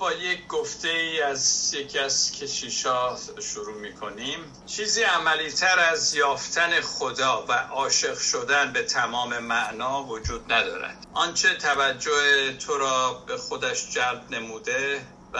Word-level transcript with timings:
با 0.00 0.12
یک 0.12 0.46
گفته 0.46 1.20
از 1.26 1.74
یکی 1.74 1.98
از 1.98 2.32
کشیشا 2.32 3.16
شروع 3.40 3.74
می 3.80 3.94
کنیم 3.94 4.52
چیزی 4.66 5.02
عملی 5.02 5.50
تر 5.50 5.78
از 5.78 6.14
یافتن 6.14 6.80
خدا 6.80 7.44
و 7.48 7.52
عاشق 7.52 8.18
شدن 8.18 8.72
به 8.72 8.82
تمام 8.82 9.38
معنا 9.38 10.04
وجود 10.04 10.52
ندارد. 10.52 11.06
آنچه 11.14 11.54
توجه 11.54 12.52
تو 12.58 12.78
را 12.78 13.24
به 13.26 13.36
خودش 13.36 13.90
جلب 13.90 14.30
نموده 14.30 15.06
و 15.32 15.38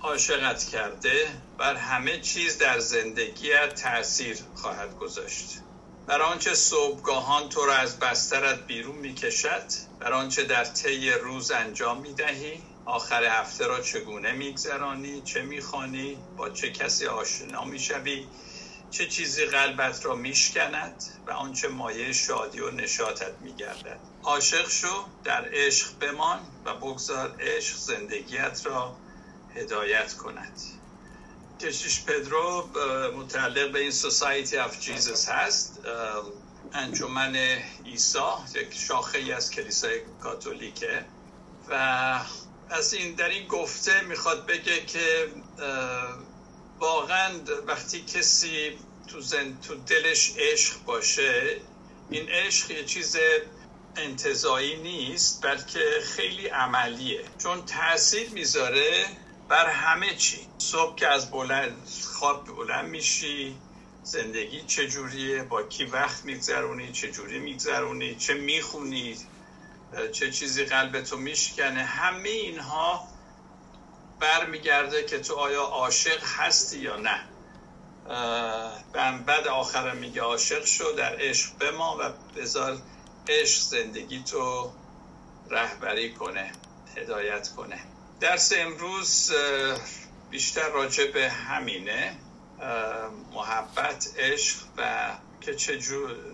عاشقت 0.00 0.64
کرده 0.64 1.26
بر 1.58 1.76
همه 1.76 2.20
چیز 2.20 2.58
در 2.58 2.78
زندگیت 2.78 3.74
تاثیر 3.74 4.38
خواهد 4.54 4.96
گذاشت. 4.96 5.58
بر 6.06 6.22
آنچه 6.22 6.54
صبحگاهان 6.54 7.48
تو 7.48 7.66
را 7.66 7.74
از 7.74 7.98
بسترت 7.98 8.66
بیرون 8.66 8.96
می 8.96 9.14
کشد 9.14 9.66
بر 10.00 10.12
آنچه 10.12 10.44
در 10.44 10.64
طی 10.64 11.10
روز 11.10 11.50
انجام 11.50 12.00
می 12.00 12.14
دهی 12.14 12.62
آخر 12.84 13.24
هفته 13.24 13.66
را 13.66 13.80
چگونه 13.80 14.32
میگذرانی 14.32 15.22
چه 15.22 15.42
می‌خوانی 15.42 16.18
با 16.36 16.50
چه 16.50 16.70
کسی 16.70 17.06
آشنا 17.06 17.64
می‌شوی 17.64 18.26
چه 18.90 19.06
چیزی 19.06 19.46
قلبت 19.46 20.04
را 20.04 20.14
میشکند 20.14 21.02
و 21.26 21.30
آنچه 21.30 21.68
مایه 21.68 22.12
شادی 22.12 22.60
و 22.60 22.70
نشاطت 22.70 23.32
میگردد. 23.40 24.00
عاشق 24.22 24.68
شو 24.68 25.04
در 25.24 25.48
عشق 25.52 25.98
بمان 25.98 26.40
و 26.64 26.74
بگذار 26.74 27.36
عشق 27.40 27.76
زندگیت 27.76 28.60
را 28.64 28.96
هدایت 29.54 30.14
کند. 30.14 30.60
کشیش 31.60 32.04
پدرو 32.04 32.68
متعلق 33.16 33.72
به 33.72 33.78
این 33.78 33.90
سوسایتی 33.90 34.56
اف 34.56 34.80
جیزس 34.80 35.28
هست. 35.28 35.80
انجمن 36.72 37.36
عیسی 37.86 38.18
یک 38.54 38.74
شاخه 38.74 39.18
ای 39.18 39.32
از 39.32 39.50
کلیسای 39.50 40.00
کاتولیکه. 40.22 41.04
و 41.68 41.74
از 42.70 42.92
این 42.94 43.14
در 43.14 43.28
این 43.28 43.48
گفته 43.48 44.00
می‌خواد 44.00 44.46
بگه 44.46 44.86
که 44.86 45.28
واقعا 46.78 47.30
وقتی 47.66 48.04
کسی 48.04 48.78
تو, 49.08 49.20
زن، 49.20 49.58
تو 49.60 49.74
دلش 49.74 50.32
عشق 50.38 50.84
باشه 50.84 51.56
این 52.10 52.28
عشق 52.28 52.70
یه 52.70 52.84
چیز 52.84 53.16
انتظایی 53.96 54.76
نیست 54.76 55.46
بلکه 55.46 55.80
خیلی 56.16 56.46
عملیه. 56.46 57.24
چون 57.38 57.66
تاثیر 57.66 58.30
می‌ذاره 58.30 59.06
بر 59.48 59.66
همه 59.66 60.14
چی. 60.14 60.46
صبح 60.58 60.96
که 60.96 61.08
از 61.08 61.30
بلند 61.30 61.88
خواب 62.04 62.44
بلند 62.44 62.88
میشی 62.88 63.56
زندگی 64.02 64.62
چجوریه؟ 64.62 65.42
با 65.42 65.62
کی 65.62 65.84
وقت 65.84 66.24
میگذرونی؟ 66.24 66.92
چجوری 66.92 67.38
میگذرونی؟ 67.38 68.14
چه 68.14 68.34
می‌خونی؟ 68.34 69.16
چه 70.12 70.30
چیزی 70.30 70.64
قلبتو 70.64 71.16
میشکنه؟ 71.16 71.84
همه 71.84 72.28
اینها 72.28 73.08
برمیگرده 74.20 75.04
که 75.04 75.18
تو 75.18 75.34
آیا 75.34 75.62
عاشق 75.62 76.24
هستی 76.24 76.78
یا 76.78 76.96
نه. 76.96 77.24
بعد 79.26 79.48
آخر 79.48 79.94
میگه 79.94 80.22
عاشق 80.22 80.64
شو 80.64 80.92
در 80.92 81.16
عشق 81.20 81.58
بما 81.58 81.96
و 82.00 82.12
بذار 82.36 82.78
عشق 83.28 83.60
زندگی 83.60 84.22
تو 84.22 84.72
رهبری 85.50 86.14
کنه 86.14 86.52
هدایت 86.96 87.48
کنه. 87.48 87.80
درس 88.20 88.52
امروز 88.56 89.32
بیشتر 90.30 90.68
راجع 90.68 91.10
به 91.10 91.30
همینه 91.30 92.16
محبت 93.32 94.08
عشق 94.18 94.56
و 94.76 95.10
که 95.40 95.54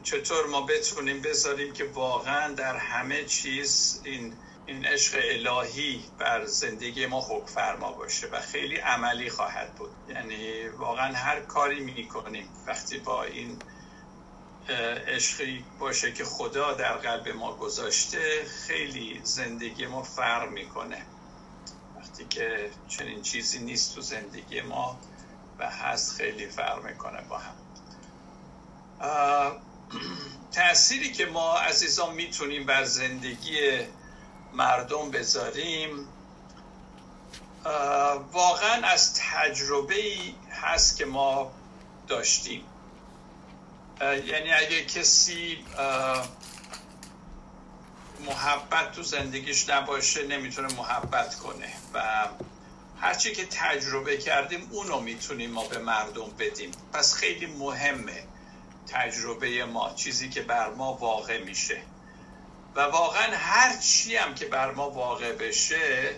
چطور 0.03 0.47
ما 0.47 0.61
بتونیم 0.61 1.23
بذاریم 1.23 1.73
که 1.73 1.85
واقعا 1.85 2.55
در 2.55 2.77
همه 2.77 3.25
چیز 3.25 4.01
این 4.05 4.37
این 4.67 4.85
عشق 4.85 5.19
الهی 5.23 6.05
بر 6.19 6.45
زندگی 6.45 7.07
ما 7.07 7.21
حکم 7.21 7.47
فرما 7.47 7.93
باشه 7.93 8.27
و 8.27 8.41
خیلی 8.41 8.77
عملی 8.77 9.31
خواهد 9.31 9.75
بود. 9.75 9.91
یعنی 10.09 10.69
واقعا 10.69 11.13
هر 11.15 11.41
کاری 11.41 11.81
می 11.81 12.09
کنیم 12.09 12.49
وقتی 12.67 12.99
با 12.99 13.25
این 13.25 13.59
عشقی 15.07 15.65
باشه 15.79 16.13
که 16.13 16.25
خدا 16.25 16.73
در 16.73 16.97
قلب 16.97 17.29
ما 17.29 17.57
گذاشته 17.57 18.45
خیلی 18.67 19.21
زندگی 19.23 19.87
ما 19.87 20.03
فرق 20.03 20.49
می‌کنه. 20.49 21.07
که 22.23 22.71
چنین 22.89 23.23
چیزی 23.23 23.59
نیست 23.59 23.95
تو 23.95 24.01
زندگی 24.01 24.61
ما 24.61 24.99
و 25.59 25.71
هست 25.71 26.17
خیلی 26.17 26.47
فرق 26.47 26.85
می‌کنه 26.85 27.21
با 27.21 27.39
هم. 27.39 27.55
تأثیری 30.53 31.13
که 31.13 31.27
ما 31.27 31.59
عزیزان 31.59 32.15
می‌تونیم 32.15 32.67
بر 32.67 32.85
زندگی 32.85 33.81
مردم 34.53 35.11
بذاریم 35.11 36.09
واقعا 38.33 38.87
از 38.87 39.15
تجربه 39.15 39.95
هست 40.51 40.97
که 40.97 41.05
ما 41.05 41.53
داشتیم. 42.09 42.65
یعنی 44.01 44.53
اگه 44.53 44.85
کسی 44.85 45.65
محبت 48.27 48.93
تو 48.93 49.03
زندگیش 49.03 49.69
نباشه 49.69 50.27
نمی‌تونه 50.27 50.75
محبت 50.75 51.35
کنه. 51.35 51.73
و 51.95 52.29
هرچی 53.01 53.33
که 53.33 53.47
تجربه 53.47 54.17
کردیم 54.17 54.69
اونو 54.71 55.01
می‌تونیم 55.01 55.51
ما 55.51 55.65
به 55.65 55.79
مردم 55.79 56.31
بدیم. 56.39 56.71
پس 56.93 57.15
خیلی 57.15 57.47
مهمه 57.47 58.25
تجربه 58.87 59.65
ما 59.65 59.95
چیزی 59.95 60.29
که 60.29 60.43
بر 60.43 60.71
ما 60.71 60.93
واقع 60.93 61.45
میشه. 61.45 61.83
و 62.75 62.81
واقعا 62.81 63.37
هر 63.37 63.77
چی 63.77 64.17
هم 64.17 64.35
که 64.35 64.47
بر 64.47 64.71
ما 64.71 64.91
واقع 64.91 65.33
بشه 65.33 66.15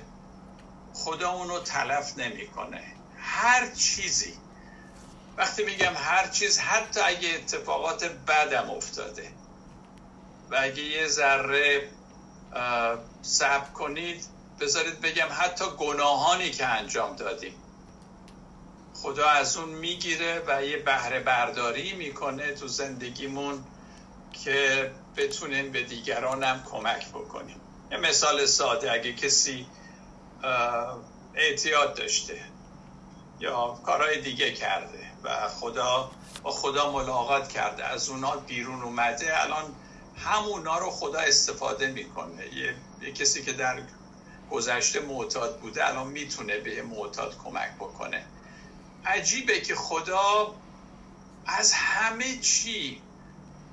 خدا 0.95 1.31
اونو 1.31 1.61
تلف 1.61 2.19
نمی‌کنه. 2.19 2.83
هر 3.19 3.71
چیزی. 3.71 4.35
وقتی 5.37 5.65
میگم 5.65 5.93
هر 5.97 6.29
چیز 6.29 6.59
حتی 6.59 7.01
اگه 7.01 7.29
اتفاقات 7.29 8.05
بدم 8.05 8.71
افتاده 8.71 9.31
و 10.51 10.57
اگه 10.61 10.83
یه 10.83 11.09
ذره 11.09 11.89
صبر 13.23 13.71
کنید 13.75 14.25
بذارید 14.61 15.01
بگم 15.01 15.29
حتی 15.31 15.65
گناهانی 15.79 16.51
که 16.51 16.67
انجام 16.67 17.17
دادیم. 17.17 17.55
خدا 18.95 19.29
از 19.29 19.57
اون 19.57 19.69
می‌گیره 19.69 20.43
و 20.47 20.65
یه 20.65 20.79
بهره 20.79 21.21
برداری 21.21 21.93
می‌کنه 21.93 22.53
تو 22.53 22.69
زندگیمون 22.69 23.65
که 24.45 24.91
بتونیم 25.17 25.73
به 25.73 25.83
دیگرانم 25.83 26.63
کمک 26.71 27.09
بکنیم. 27.09 27.61
یه 27.91 27.99
مثال 27.99 28.47
ساده 28.47 28.93
اگه 28.93 29.13
کسی 29.13 29.67
اعتیاد 31.35 31.95
داشته 31.95 32.41
یا 33.41 33.81
کارهای 33.85 34.21
دیگه 34.21 34.53
کرده 34.53 35.11
و 35.25 35.49
خدا 35.49 36.11
با 36.43 36.51
خدا 36.51 36.93
ملاقات 36.93 37.49
کرده 37.49 37.85
از 37.85 38.09
اونا 38.09 38.37
بیرون 38.37 38.83
اومده 38.83 39.43
الان 39.43 39.65
همونا 40.17 40.79
رو 40.79 40.91
خدا 40.91 41.19
استفاده 41.19 41.87
می‌کنه. 41.87 42.55
یه, 42.55 42.75
یه 43.01 43.13
کسی 43.13 43.45
که 43.45 43.53
در 43.53 43.83
گذشته 44.51 45.01
معتاد 45.01 45.61
بوده 45.61 45.89
الان 45.89 46.07
می‌تونه 46.07 46.59
به 46.59 46.83
معتاد 46.83 47.39
کمک 47.39 47.75
بکنه. 47.75 48.27
عجیبه 49.05 49.61
که 49.61 49.75
خدا 49.75 50.55
از 51.47 51.73
همه 51.73 52.39
چی 52.39 53.03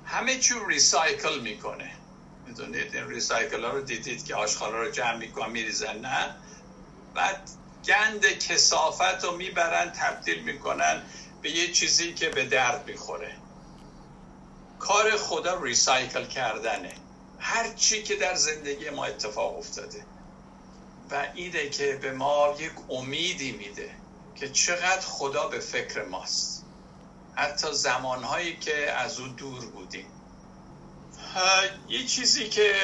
همه 0.04 0.38
چی 0.38 0.54
ریسایکل 0.68 1.40
می‌کنه. 1.40 1.90
می‌دونید؟ 2.46 2.96
این 2.96 3.08
ریسایکل 3.08 3.64
ها 3.64 3.70
رو 3.70 3.80
دیدید 3.80 4.24
که 4.24 4.34
آشخالا 4.34 4.82
رو 4.82 4.90
جمع 4.90 5.16
می‌کنن 5.16 5.50
میریزن 5.50 5.98
نه؟ 5.98 6.34
بعد 7.14 7.50
گند 7.86 8.26
کسافت 8.26 9.24
رو 9.24 9.36
می‌برن 9.36 9.90
تبدیل 9.90 10.42
می‌کنن 10.42 11.02
به 11.42 11.50
یه 11.50 11.72
چیزی 11.72 12.14
که 12.14 12.28
به 12.28 12.44
درد 12.44 12.86
می‌خوره. 12.86 13.43
کار 14.84 15.16
خدا 15.16 15.60
ریسایکل 15.62 16.26
کردنه. 16.26 16.94
هر 17.38 17.72
چی 17.72 18.02
که 18.02 18.16
در 18.16 18.34
زندگی 18.34 18.90
ما 18.90 19.04
اتفاق 19.04 19.58
افتاده. 19.58 20.04
و 21.10 21.26
اینه 21.34 21.68
که 21.68 21.98
به 22.02 22.12
ما 22.12 22.54
یک 22.58 22.72
امیدی 22.90 23.52
میده 23.52 23.90
که 24.34 24.48
چقدر 24.48 25.00
خدا 25.00 25.48
به 25.48 25.58
فکر 25.58 26.04
ماست. 26.04 26.64
حتی 27.34 27.72
زمانهایی 27.72 28.56
که 28.56 28.92
از 28.92 29.20
او 29.20 29.28
دور 29.28 29.66
بودیم. 29.66 30.06
یه 31.88 32.06
چیزی 32.06 32.48
که 32.48 32.74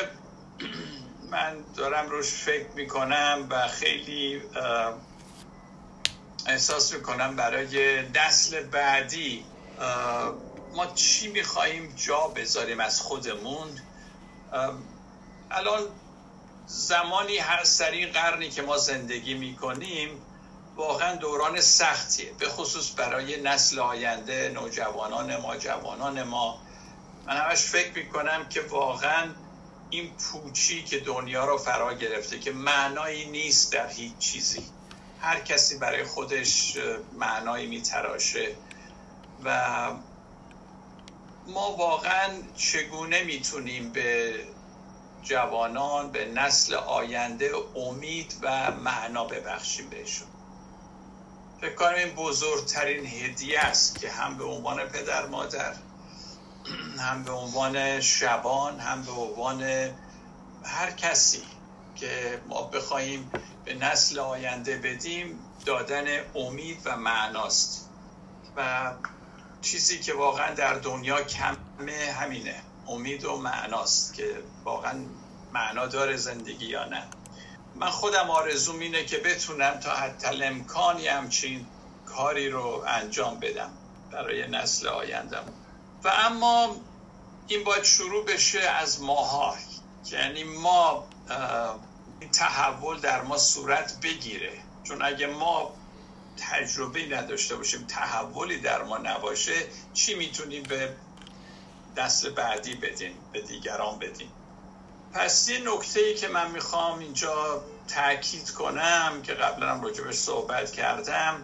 من 1.33 1.65
دارم 1.77 2.11
روش 2.11 2.33
فکر 2.33 2.69
می‌کنم 2.75 3.47
و 3.51 3.69
خیلی 3.69 4.43
احساس 6.47 6.95
می‌کنم 6.95 7.37
برای 7.37 8.03
نسل 8.09 8.63
بعدی 8.63 9.45
ما 10.75 10.87
چی 10.87 11.29
میخواییم 11.29 11.95
جا 11.97 12.29
بذاریم 12.29 12.81
از 12.81 13.01
خودمون؟ 13.01 13.69
الان 15.51 15.83
زمانی 16.67 17.39
هر 17.39 17.65
سری 17.65 18.07
قرنی 18.07 18.51
که 18.51 18.63
ما 18.63 18.77
زندگی 18.77 19.35
می‌کنیم 19.35 20.23
واقعا 20.77 21.17
دوران 21.17 21.61
سختیه 21.61 22.33
به 22.39 22.49
خصوص 22.49 22.93
برای 22.97 23.43
نسل 23.43 23.79
آینده 23.79 24.53
نوجوانان 24.55 25.37
ما 25.37 25.57
جوانان 25.57 26.23
ما. 26.23 26.59
من 27.27 27.37
همش 27.37 27.63
فکر 27.63 27.93
می‌کنم 27.93 28.49
که 28.49 28.61
واقعا 28.61 29.35
این 29.91 30.13
پوچی 30.17 30.85
که 30.85 31.01
دنیا 31.01 31.45
رو 31.45 31.59
فرا 31.59 31.95
گرفته 31.95 32.39
که 32.39 32.53
معنایی 32.53 33.31
نیست 33.31 33.73
در 33.73 33.89
هیچ 33.89 34.19
چیزی. 34.19 34.65
هر 35.21 35.41
کسی 35.41 35.79
برای 35.79 36.05
خودش 36.05 36.79
معنایی 37.13 37.67
میتراشه 37.67 38.57
و 39.45 39.91
ما 41.47 41.73
واقعا 41.77 42.29
چگونه 42.57 43.25
می‌تونیم 43.25 43.93
به 43.93 44.35
جوانان 45.23 46.11
به 46.11 46.25
نسل 46.25 46.75
آینده 46.75 47.51
امید 47.77 48.37
و 48.43 48.71
معنا 48.71 49.25
ببخشیم 49.25 49.89
بهشون؟ 49.89 50.29
فکر 51.61 51.75
کنم 51.75 51.95
این 51.95 52.15
بزرگترین 52.15 53.07
هدیه 53.07 53.61
است 53.61 54.01
که 54.01 54.11
هم 54.11 54.39
به 54.39 54.45
عنوان 54.45 54.85
پدر 54.85 55.27
مادر 55.27 55.75
هم 56.99 57.25
به 57.25 57.33
عنوان 57.33 58.01
شبان 58.01 58.81
هم 58.81 59.03
به 59.03 59.13
عنوان 59.13 59.63
هر 60.65 60.91
کسی 60.91 61.43
که 61.97 62.41
ما 62.49 62.63
بخواهیم 62.63 63.31
به 63.65 63.75
نسل 63.75 64.19
آینده 64.19 64.77
بدیم 64.77 65.39
دادن 65.67 66.05
امید 66.35 66.81
و 66.85 66.97
معناست. 66.97 67.89
و 68.57 68.93
چیزی 69.63 69.99
که 69.99 70.15
واقعا 70.15 70.55
در 70.55 70.75
دنیا 70.75 71.23
کمه 71.23 72.13
همینه. 72.21 72.63
امید 72.89 73.25
و 73.25 73.37
معناست 73.37 74.15
که 74.15 74.43
واقعا 74.65 75.05
معنا 75.53 75.87
داره 75.87 76.17
زندگی 76.17 76.67
یا 76.67 76.85
نه. 76.85 77.03
من 77.75 77.91
خودم 77.91 78.31
آرزوم 78.31 78.79
اینه 78.79 79.05
که 79.05 79.19
بتونم 79.19 79.81
تا 79.81 79.91
حتی 79.91 80.45
امکانی 80.45 81.09
همچین 81.09 81.67
کاری 82.07 82.49
رو 82.49 82.85
انجام 82.87 83.41
بدم 83.41 83.71
برای 84.13 84.49
نسل 84.49 84.89
آیندم 84.89 85.45
و 86.05 86.09
اما 86.09 86.77
این 87.47 87.65
باید 87.65 87.85
شروع 87.85 88.25
بشه 88.25 88.61
از 88.61 89.03
ماها. 89.03 89.57
یعنی 90.11 90.45
ما 90.45 91.09
این 92.21 92.31
تحول 92.31 93.01
در 93.01 93.23
ما 93.23 93.39
صورت 93.39 94.01
بگیره. 94.03 94.53
چون 94.85 95.03
اگه 95.03 95.27
ما 95.27 95.75
تجربه 96.41 97.07
نداشته 97.07 97.57
باشیم 97.57 97.87
تحولی 97.87 98.59
در 98.59 98.83
ما 98.83 98.99
نباشه 98.99 99.67
چی 99.95 100.15
می‌تونیم 100.15 100.63
به 100.63 100.97
دست 101.97 102.27
بعدی 102.27 102.75
بدیم 102.75 103.19
به 103.33 103.41
دیگران 103.41 103.99
بدیم؟ 103.99 104.33
پس 105.13 105.49
یه 105.49 105.59
نکته 105.59 106.01
ای 106.01 106.15
که 106.15 106.29
من 106.29 106.51
می‌خوام 106.51 106.99
اینجا 106.99 107.65
تاکید 107.89 108.51
کنم 108.51 109.23
که 109.23 109.35
قبلا 109.35 109.71
هم 109.71 109.83
راجبش 109.83 110.15
صحبت 110.15 110.73
کردم 110.73 111.43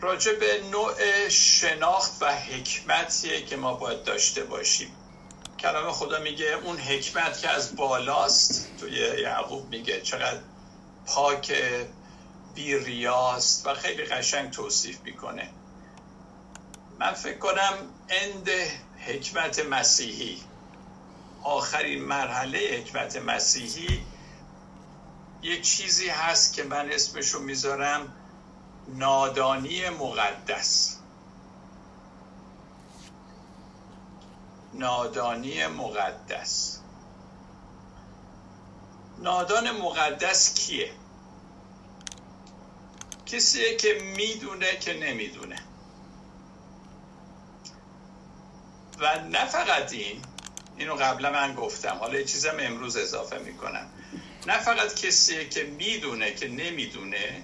راجع 0.00 0.32
به 0.32 0.62
نوع 0.70 1.28
شناخت 1.28 2.22
و 2.22 2.34
حکمتیه 2.34 3.44
که 3.44 3.56
ما 3.56 3.74
باید 3.74 4.04
داشته 4.04 4.44
باشیم. 4.44 4.96
کلام 5.58 5.92
خدا 5.92 6.18
میگه 6.18 6.46
اون 6.64 6.78
حکمت 6.78 7.40
که 7.40 7.48
از 7.48 7.76
بالاست 7.76 8.76
توی 8.80 8.92
یعقوب 9.22 9.68
میگه 9.68 10.00
چقدر 10.00 10.40
پاک 11.06 11.52
بی 12.54 12.78
ریاست 12.78 13.66
و 13.66 13.74
خیلی 13.74 14.04
قشنگ 14.04 14.50
توصیف 14.50 15.00
می‌کنه. 15.00 15.50
من 16.98 17.12
فکر 17.12 17.38
کنم 17.38 17.74
اند 18.08 18.48
حکمت 19.06 19.66
مسیحی. 19.66 20.42
آخرین 21.42 22.04
مرحله 22.04 22.58
حکمت 22.58 23.16
مسیحی 23.16 24.06
یک 25.42 25.62
چیزی 25.62 26.08
هست 26.08 26.52
که 26.52 26.62
من 26.62 26.90
اسمشو 26.92 27.40
می‌ذارم 27.40 28.12
نادانی 28.88 29.88
مقدس. 29.88 30.98
نادانی 34.74 35.66
مقدس. 35.66 36.80
نادان 39.18 39.70
مقدس 39.70 40.54
کیه؟ 40.54 40.90
کسیه 43.26 43.76
که 43.76 43.94
می‌دونه 44.16 44.76
که 44.76 44.94
نمی‌دونه. 44.94 45.56
و 48.98 49.20
نه 49.20 49.44
فقط 49.44 49.92
این 49.92 50.22
اینو 50.76 50.94
قبلا 50.94 51.30
من 51.30 51.54
گفتم 51.54 51.96
حالا 51.96 52.18
یه 52.18 52.24
چیزم 52.24 52.56
امروز 52.58 52.96
اضافه 52.96 53.38
می‌کنم. 53.38 53.90
نه 54.46 54.58
فقط 54.58 54.94
کسیه 54.94 55.48
که 55.48 55.64
می‌دونه 55.64 56.34
که 56.34 56.48
نمی‌دونه 56.48 57.42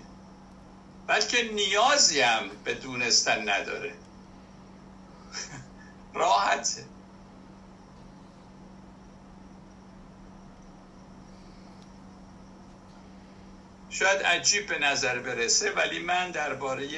بلکه 1.07 1.43
نیازی 1.43 2.21
هم 2.21 2.49
به 2.65 2.75
دونستن 2.75 3.49
نداره. 3.49 3.95
راحته. 6.15 6.85
شاید 13.93 14.23
عجیب 14.23 14.67
به 14.67 14.79
نظر 14.79 15.19
برسه 15.19 15.73
ولی 15.73 15.99
من 15.99 16.31
درباره 16.31 16.89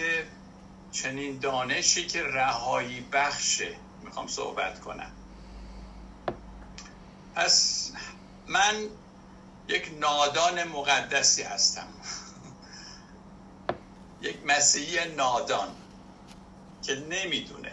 چنین 0.92 1.38
دانشی 1.38 2.06
که 2.06 2.22
رهایی 2.22 3.00
بخشه 3.12 3.76
می‌خوام 4.02 4.26
صحبت 4.26 4.80
کنم. 4.80 5.10
پس 7.34 7.90
من 8.46 8.88
یک 9.68 9.90
نادان 10.00 10.64
مقدسی 10.64 11.42
هستم. 11.42 11.88
یک 14.22 14.46
مسیحی 14.46 15.14
نادان 15.14 15.68
که 16.82 16.94
نمی‌دونه. 16.94 17.72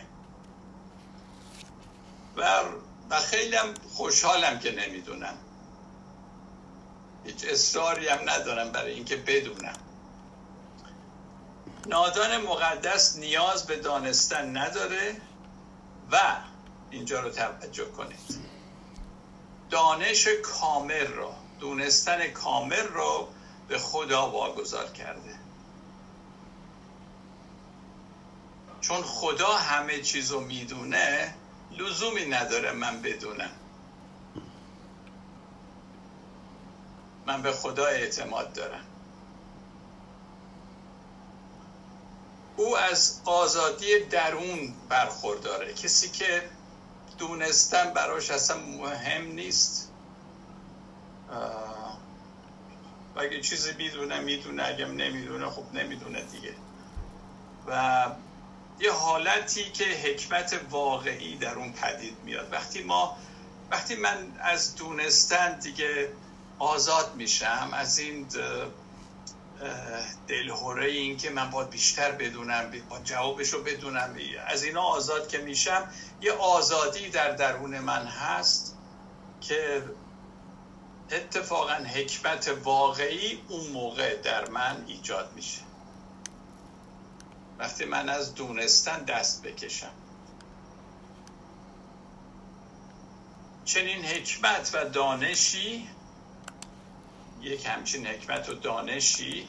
و 2.37 2.63
و 3.09 3.19
خیلی 3.19 3.57
خوشحالم 3.89 4.59
که 4.59 4.71
نمی‌دونم. 4.71 5.37
هیچ 7.25 7.45
اصراری 7.45 8.07
هم 8.07 8.29
ندارم 8.29 8.71
برای 8.71 8.93
اینکه 8.93 9.15
بدونم. 9.15 9.75
نادان 11.87 12.37
مقدس 12.37 13.17
نیاز 13.17 13.67
به 13.67 13.75
دانستن 13.75 14.57
نداره 14.57 15.21
و 16.11 16.17
اینجا 16.91 17.19
رو 17.21 17.29
توجه 17.29 17.85
کنید. 17.85 18.51
دانش 19.69 20.27
کامل 20.43 21.07
رو 21.07 21.33
دونستن 21.59 22.27
کامل 22.27 22.87
رو 22.87 23.27
به 23.67 23.77
خدا 23.77 24.29
واگذار 24.29 24.91
کرده. 24.91 25.35
چون 28.81 29.01
خدا 29.01 29.53
همه 29.53 30.01
چیز 30.01 30.31
رو 30.31 30.39
می‌دونه 30.39 31.35
لزومی 31.71 32.25
نداره 32.25 32.71
من 32.71 33.01
بدونم. 33.01 33.51
من 37.25 37.41
به 37.41 37.51
خدا 37.51 37.85
اعتماد 37.85 38.53
دارم. 38.53 38.85
او 42.57 42.77
از 42.77 43.21
آزادی 43.25 43.99
درون 43.99 44.73
برخورداره. 44.89 45.73
کسی 45.73 46.09
که 46.09 46.49
دونستن 47.17 47.93
براش 47.93 48.31
اصلا 48.31 48.57
مهم 48.57 49.31
نیست. 49.31 49.91
و 53.15 53.19
اگه 53.19 53.41
چیزی 53.41 53.73
می‌دونه 53.77 54.19
می‌دونه. 54.19 54.63
اگه 54.67 54.85
نمی‌دونه 54.85 55.49
خب 55.49 55.63
نمی‌دونه 55.73 56.21
دیگه. 56.21 56.53
و 57.67 58.05
یه 58.79 58.91
حالتی 58.91 59.71
که 59.71 59.83
حکمت 59.83 60.61
واقعی 60.69 61.35
در 61.35 61.55
اون 61.55 61.73
پدید 61.73 62.17
میاد. 62.23 62.53
وقتی 62.53 62.83
ما 62.83 63.17
وقتی 63.71 63.95
من 63.95 64.39
از 64.39 64.75
دونستن 64.75 65.59
دیگه 65.59 66.09
آزاد 66.61 67.15
میشم 67.15 67.69
از 67.73 67.99
این 67.99 68.27
دلهوره 70.27 70.85
این 70.85 71.17
که 71.17 71.29
من 71.29 71.49
باید 71.49 71.69
بیشتر 71.69 72.11
بدونم 72.11 72.71
با 72.89 72.99
جوابش 72.99 73.49
رو 73.49 73.63
بدونم. 73.63 74.15
از 74.47 74.63
اینا 74.63 74.81
آزاد 74.81 75.27
که 75.27 75.37
میشم 75.37 75.89
یه 76.21 76.31
آزادی 76.31 77.09
در 77.09 77.31
درون 77.31 77.79
من 77.79 78.05
هست 78.05 78.77
که 79.41 79.83
اتفاقا 81.11 81.73
حکمت 81.73 82.57
واقعی 82.63 83.41
اون 83.49 83.67
موقع 83.67 84.15
در 84.15 84.49
من 84.49 84.83
ایجاد 84.87 85.31
میشه. 85.35 85.61
وقتی 87.59 87.85
من 87.85 88.09
از 88.09 88.35
دونستن 88.35 89.03
دست 89.03 89.43
بکشم. 89.43 89.91
چنین 93.65 94.05
حکمت 94.05 94.71
و 94.73 94.85
دانشی 94.89 95.89
یک 97.41 97.65
همچین 97.65 98.07
حکمت 98.07 98.49
و 98.49 98.53
دانشی 98.53 99.47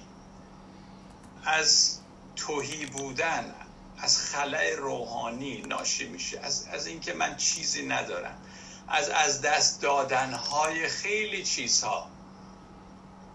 از 1.44 1.98
توهی 2.36 2.86
بودن 2.86 3.54
از 3.98 4.18
خلع 4.18 4.74
روحانی 4.76 5.62
ناشی 5.62 6.08
میشه. 6.08 6.40
از, 6.40 6.66
از 6.72 6.86
اینکه 6.86 7.12
من 7.12 7.36
چیزی 7.36 7.86
ندارم. 7.86 8.42
از 8.88 9.08
از 9.08 9.40
دست 9.40 9.82
دادن 9.82 10.32
های 10.32 10.88
خیلی 10.88 11.44
چیزها 11.44 12.10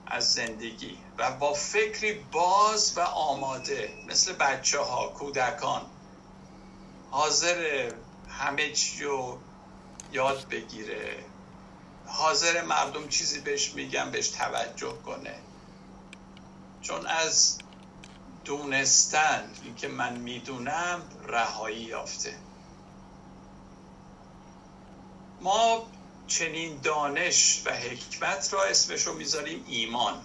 از 0.08 0.34
زندگی. 0.34 0.98
و 1.18 1.32
با 1.32 1.54
فکری 1.54 2.14
باز 2.14 2.98
و 2.98 3.00
آماده 3.00 3.94
مثل 4.08 4.34
بچه 4.34 4.80
ها 4.80 5.08
کودکان 5.08 5.82
حاضر 7.12 7.92
همه 8.30 8.72
چی 8.72 9.06
یاد 10.12 10.48
بگیره. 10.50 11.24
حاضر 12.08 12.62
مردم 12.64 13.08
چیزی 13.08 13.40
بهش 13.40 13.74
میگن 13.74 14.12
بهش 14.12 14.28
توجه 14.28 14.98
کنه. 15.06 15.36
چون 16.82 17.06
از 17.06 17.58
دونستن 18.46 19.52
اینکه 19.64 19.88
من 19.88 20.18
می‌دونم 20.18 21.02
رهایی 21.28 21.82
یافته. 21.82 22.38
ما 25.42 25.88
چنین 26.28 26.80
دانش 26.84 27.62
و 27.66 27.72
حکمت 27.72 28.54
را 28.54 28.64
اسمش 28.64 29.02
رو 29.02 29.14
می‌ذاریم 29.14 29.64
ایمان. 29.68 30.22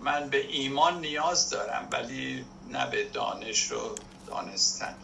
من 0.00 0.28
به 0.28 0.46
ایمان 0.46 1.00
نیاز 1.00 1.50
دارم 1.50 1.88
ولی 1.90 2.44
نه 2.70 2.90
به 2.90 3.04
دانش 3.04 3.70
رو 3.70 3.94
دانستن. 4.26 4.96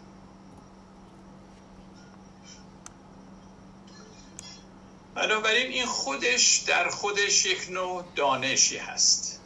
بنابراین 5.18 5.66
این 5.66 5.87
خودش 5.87 6.56
در 6.56 6.88
خودش 6.88 7.46
یک 7.46 7.70
نوع 7.70 8.04
دانشی 8.16 8.78
هست. 8.78 9.40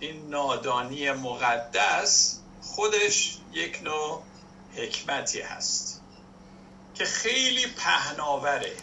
این 0.00 0.28
نادانی 0.28 1.12
مقدس 1.12 2.40
خودش 2.62 3.38
یک 3.52 3.82
نوع 3.82 4.22
حکمتی 4.76 5.40
هست 5.40 6.02
که 6.94 7.04
خیلی 7.04 7.66
پهناوره. 7.66 8.76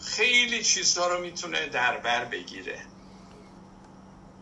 خیلی 0.00 0.64
چیزها 0.64 1.06
رو 1.06 1.20
می‌تونه 1.20 1.66
در 1.66 1.96
بر 1.96 2.24
بگیره. 2.24 2.80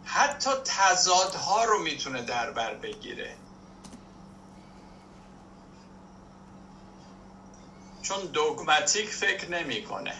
حتی 0.04 0.50
تضادها 0.64 1.64
رو 1.64 1.78
می‌تونه 1.82 2.22
در 2.22 2.50
بر 2.50 2.74
بگیره. 2.74 3.36
چون 8.08 8.26
دوگماتیک 8.26 9.08
فکر 9.08 9.48
نمی‌کنه. 9.50 10.14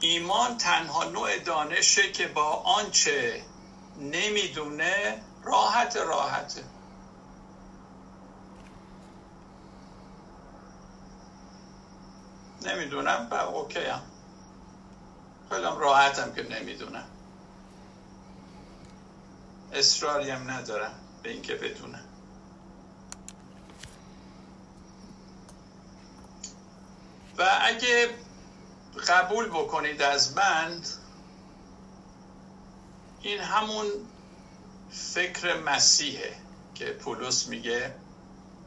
ایمان 0.00 0.56
تنها 0.56 1.04
نوع 1.04 1.38
دانشه 1.38 2.10
که 2.12 2.26
با 2.26 2.52
آنچه 2.52 3.42
نمی‌دونه 3.96 5.18
راحت 5.42 5.96
راحته. 5.96 6.64
نمی‌دونم 12.62 13.28
و 13.30 13.34
اوکی 13.34 13.78
هم 13.84 14.02
خیلی 15.48 15.62
راحتم 15.62 16.32
که 16.32 16.42
نمی‌دونم. 16.42 17.21
اصراری 19.72 20.30
هم 20.30 20.50
ندارم 20.50 20.94
به 21.22 21.30
اینکه 21.30 21.54
بدونم 21.54 22.04
و 27.38 27.58
اگه 27.60 28.08
قبول 29.08 29.48
بکنید 29.48 30.02
از 30.02 30.36
من 30.36 30.80
این 33.22 33.40
همون 33.40 33.86
فکر 34.90 35.60
مسیحه 35.60 36.36
که 36.74 36.84
پولس 36.84 37.48
میگه 37.48 37.94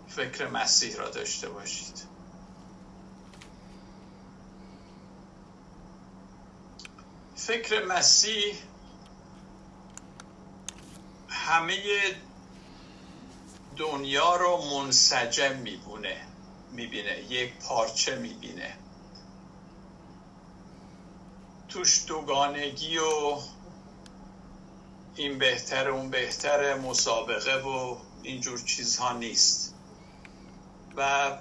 فکر 0.07 0.47
مسیح 0.47 0.95
را 0.95 1.09
داشته 1.09 1.49
باشید. 1.49 2.15
فکر 7.35 7.85
مسیح 7.85 8.55
همه 11.45 11.77
دنیا 13.77 14.35
رو 14.35 14.57
منسجم 14.57 15.55
میبونه 15.55 16.21
می‌بینه 16.71 17.19
یک 17.29 17.53
پارچه 17.59 18.15
می‌بینه. 18.15 18.77
توش 21.69 22.05
دوگانگی 22.07 22.97
و 22.97 23.37
این 25.15 25.37
بهتر 25.37 25.89
اون 25.89 26.09
بهتر 26.09 26.75
مسابقه 26.75 27.55
و 27.55 27.97
اینجور 28.23 28.61
چیزها 28.61 29.13
نیست. 29.13 29.75
و 30.97 31.31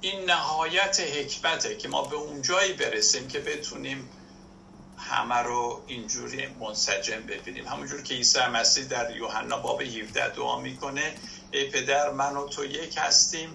این 0.00 0.24
نهایت 0.24 1.00
حکمته 1.00 1.76
که 1.76 1.88
ما 1.88 2.02
به 2.02 2.16
اون 2.16 2.42
جایی 2.42 2.72
برسیم 2.72 3.28
که 3.28 3.40
بتونیم 3.40 4.08
همه 4.98 5.34
رو 5.34 5.82
اینجوری 5.86 6.46
منسجم 6.46 7.20
ببینیم. 7.20 7.68
همونجور 7.68 8.02
که 8.02 8.14
عیسی 8.14 8.46
مسیح 8.46 8.84
در 8.84 9.16
یوحنا 9.16 9.58
باب 9.58 9.82
17 9.82 10.28
دعا 10.28 10.60
می‌کنه 10.60 11.14
ای 11.50 11.70
پدر 11.70 12.10
من 12.10 12.36
و 12.36 12.48
تو 12.48 12.64
یک 12.64 12.98
هستیم. 12.98 13.50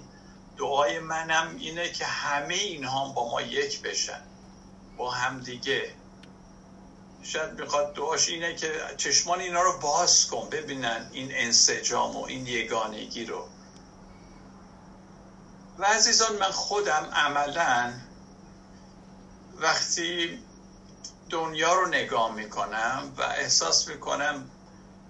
دعای 0.58 1.00
منم 1.00 1.56
اینه 1.60 1.92
که 1.92 2.06
همه 2.06 2.54
اینها 2.54 3.10
با 3.10 3.32
ما 3.32 3.42
یک 3.42 3.82
بشن 3.82 4.22
با 4.98 5.12
هم 5.12 5.40
دیگه. 5.40 5.94
شاید 7.24 7.62
می‌خواد 7.62 7.94
دعاش 7.94 8.30
اینه 8.30 8.56
که 8.56 8.72
چشمان 8.98 9.40
اینا 9.40 9.62
رو 9.62 9.80
باز 9.80 10.28
کن 10.28 10.50
ببینن 10.50 11.10
این 11.12 11.32
انسجام 11.34 12.16
و 12.16 12.24
این 12.24 12.48
یگانگی 12.48 13.26
رو. 13.26 13.48
و 15.80 15.86
عزیزان 15.86 16.36
من 16.36 16.52
خودم 16.52 17.10
عملا 17.14 17.94
وقتی 19.58 20.40
دنیا 21.30 21.74
رو 21.74 21.88
نگاه 21.88 22.34
می‌کنم 22.36 23.14
و 23.18 23.22
احساس 23.22 23.88
می‌کنم 23.88 24.50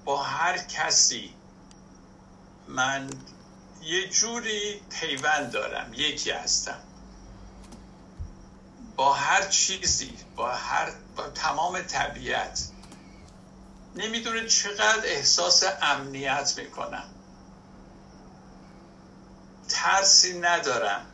با 0.06 0.24
هر 0.24 0.58
کسی 0.58 1.34
من 2.68 3.10
یه 3.82 4.10
جوری 4.10 4.82
پیوند 4.90 5.52
دارم 5.52 5.92
یکی 5.94 6.32
هستم. 6.32 6.80
با 8.96 9.14
هر 9.14 9.48
چیزی 9.48 10.18
با 10.36 10.52
هر 10.52 10.92
با 11.16 11.30
تمام 11.30 11.82
طبیعت. 11.82 12.70
نمی‌دونه 13.96 14.48
چقدر 14.48 15.02
احساس 15.04 15.64
امنیت 15.82 16.54
می‌کنم. 16.58 17.06
ترسی 19.70 20.40
ندارم 20.40 21.06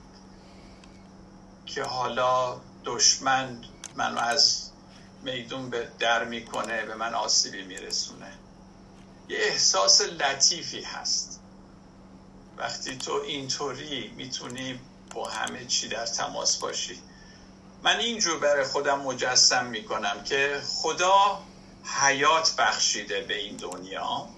که 1.66 1.84
حالا 1.84 2.62
دشمن 2.86 3.62
منو 3.96 4.20
از 4.20 4.65
میدون 5.26 5.70
به 5.70 5.90
در 6.00 6.24
می‌کنه 6.24 6.86
به 6.86 6.96
من 6.96 7.14
آسیبی 7.14 7.64
میرسونه. 7.64 8.32
یه 9.30 9.38
احساس 9.38 10.02
لطیفی 10.02 10.82
هست. 10.82 11.42
وقتی 12.58 12.98
تو 12.98 13.12
اینطوری 13.12 14.14
می‌تونی 14.18 14.80
با 15.14 15.30
همه 15.30 15.66
چی 15.66 15.88
در 15.88 16.06
تماس 16.06 16.58
باشی. 16.58 17.02
من 17.84 18.00
اینجور 18.00 18.40
برای 18.40 18.64
خودم 18.64 19.00
مجسم 19.00 19.66
می‌کنم 19.66 20.24
که 20.24 20.62
خدا 20.68 21.44
حیات 21.84 22.56
بخشیده 22.56 23.22
به 23.22 23.38
این 23.38 23.58
دنیا. 23.58 24.30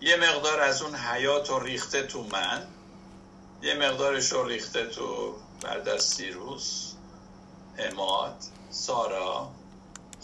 یه 0.00 0.16
مقدار 0.16 0.60
از 0.60 0.82
اون 0.82 0.94
حیات 0.94 1.50
رو 1.50 1.60
ریخته 1.60 2.02
تو 2.02 2.22
من. 2.22 2.66
یه 3.62 3.74
مقدارش 3.74 4.32
رو 4.32 4.44
ریخته 4.44 4.86
تو 4.86 5.36
بردر 5.62 5.98
سیروس 5.98 6.92
اماد 7.80 8.36
سارا 8.70 9.50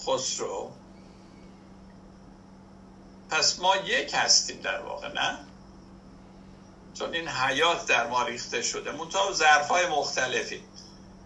خسرو. 0.06 0.70
پس 3.30 3.58
ما 3.58 3.76
یک 3.76 4.10
هستیم 4.14 4.60
در 4.60 4.80
واقع 4.80 5.12
نه؟ 5.12 5.38
چون 6.94 7.14
این 7.14 7.28
حیات 7.28 7.86
در 7.86 8.06
ما 8.06 8.22
ریخته 8.22 8.62
شده. 8.62 8.92
منتها 8.92 9.32
ظرف 9.32 9.68
های 9.68 9.86
مختلفی. 9.86 10.62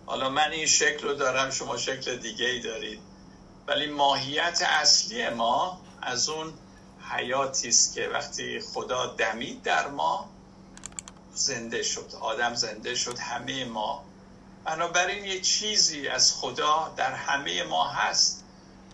حالا 0.07 0.31
من 0.31 0.51
این 0.51 0.67
شکل 0.67 1.09
رو 1.09 1.15
دارم 1.15 1.51
شما 1.51 1.77
شکل 1.77 2.17
دیگه 2.17 2.47
ای 2.47 2.61
دارید. 2.61 3.01
ولی 3.67 3.87
ماهیت 3.87 4.63
اصلی 4.63 5.29
ما 5.29 5.81
از 6.03 6.29
اون 6.29 6.53
حیاتی 7.11 7.69
است 7.69 7.95
که 7.95 8.09
وقتی 8.09 8.61
خدا 8.61 9.07
دمید 9.07 9.63
در 9.63 9.89
ما 9.89 10.31
زنده 11.35 11.83
شد. 11.83 12.13
آدم 12.21 12.55
زنده 12.55 12.95
شد. 12.95 13.19
همه 13.19 13.65
ما 13.65 14.05
بنابراین 14.65 15.25
یه 15.25 15.41
چیزی 15.41 16.09
از 16.09 16.35
خدا 16.35 16.95
در 16.97 17.15
همه 17.15 17.63
ما 17.63 17.89
هست. 17.89 18.45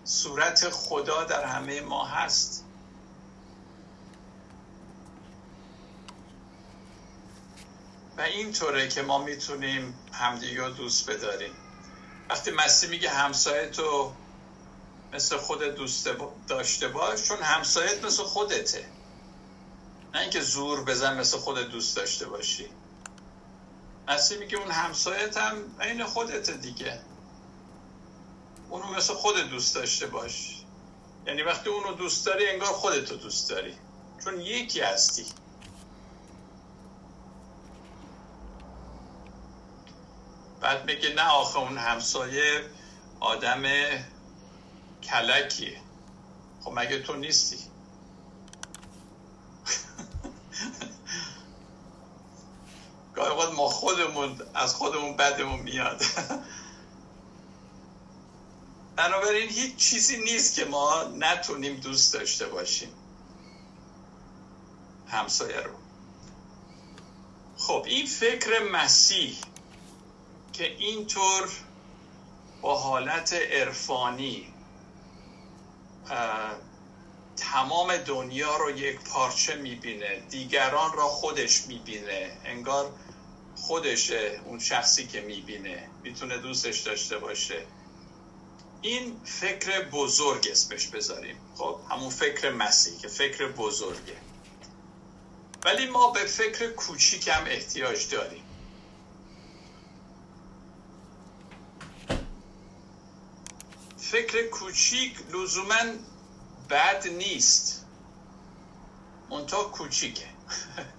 صورت 0.05 0.69
خدا 0.71 1.25
در 1.25 1.45
همه 1.45 1.81
ما 1.81 2.05
هست. 2.05 2.65
و 8.17 8.21
اینطوره 8.21 8.89
که 8.89 9.03
ما 9.03 9.19
می‌تونیم 9.19 9.99
همدیگه 10.13 10.69
دوست 10.69 11.11
بداریم. 11.11 11.53
وقتی 12.31 12.51
مسیح 12.51 12.91
میگه 12.91 13.11
همسایه 13.11 13.69
تو 13.69 14.13
مثل 15.13 15.37
خود 15.37 15.63
دوست 15.63 16.09
داشته 16.49 16.89
باش 16.89 17.23
چون 17.23 17.39
همسایت 17.43 18.05
مثل 18.05 18.23
خودته. 18.23 18.89
نه 20.15 20.21
اینکه 20.21 20.41
زور 20.41 20.85
بزن 20.85 21.21
مثل 21.21 21.39
خود 21.39 21.59
دوست 21.59 21.97
داشته 21.97 22.27
باشی. 22.27 22.69
مسیح 24.09 24.39
میگه 24.39 24.59
اون 24.59 24.71
همسایت 24.71 25.37
هم 25.37 25.77
عین 25.81 26.05
خودته 26.05 26.53
دیگه. 26.53 27.01
اونو 28.71 28.87
مثل 28.87 29.15
خود 29.15 29.37
دوست 29.37 29.75
داشته 29.75 30.07
باش. 30.07 30.63
یعنی 31.27 31.43
وقتی 31.43 31.71
اونو 31.71 31.93
دوست 31.93 32.27
داری 32.27 32.49
انگار 32.49 32.73
خودتو 32.73 33.17
دوست 33.17 33.51
داری. 33.51 33.75
چون 34.25 34.41
یکی 34.41 34.81
هستی. 34.81 35.27
بعد 40.61 40.85
میگه 40.85 41.15
نه 41.15 41.29
آخه 41.29 41.59
اون 41.59 41.79
همسایه 41.79 42.71
آدم 43.21 43.63
کلکیه. 45.03 45.81
خب 46.65 46.73
مگه 46.75 47.03
تو 47.03 47.17
نیستی؟ 47.17 47.59
گاهی 53.17 53.37
وقت 53.37 53.53
ما 53.53 53.69
خودمون 53.69 54.41
از 54.55 54.75
خودمون 54.75 55.17
بدمون 55.17 55.61
میاد. 55.61 56.03
بنابراین 58.97 59.49
هیچ 59.49 59.77
چیزی 59.77 60.17
نیست 60.17 60.55
که 60.55 60.65
ما 60.65 61.05
نتونیم 61.05 61.77
دوست 61.77 62.15
داشته 62.15 62.47
باشیم. 62.47 62.89
همسایه 65.09 65.61
رو. 65.61 65.73
خب 67.57 67.85
این 67.87 68.07
فکر 68.07 68.63
مسیح 68.73 69.37
که 70.53 70.65
اینطور 70.65 71.49
با 72.63 72.79
حالت 72.79 73.33
عرفانی 73.33 74.53
تمام 77.37 77.97
دنیا 77.97 78.57
رو 78.57 78.71
یک 78.71 79.01
پارچه 79.01 79.55
می‌بینه 79.55 80.21
دیگران 80.31 80.93
را 80.93 81.09
خودش 81.09 81.67
می‌بینه 81.67 82.39
انگار 82.45 82.93
خودشه 83.67 84.41
اون 84.45 84.59
شخصی 84.59 85.07
که 85.07 85.21
می‌بینه 85.21 85.89
می‌تونه 86.03 86.39
دوستش 86.39 86.81
داشته 86.81 87.19
باشه. 87.19 87.67
این 88.83 89.21
فکر 89.25 89.89
بزرگ 89.89 90.49
اسمش 90.51 90.87
بذاریم. 90.87 91.37
خب 91.57 91.81
همون 91.91 92.11
فکر 92.11 92.51
مسیح 92.51 92.99
که 92.99 93.09
فکر 93.09 93.49
بزرگه. 93.49 94.17
ولی 95.65 95.87
ما 95.87 96.11
به 96.11 96.25
فکر 96.25 96.73
کوچیک 96.73 97.29
هم 97.29 97.45
احتیاج 97.47 98.09
داریم. 98.09 98.43
فکر 103.99 104.49
کوچیک 104.49 105.19
لزوما 105.33 105.85
بد 106.71 107.09
نیست. 107.09 107.85
منتها 109.31 109.65
کوچیکه. 109.65 110.27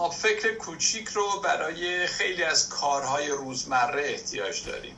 ما 0.00 0.10
فکر 0.10 0.54
کوچیک 0.54 1.08
رو 1.08 1.40
برای 1.44 2.06
خیلی 2.06 2.42
از 2.42 2.68
کارهای 2.68 3.28
روزمره 3.28 4.02
احتیاج 4.02 4.64
داریم. 4.66 4.96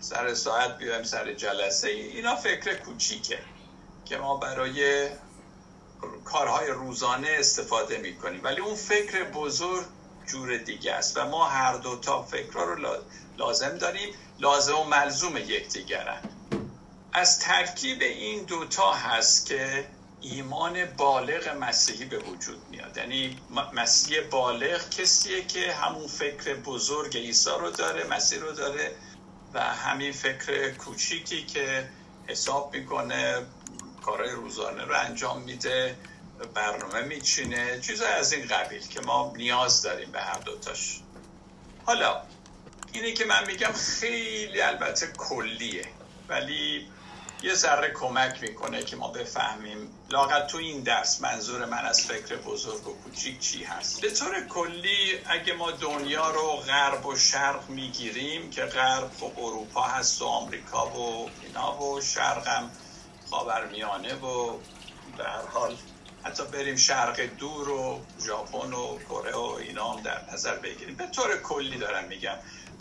سر 0.00 0.34
ساعت 0.34 0.78
بیایم 0.78 1.02
سر 1.02 1.32
جلسه. 1.32 1.88
اینا 1.88 2.36
فکر 2.36 2.74
کوچیکه 2.74 3.38
که 4.04 4.16
ما 4.16 4.36
برای 4.36 5.08
کارهای 6.24 6.70
روزانه 6.70 7.28
استفاده 7.30 7.98
می‌کنیم. 7.98 8.40
ولی 8.44 8.60
اون 8.60 8.74
فکر 8.74 9.24
بزرگ 9.24 9.86
جور 10.26 10.56
دیگه 10.56 10.92
است 10.92 11.16
و 11.16 11.28
ما 11.28 11.44
هر 11.44 11.76
دو 11.76 11.96
تا 11.96 12.22
فکر 12.22 12.52
رو 12.52 12.96
لازم 13.38 13.78
داریم. 13.78 14.14
لازم 14.38 14.78
و 14.78 14.84
ملزوم 14.84 15.36
یکدیگرن. 15.36 16.22
از 17.12 17.38
ترکیب 17.38 18.02
این 18.02 18.44
دوتا 18.44 18.92
هست 18.92 19.46
که 19.46 19.86
ایمان 20.24 20.84
بالغ 20.84 21.48
مسیحی 21.48 22.04
به 22.04 22.18
وجود 22.18 22.62
میاد. 22.70 22.96
یعنی 22.96 23.38
مسیح 23.72 24.20
بالغ 24.20 24.90
کسیه 24.90 25.44
که 25.44 25.72
همون 25.72 26.06
فکر 26.06 26.54
بزرگ 26.54 27.16
عیسی 27.16 27.50
رو 27.60 27.70
داره 27.70 28.04
مسیح 28.04 28.40
رو 28.40 28.52
داره 28.52 28.92
و 29.54 29.60
همین 29.60 30.12
فکر 30.12 30.70
کوچیکی 30.70 31.46
که 31.46 31.88
حساب 32.26 32.76
می‌کنه 32.76 33.46
کارهای 34.04 34.30
روزانه 34.30 34.84
رو 34.84 35.00
انجام 35.00 35.42
میده 35.42 35.96
برنامه 36.54 37.02
میچینه 37.02 37.80
چیزای 37.80 38.12
از 38.12 38.32
این 38.32 38.46
قبیل 38.46 38.86
که 38.88 39.00
ما 39.00 39.32
نیاز 39.36 39.82
داریم 39.82 40.10
به 40.12 40.20
هر 40.20 40.38
دوتاش. 40.38 41.00
حالا 41.86 42.22
اینه 42.92 43.12
که 43.12 43.24
من 43.24 43.46
میگم 43.46 43.72
خیلی 43.72 44.60
البته 44.60 45.06
کلیه 45.06 45.86
ولی 46.28 46.88
یه 47.44 47.54
ذره 47.54 47.90
کمک 47.90 48.42
می‌کنه 48.42 48.82
که 48.82 48.96
ما 48.96 49.08
بفهمیم 49.08 49.98
لاقل 50.10 50.46
تو 50.46 50.58
این 50.58 50.82
درس 50.82 51.20
منظور 51.20 51.64
من 51.64 51.84
از 51.84 52.06
فکر 52.06 52.36
بزرگ 52.36 52.88
و 52.88 52.94
کوچیک 52.94 53.40
چی 53.40 53.64
هست. 53.64 54.00
به 54.00 54.10
طور 54.10 54.40
کلی 54.40 55.18
اگه 55.26 55.52
ما 55.52 55.70
دنیا 55.70 56.30
رو 56.30 56.56
غرب 56.56 57.06
و 57.06 57.16
شرق 57.16 57.68
می‌گیریم 57.68 58.50
که 58.50 58.62
غرب 58.62 59.22
و 59.22 59.40
اروپا 59.40 59.82
هست 59.82 60.22
و 60.22 60.24
آمریکا 60.24 60.86
و 60.86 61.30
اینا 61.42 61.82
و 61.82 62.00
شرقم 62.00 62.70
خاورمیانه 63.30 64.14
و 64.14 64.58
در 65.18 65.46
حال 65.52 65.76
حتی 66.22 66.44
بریم 66.44 66.76
شرق 66.76 67.20
دور 67.20 67.68
و 67.68 68.00
ژاپن 68.26 68.72
و 68.72 68.98
کره 68.98 69.36
و 69.36 69.56
اینا 69.60 69.92
هم 69.92 70.02
در 70.02 70.20
نظر 70.32 70.56
بگیریم. 70.56 70.96
به 70.96 71.06
طور 71.06 71.36
کلی 71.36 71.78
دارم 71.78 72.04
میگم. 72.04 72.36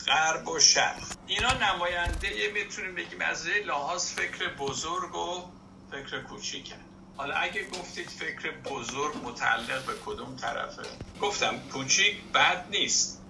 غرب 0.08 0.48
و 0.48 0.60
شرق. 0.60 1.04
اینا 1.28 1.54
نماینده 1.54 2.52
می‌تونیم 2.54 2.96
بگیم 2.96 3.22
از 3.22 3.48
لحاظ 3.48 4.12
فکر 4.12 4.48
بزرگ 4.60 5.16
و 5.16 5.44
فکر 5.92 6.22
کوچیکن 6.22 6.76
حالا 7.18 7.36
اگه 7.36 7.68
گفتید 7.70 8.10
فکر 8.10 8.52
بزرگ 8.52 9.16
متعلق 9.24 9.86
به 9.86 9.94
کدوم 10.06 10.36
طرفه؟ 10.36 10.82
گفتم 11.22 11.60
کوچیک 11.74 12.24
بد 12.34 12.66
نیست. 12.72 13.22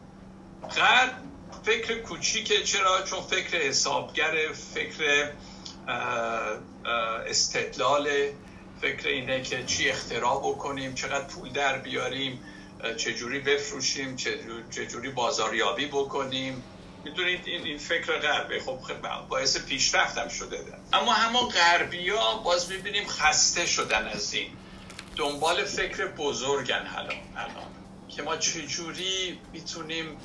غرب 0.76 1.14
فکر 1.66 2.02
کوچیکه 2.02 2.64
چرا؟ 2.64 3.02
چون 3.02 3.22
فکر 3.22 3.58
حسابگر 3.58 4.54
فکر 4.74 5.32
استدلال 7.28 8.10
فکر 8.82 9.08
اینه 9.08 9.42
که 9.42 9.64
چی 9.66 9.90
اختراع 9.90 10.40
بکنیم 10.40 10.96
چقدر 10.96 11.28
پول 11.28 11.50
در 11.50 11.78
بیاریم. 11.78 12.40
چجوری 12.98 13.40
بفروشیم 13.40 14.16
چجوری 14.72 15.10
بازاریابی 15.10 15.86
بکنیم. 15.86 16.64
می‌دونید 17.04 17.42
این 17.46 17.64
این 17.64 17.78
فکر 17.78 18.20
غربه. 18.20 18.60
خب, 18.60 18.80
خب، 18.82 19.28
باعث 19.30 19.58
پیشرفتم 19.58 20.28
شده. 20.28 20.58
ده. 20.58 20.78
اما 20.94 21.14
همون 21.14 21.50
غربی 21.50 22.10
ها 22.10 22.38
باز 22.38 22.70
می‌بینیم 22.72 23.08
خسته 23.08 23.66
شدن 23.66 24.08
از 24.08 24.34
این. 24.34 24.52
دنبال 25.16 25.66
فکر 25.66 26.08
بزرگن 26.08 26.88
الان 26.96 27.16
الان. 27.36 27.64
که 28.10 28.22
ما 28.22 28.38
چجوری 28.38 29.40
می‌تونیم 29.54 30.18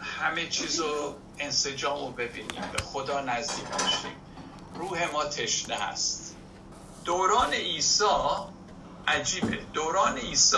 همه 0.00 0.48
چیز 0.48 0.80
رو 0.80 1.14
انسجام 1.38 2.06
رو 2.06 2.10
ببینیم 2.12 2.62
به 2.72 2.82
خدا 2.82 3.20
نزدیک 3.20 3.64
باشیم 3.64 4.16
روح 4.74 5.12
ما 5.12 5.24
تشنه 5.24 5.74
هست. 5.74 6.36
دوران 7.04 7.52
عیسی 7.52 8.04
عجیبه. 9.08 9.58
دوران 9.72 10.18
عیسی 10.18 10.56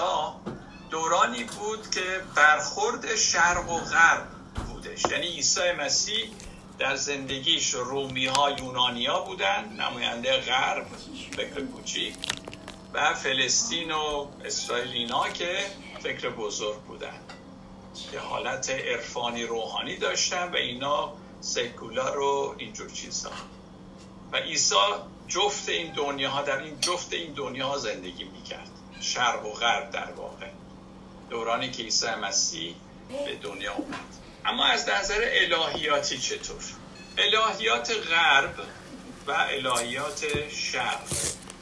دورانی 0.93 1.45
بود 1.45 1.91
که 1.91 2.21
برخورد 2.35 3.17
شرق 3.17 3.71
و 3.71 3.79
غرب 3.79 4.29
بودش. 4.67 5.05
یعنی 5.11 5.27
عیسی 5.27 5.73
مسیح 5.79 6.31
در 6.79 6.97
زندگیش 6.97 7.75
رومی 7.75 8.27
ها 8.27 8.51
یونانی 8.51 9.07
ها 9.07 9.21
بودن 9.21 9.77
نماینده 9.79 10.41
غرب 10.41 10.87
فکر 11.37 11.67
کوچیک 11.67 12.15
و 12.93 13.15
فلسطین 13.15 13.93
و 13.93 14.27
اسرائیلینا 14.45 15.29
که 15.29 15.67
فکر 16.03 16.29
بزرگ 16.29 16.81
بودن. 16.81 17.21
که 18.13 18.19
حالت 18.19 18.71
عرفانی 18.71 19.45
روحانی 19.45 19.97
داشتن 19.97 20.49
و 20.53 20.57
اینا 20.57 21.13
سکولار 21.41 22.19
و 22.19 22.55
اینجور 22.59 22.91
چیزها 22.91 23.33
و 24.33 24.37
عیسی 24.37 24.75
جفت 25.29 25.69
این 25.69 25.93
دنیاها 25.93 26.43
در 26.43 26.59
این 26.59 26.81
جفت 26.81 27.13
این 27.13 27.33
دنیاها 27.33 27.79
زندگی 27.79 28.25
می‌کرد. 28.25 28.71
شرق 29.01 29.47
و 29.47 29.53
غرب 29.53 29.91
در 29.91 30.13
واقع. 30.13 30.62
دورانی 31.33 31.71
که 31.71 31.83
عیسی 31.83 32.07
مسیح 32.07 32.75
به 33.09 33.35
دنیا 33.43 33.73
اومد. 33.73 33.99
اما 34.45 34.65
از 34.65 34.89
نظر 34.89 35.21
الهیاتی 35.25 36.19
چطور؟ 36.19 36.63
الهیات 37.19 37.91
غرب 37.91 38.55
و 39.27 39.31
الهیات 39.31 40.49
شرق. 40.51 41.01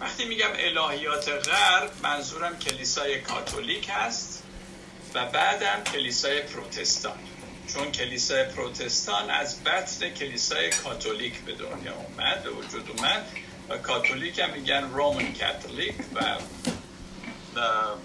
وقتی 0.01 0.25
میگم 0.25 0.51
الهیات 0.55 1.29
غرب 1.29 1.91
منظورم 2.03 2.59
کلیسای 2.59 3.21
کاتولیک 3.21 3.91
هست 3.91 4.43
و 5.15 5.27
بعدم 5.27 5.85
کلیسای 5.93 6.43
پروتستان. 6.43 7.19
چون 7.75 7.93
کلیسای 7.93 8.45
پروتستان 8.45 9.31
از 9.31 9.65
بطن 9.65 10.11
کلیسای 10.11 10.71
کاتولیک 10.71 11.41
به 11.41 11.53
دنیا 11.53 11.95
اومد 11.95 12.43
به 12.43 12.51
وجود 12.51 12.91
اومد 12.91 13.27
و 13.69 13.79
کاتولیک 13.79 14.39
هم 14.39 14.51
میگن 14.51 14.91
رومن 14.91 15.33
کاتولیک 15.33 15.95
و 16.15 16.21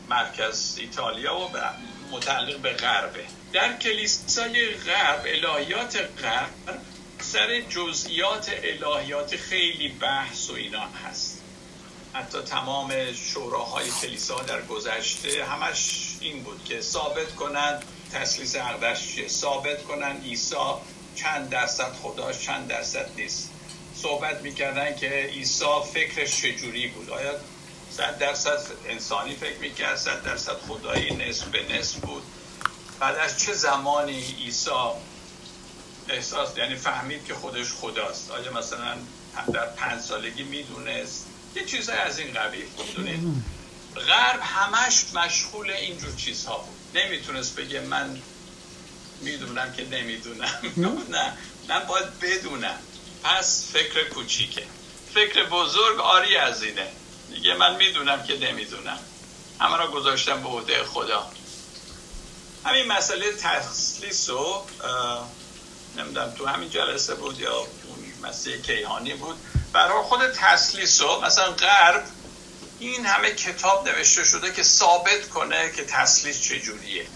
مرکز 0.09 0.77
ایتالیا 0.79 1.37
و 1.37 1.57
متعلق 2.11 2.57
به 2.57 2.73
غربه. 2.73 3.25
در 3.53 3.77
کلیسای 3.77 4.67
غرب 4.73 5.25
الهیات 5.25 5.97
غرب 6.21 6.79
سر 7.19 7.61
جزئیات 7.61 8.51
الهیات 8.63 9.35
خیلی 9.35 9.89
بحث 9.89 10.49
و 10.49 10.53
اینا 10.53 10.87
هست. 10.87 11.41
حتی 12.13 12.41
تمام 12.41 13.13
شوراهای 13.13 13.89
کلیسا 14.01 14.41
در 14.41 14.61
گذشته 14.61 15.45
همش 15.45 16.15
این 16.21 16.43
بود 16.43 16.63
که 16.65 16.81
ثابت 16.81 17.35
کنند 17.35 17.85
تسلیس 18.13 18.55
عقدش 18.55 19.07
چیه؟ 19.07 19.27
ثابت 19.27 19.83
کنن 19.83 20.21
عیسی 20.21 20.55
چند 21.15 21.49
درصد 21.49 21.93
خداش 22.03 22.39
چند 22.39 22.67
درصد 22.67 23.09
نیست. 23.17 23.51
صحبت 23.95 24.41
می‌کردن 24.41 24.95
که 24.95 25.09
عیسی 25.09 25.65
فکرش 25.93 26.41
چجوری 26.41 26.87
بود؟ 26.87 27.09
آیا 27.09 27.33
صد 27.97 28.17
درصد 28.17 28.59
انسانی 28.85 29.35
فکر 29.35 29.57
می‌کرد 29.57 29.97
صد 29.97 30.23
درصد 30.23 30.57
خدایی 30.67 31.15
نصف 31.15 31.43
به 31.43 31.63
نصف 31.63 31.95
بود. 31.95 32.23
بعد 32.99 33.15
از 33.15 33.39
چه 33.39 33.53
زمانی 33.53 34.21
عیسی 34.21 34.69
احساس 36.09 36.57
یعنی 36.57 36.75
فهمید 36.75 37.25
که 37.25 37.33
خودش 37.33 37.73
خداست. 37.73 38.31
آیا 38.31 38.53
مثلا 38.53 38.97
در 39.53 39.65
پنج 39.65 40.01
سالگی 40.01 40.43
می‌دونست؟ 40.43 41.25
یه 41.55 41.65
چیزای 41.65 41.97
از 41.97 42.19
این 42.19 42.33
قبیل 42.33 42.65
می‌دونید؟ 42.77 43.43
غرب 44.07 44.39
همش 44.41 45.05
مشغول 45.13 45.71
اینجور 45.71 46.15
چیزها 46.15 46.57
بود. 46.57 47.01
نمی‌تونست 47.01 47.55
بگه 47.55 47.79
من 47.79 48.21
می‌دونم 49.21 49.73
که 49.73 49.85
نمی‌دونم. 49.85 50.59
نه 51.15 51.33
من 51.69 51.79
باید 51.87 52.19
بدونم. 52.19 52.79
پس 53.23 53.71
فکر 53.73 54.09
کوچیکه. 54.09 54.63
فکر 55.13 55.43
بزرگ 55.43 55.99
آری 55.99 56.37
از 56.37 56.63
اینه. 56.63 56.87
دیگه. 57.35 57.53
من 57.53 57.75
می‌دونم 57.75 58.23
که 58.23 58.37
نمی‌دونم. 58.37 58.99
همه 59.59 59.77
را 59.77 59.91
گذاشتم 59.91 60.43
به 60.43 60.49
عهده 60.49 60.83
خدا. 60.83 61.31
همین 62.65 62.87
مسئله 62.87 63.33
تخصیص 63.33 64.29
و 64.29 64.65
نمی‌دونم 65.97 66.31
تو 66.31 66.45
همین 66.45 66.69
جلسه 66.69 67.15
بود 67.15 67.39
یا 67.39 67.57
اون 67.57 68.29
مسئله 68.29 68.61
کیهانی 68.61 69.13
بود. 69.13 69.35
برای 69.73 70.03
خود 70.03 70.31
تسلیس 70.31 71.01
و 71.01 71.21
مثلا 71.21 71.51
غرب 71.51 72.03
این 72.79 73.05
همه 73.05 73.31
کتاب 73.31 73.89
نوشته 73.89 74.23
شده 74.23 74.53
که 74.53 74.63
ثابت 74.63 75.29
کنه 75.29 75.71
که 75.71 75.85
تسلیس 75.85 76.41
چجوریه 76.41 77.07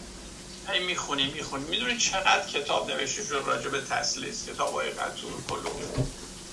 هی 0.68 0.80
می‌خونی 0.80 1.28
می‌خونی. 1.28 1.66
می‌دونی 1.66 1.98
چقدر 1.98 2.48
کتاب 2.48 2.92
نوشته 2.92 3.26
شده 3.26 3.46
راجع 3.46 3.70
به 3.70 3.82
تسلیس 3.82 4.50
کتاب 4.50 4.74
های 4.74 4.90
قطور 4.90 5.32
کلو 5.50 5.70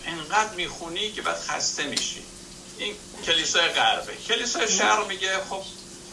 انقدر 0.05 0.55
می‌خونی 0.55 1.13
که 1.13 1.23
بعد 1.23 1.41
خسته 1.41 1.85
میشی. 1.85 2.23
این 2.79 2.95
کلیسای 3.27 3.69
غربه. 3.69 4.17
کلیسای 4.29 4.69
شرق 4.69 5.09
میگه 5.09 5.39
خب 5.51 5.63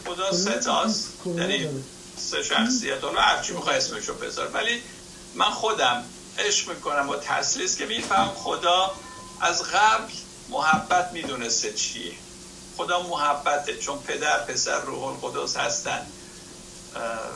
خدا 0.06 0.32
ستاست 0.32 1.08
یعنی 1.26 1.68
سه 2.16 2.42
شخصیت 2.42 3.04
حالا 3.04 3.20
هرچی 3.20 3.52
می‌خوای 3.52 3.76
اسمشو 3.76 4.14
بذار 4.14 4.48
ولی 4.48 4.82
من 5.34 5.50
خودم 5.50 6.04
عشق 6.38 6.68
می‌کنم 6.68 7.06
با 7.06 7.16
تسلیس 7.16 7.76
که 7.76 7.86
میفهم 7.86 8.32
خدا 8.34 8.94
از 9.40 9.62
قبل 9.62 10.12
محبت 10.48 11.12
می‌دونسته 11.12 11.72
چیه. 11.72 12.12
خدا 12.76 13.02
محبته. 13.02 13.76
چون 13.76 13.98
پدر 13.98 14.38
پسر 14.38 14.80
روح 14.80 15.04
القدس 15.04 15.56
هستن 15.56 16.06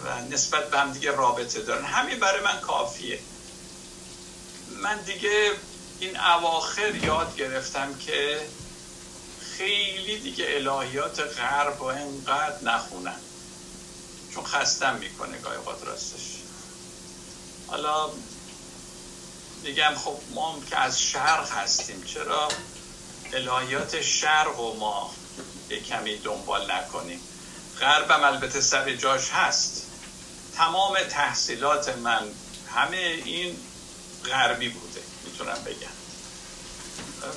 و 0.05 0.35
نسبت 0.35 0.71
به 0.71 0.79
هم 0.79 0.93
دیگه 0.93 1.11
رابطه 1.11 1.61
دارن. 1.61 1.85
همین 1.85 2.19
برای 2.19 2.41
من 2.41 2.61
کافیه. 2.61 3.19
من 4.83 4.99
دیگه 5.01 5.53
این 6.01 6.21
اواخر 6.21 6.95
یاد 6.95 7.37
گرفتم 7.37 7.95
که 8.07 8.41
خیلی 9.59 10.19
دیگه 10.19 10.47
الهیات 10.49 11.21
غرب 11.21 11.81
و 11.81 11.85
اینقدر 11.85 12.63
نخونن. 12.63 13.21
چون 14.35 14.45
خستم 14.45 14.95
می‌کنه 14.95 15.39
گاهی 15.39 15.57
اوقات 15.57 15.87
راستش. 15.87 16.37
حالا 17.67 18.11
میگم 19.63 19.95
خب 19.95 20.17
ما 20.35 20.61
که 20.71 20.77
از 20.79 21.03
شرق 21.03 21.51
هستیم 21.51 22.03
چرا 22.05 22.49
الهیات 23.33 24.03
شرق 24.03 24.61
و 24.61 24.77
ما 24.79 25.15
یه 25.71 25.81
کمی 25.81 26.17
دنبال 26.17 26.73
نکنیم؟ 26.73 27.21
غربم 27.81 28.25
البته 28.25 28.61
سر 28.61 28.97
جاش 28.97 29.31
هست. 29.31 29.87
تمام 30.57 30.99
تحصیلات 31.11 31.89
من 31.89 32.23
همه 32.75 32.97
این 33.25 33.57
غربی 34.25 34.69
بوده 34.69 35.03
می‌تونم 35.25 35.59
بگم. 35.67 35.98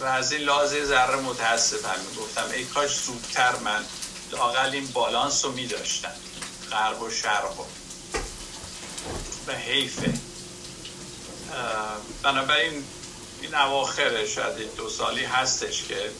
و 0.01 0.05
از 0.05 0.31
این 0.31 0.41
لازه 0.41 0.85
ذره 0.85 1.15
متاسفم 1.15 1.99
می‌گفتم 2.09 2.49
ای 2.53 2.65
کاش 2.65 2.99
زودتر 2.99 3.55
من 3.55 3.85
لاقل 4.31 4.69
این 4.69 4.87
بالانس 4.87 5.45
رو 5.45 5.51
میداشتم 5.51 6.13
غرب 6.71 7.01
و 7.01 7.09
شرق 7.09 7.59
و 7.59 7.63
به 9.45 9.55
حیفه 9.55 10.13
بنابراین 12.23 12.83
این 13.41 13.55
اواخر 13.55 14.25
شاید 14.25 14.75
دو 14.75 14.89
سالی 14.89 15.25
هستش 15.25 15.83
که 15.83 16.11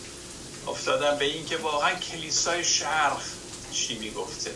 افتادم 0.68 1.18
به 1.18 1.26
این 1.26 1.46
که 1.46 1.58
واقعا 1.58 1.96
کلیسای 1.96 2.64
شرق 2.64 3.22
چی 3.74 4.00
می‌گفته. 4.00 4.56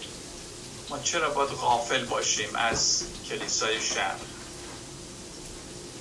ما 0.89 0.99
چرا 0.99 1.29
باید 1.29 1.49
غافل 1.49 2.05
باشیم 2.05 2.55
از 2.55 3.03
کلیسای 3.29 3.81
شرق؟ 3.81 4.19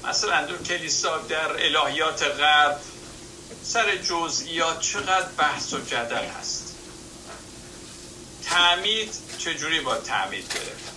مثلا 0.05 0.47
در 0.47 0.57
کلیسا 0.57 1.19
در 1.19 1.51
الهیات 1.51 2.23
غرب 2.23 2.81
سر 3.65 3.97
جزئیات 3.97 4.81
چقدر 4.81 5.29
بحث 5.39 5.73
و 5.73 5.81
جدل 5.81 6.25
هست؟ 6.25 6.75
تعمید 8.45 9.15
چجوری 9.39 9.81
باید 9.81 10.03
تعمید 10.03 10.55
گرفت؟ 10.55 10.93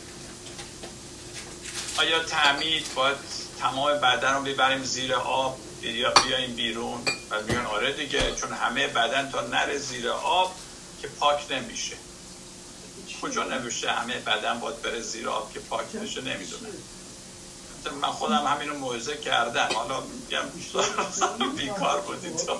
آیا 1.97 2.23
تعمید 2.23 2.93
باید 2.95 3.17
تمام 3.59 3.99
بدن 3.99 4.33
رو 4.33 4.41
ببریم 4.41 4.83
زیر 4.83 5.13
آب 5.13 5.59
یا 5.81 6.11
بیایم 6.11 6.55
بیرون 6.55 7.01
و 7.29 7.41
میگن 7.41 7.65
آره 7.65 7.93
دیگه 7.93 8.35
چون 8.35 8.53
همه 8.53 8.87
بدن 8.87 9.31
تا 9.31 9.41
نره 9.41 9.77
زیر 9.77 10.09
آب 10.09 10.55
که 11.01 11.07
پاک 11.07 11.51
نمیشه. 11.51 11.95
کجا 13.21 13.43
نمیشه 13.43 13.91
همه 13.91 14.19
بدن 14.19 14.59
باید 14.59 14.81
بره 14.81 15.01
زیر 15.01 15.29
آب 15.29 15.53
که 15.53 15.59
پاک 15.59 15.95
نشه؟ 15.95 16.21
نمی‌دونه 16.21 16.69
من 17.89 18.07
خودم 18.07 18.45
همین 18.47 18.69
رو 18.69 18.77
موعظه 18.77 19.17
کردم. 19.17 19.69
حالا 19.73 20.01
میگم 20.01 21.55
بیکار 21.55 22.01
بودید 22.01 22.37
تو. 22.37 22.59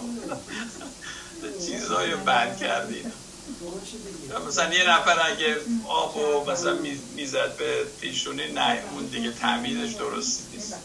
چیزایی 1.66 2.16
بند 2.16 2.58
کردید 2.58 3.12
مثلا 4.48 4.74
یه 4.74 4.90
نفر 4.90 5.32
اگه 5.32 5.58
آب 5.88 6.18
و 6.18 6.52
مثلا 6.52 6.78
می‌زد 7.16 7.58
به 7.58 7.84
پیشونی 8.02 8.52
نه 8.52 8.84
اون 8.92 9.06
دیگه 9.06 9.32
تعمیدش 9.32 9.94
درست 9.94 10.42
نیست. 10.54 10.76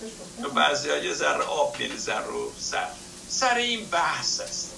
تو 0.42 0.50
بعضی 0.50 0.88
یه 0.88 1.14
ذره 1.14 1.42
آب 1.42 1.76
میریزن 1.78 2.24
رو 2.24 2.52
سر. 2.60 2.88
سر 3.28 3.54
این 3.54 3.84
بحث 3.84 4.40
است. 4.40 4.70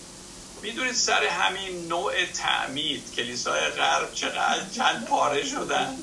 می‌دونید 0.63 0.95
سر 0.95 1.25
همین 1.25 1.89
نوع 1.89 2.13
تعمید 2.27 3.15
کلیسای 3.17 3.61
غرب 3.61 4.15
چقدر 4.15 4.63
چند 4.77 5.07
پاره 5.07 5.47
شدن؟ 5.47 5.99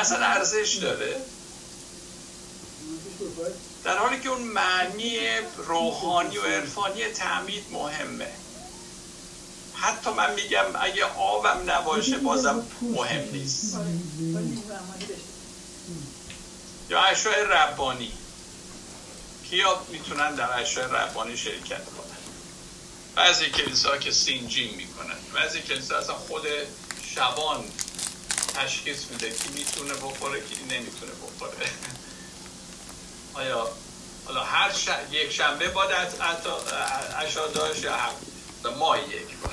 اصلا 0.00 0.18
ارزش 0.18 0.74
داره. 0.74 1.16
در 3.84 3.98
حالی 3.98 4.20
که 4.20 4.28
اون 4.28 4.42
معنی 4.42 5.18
روحانی 5.56 6.38
و 6.38 6.42
عرفانی 6.42 7.04
تعمید 7.04 7.64
مهمه. 7.72 8.30
حتی 9.74 10.10
من 10.10 10.34
میگم 10.34 10.64
اگه 10.80 11.04
آبم 11.04 11.70
نباشه 11.70 12.18
بازم 12.18 12.66
مهم 12.82 13.28
نیست. 13.32 13.76
یا 16.90 17.00
اشیاء 17.00 17.34
ربانی. 17.34 18.12
کیا 19.50 19.82
می‌تونن 19.90 20.34
در 20.34 20.60
اشیاء 20.60 20.86
ربانی 20.86 21.36
شرکت 21.36 21.84
کنن؟ 21.84 22.16
بعضی 23.16 23.50
کلیسا 23.50 23.98
که 23.98 24.12
سینجین 24.12 24.74
می‌کنن. 24.74 25.16
بعضی 25.34 25.62
کلیسا 25.62 25.98
اصلا 25.98 26.14
خود 26.14 26.42
شبان 27.14 27.64
تشخیص 28.54 29.04
میده 29.10 29.30
کی 29.30 29.48
می‌تونه 29.54 29.94
بخوره 29.94 30.40
کی 30.40 30.56
نمی‌تونه 30.64 31.12
بخوره. 31.12 31.70
آیا 33.34 33.68
حالا 34.24 34.44
هر 34.44 34.72
ش... 34.72 34.88
یک 35.10 35.32
شنبه 35.32 35.68
باید 35.68 35.90
اشا 37.18 37.46
داشت 37.46 37.82
یا 37.84 37.96
هر 37.96 38.10
ماه 38.78 38.98
یک 38.98 39.36
بار 39.42 39.52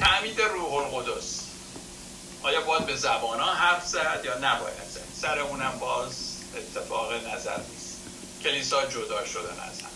تعمید 0.00 0.40
روح 0.40 0.72
القدس. 0.74 1.40
آیا 2.42 2.60
باید 2.60 2.86
به 2.86 2.96
زبان 2.96 3.40
ها 3.40 3.54
حرف 3.54 3.86
زد 3.86 4.20
یا 4.24 4.38
نباید 4.38 4.90
زد؟ 4.94 5.20
سر 5.20 5.38
اونم 5.38 5.78
باز 5.78 6.12
اتفاق 6.56 7.12
نظر 7.12 7.56
نیست. 7.56 7.96
کلیسا 8.42 8.86
جدا 8.86 9.26
شدن 9.26 9.60
از 9.60 9.80
هم. 9.80 9.90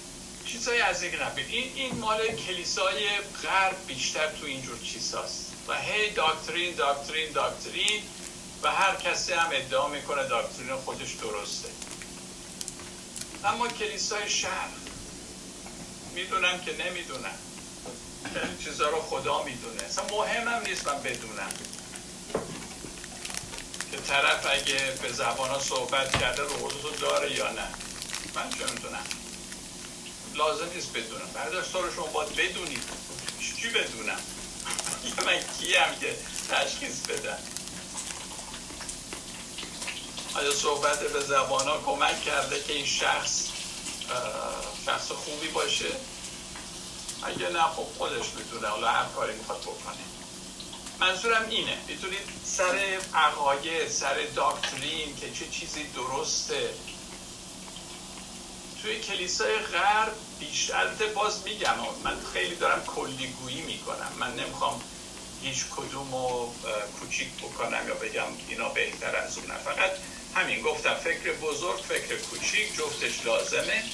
چیزای 0.46 0.80
از 0.80 1.02
این 1.02 1.18
قبیل 1.18 1.46
این 1.48 1.72
این 1.74 1.98
مال 1.98 2.26
کلیسای 2.26 3.08
غرب 3.42 3.76
بیشتر 3.86 4.26
تو 4.26 4.46
اینجور 4.46 4.78
چیزاست. 4.78 5.52
و 5.68 5.80
هی 5.80 6.10
داکترین 6.10 6.74
داکترین 6.74 7.32
داکترین 7.32 8.02
و 8.62 8.70
هر 8.70 8.96
کسی 8.96 9.32
هم 9.32 9.48
ادعا 9.52 9.88
می‌کنه 9.88 10.28
داکترین 10.28 10.76
خودش 10.76 11.12
درسته. 11.12 11.68
اما 13.44 13.68
کلیسای 13.68 14.30
شهر 14.30 14.68
می‌دونم 16.14 16.60
که 16.60 16.84
نمی‌دونم 16.84 17.38
خیلی 18.34 18.64
چیزا 18.64 18.88
رو 18.88 19.00
خدا 19.00 19.42
می‌دونه. 19.42 19.82
اصلا 19.82 20.04
مهمم 20.04 20.62
نیست 20.66 20.88
من 20.88 21.02
بدونم. 21.02 21.48
که 23.92 23.96
طرف 23.96 24.46
اگه 24.50 24.98
به 25.02 25.12
زبان 25.12 25.60
صحبت 25.60 26.20
کرده 26.20 26.42
رو 26.42 26.90
داره 27.00 27.32
یا 27.32 27.50
نه. 27.50 27.68
من 28.34 28.50
چه 28.50 28.72
می‌دونم؟ 28.74 29.04
لازم 30.34 30.68
نیست 30.74 30.92
بدونم. 30.92 31.28
برداشت 31.34 31.74
رو 31.74 31.94
شما 31.94 32.06
باید 32.06 32.36
بدونید 32.36 32.82
چی 33.60 33.68
بدونم؟ 33.68 34.20
من 35.26 35.38
کیم 35.58 35.98
که 36.00 36.16
تشخیص 36.50 37.00
بدم؟ 37.00 37.38
آیا 40.34 40.54
صحبت 40.54 41.00
به 41.00 41.20
زبان 41.20 41.68
ها 41.68 41.78
کمک 41.86 42.24
کرده 42.24 42.62
که 42.62 42.72
این 42.72 42.86
شخص 42.86 43.48
شخص 44.86 45.12
خوبی 45.12 45.48
باشه؟ 45.48 45.90
اگه 47.22 47.48
نه 47.48 47.62
خب 47.62 47.86
خودش 47.98 48.26
می‌تونه 48.36 48.68
حالا 48.68 48.88
هر 48.88 49.04
کاری 49.16 49.36
می‌خواد 49.36 49.60
بکنه. 49.60 49.96
منظورم 51.00 51.46
اینه. 51.50 51.78
می‌تونید 51.88 52.28
سر 52.44 52.98
عقاید 53.14 53.88
سر 53.88 54.16
داکترین 54.34 55.16
که 55.16 55.32
چه 55.32 55.48
چیزی 55.48 55.84
درسته. 55.84 56.74
توی 58.82 59.00
کلیسای 59.00 59.58
غرب 59.58 60.14
بیشتر 60.40 60.86
باز 61.14 61.42
میگم 61.44 61.74
من 62.04 62.16
خیلی 62.32 62.56
دارم 62.56 62.84
کلیگویی 62.84 63.62
می‌کنم. 63.62 64.12
من 64.18 64.34
نمی‌خوام 64.34 64.80
هیچ 65.42 65.64
کدوم 65.76 66.14
رو 66.14 66.54
کوچیک 67.00 67.28
بکنم 67.28 67.88
یا 67.88 67.94
بگم 67.94 68.26
اینا 68.48 68.68
بهتر 68.68 69.16
از 69.16 69.38
اون. 69.38 69.46
فقط 69.46 69.90
همین 70.34 70.62
گفتم 70.62 70.94
فکر 70.94 71.32
بزرگ 71.32 71.80
فکر 71.88 72.16
کوچیک 72.16 72.76
جفتش 72.76 73.26
لازمه. 73.26 73.84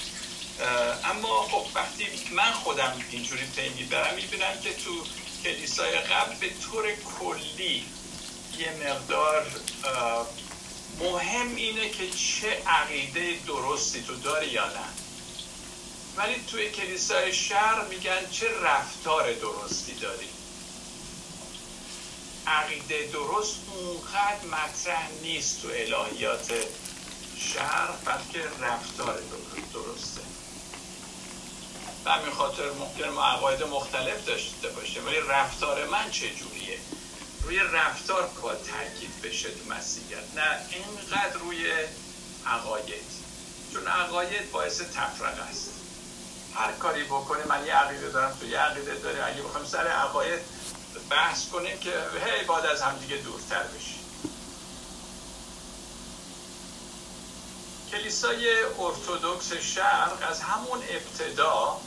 اما 1.05 1.43
خب 1.43 1.67
وقتی 1.75 2.07
من 2.31 2.53
خودم 2.53 3.05
اینجوری 3.11 3.47
پی 3.57 3.85
دارم 3.85 4.15
می‌بینم 4.15 4.61
که 4.63 4.75
تو 4.75 5.05
کلیسای 5.45 5.99
قبل 5.99 6.35
به 6.35 6.51
طور 6.63 6.93
کلی 7.19 7.85
یه 8.59 8.73
مقدار 8.87 9.47
مهم 11.01 11.55
اینه 11.57 11.91
که 11.91 12.11
چه 12.11 12.63
عقیده 12.67 13.39
درستی 13.47 14.03
تو 14.03 14.15
داری 14.15 14.47
یا 14.47 14.67
نه. 14.67 14.89
ولی 16.17 16.35
توی 16.51 16.71
کلیسای 16.71 17.35
شهر 17.35 17.85
میگن 17.85 18.31
چه 18.31 18.47
رفتار 18.63 19.33
درستی 19.33 19.95
داری. 19.95 20.29
عقیده 22.47 23.07
درست 23.13 23.57
اونقدر 23.75 24.47
مطرح 24.47 25.09
نیست 25.23 25.63
تو 25.63 25.69
الهیات 25.69 26.53
شهر 27.37 27.91
بلکه 28.05 28.49
رفتار 28.61 29.19
درسته. 29.75 30.21
به 32.05 32.11
همین 32.11 32.31
خاطر 32.31 32.71
ممکن 32.71 33.09
ما 33.09 33.25
عقاید 33.25 33.63
مختلف 33.63 34.27
داشته 34.27 34.69
باشه 34.69 35.01
ولی 35.01 35.17
رفتار 35.29 35.87
من 35.87 36.11
چجوریه؟ 36.11 36.79
روی 37.43 37.59
رفتار 37.59 38.31
باید 38.43 38.59
تاکید 38.59 39.23
بشه 39.23 39.49
تو 39.51 39.75
مسیحیت 39.75 40.25
نه 40.37 40.61
اینقدر 40.71 41.39
روی 41.39 41.73
عقاید. 42.47 43.21
چون 43.73 43.87
عقاید 43.87 44.51
باعث 44.53 44.81
تفرق 44.81 45.41
است. 45.51 45.71
هر 46.55 46.73
کاری 46.73 47.05
بکنه 47.05 47.45
من 47.49 47.67
یه 47.67 47.75
عقیده 47.75 48.11
دارم 48.11 48.37
تو 48.41 48.47
یه 48.47 48.59
عقیده 48.59 48.95
داره 48.95 49.27
اگه 49.27 49.43
بخوایم 49.43 49.67
سر 49.67 49.87
عقاید 49.87 50.41
بحث 51.11 51.49
کنیم 51.49 51.79
که 51.79 51.91
هی 52.25 52.45
باید 52.45 52.67
از 52.67 52.83
همدیگه 52.83 53.17
دورتر 53.17 53.63
بشیم 53.63 54.01
کلیسای 57.91 58.65
ارتودکس 58.79 59.53
شرق 59.53 60.31
از 60.31 60.41
همون 60.41 60.83
ابتدا 60.91 61.81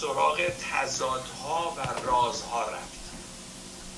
سراغ 0.00 0.40
تضادها 0.72 1.74
و 1.76 2.06
رازها 2.06 2.62
رفت. 2.62 3.00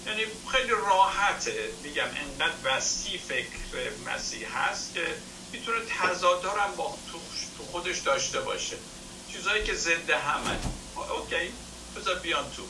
یعنی 0.06 0.22
خیلی 0.52 0.70
راحته 0.70 1.70
میگم 1.82 2.04
انقدر 2.04 2.54
وسیع 2.64 3.20
فکر 3.20 3.90
مسیح 4.06 4.58
هست 4.58 4.94
که 4.94 5.06
می‌تونه 5.52 5.78
تضادها 5.84 6.60
هم 6.60 6.76
با 6.76 6.94
تو 7.12 7.18
خودش 7.72 7.98
داشته 7.98 8.40
باشه. 8.40 8.76
چیزهایی 9.32 9.64
که 9.64 9.74
ضد 9.74 10.10
همه. 10.10 10.58
اوکی 10.96 11.52
بذار 11.96 12.14
بیان 12.14 12.50
تو. 12.56 12.62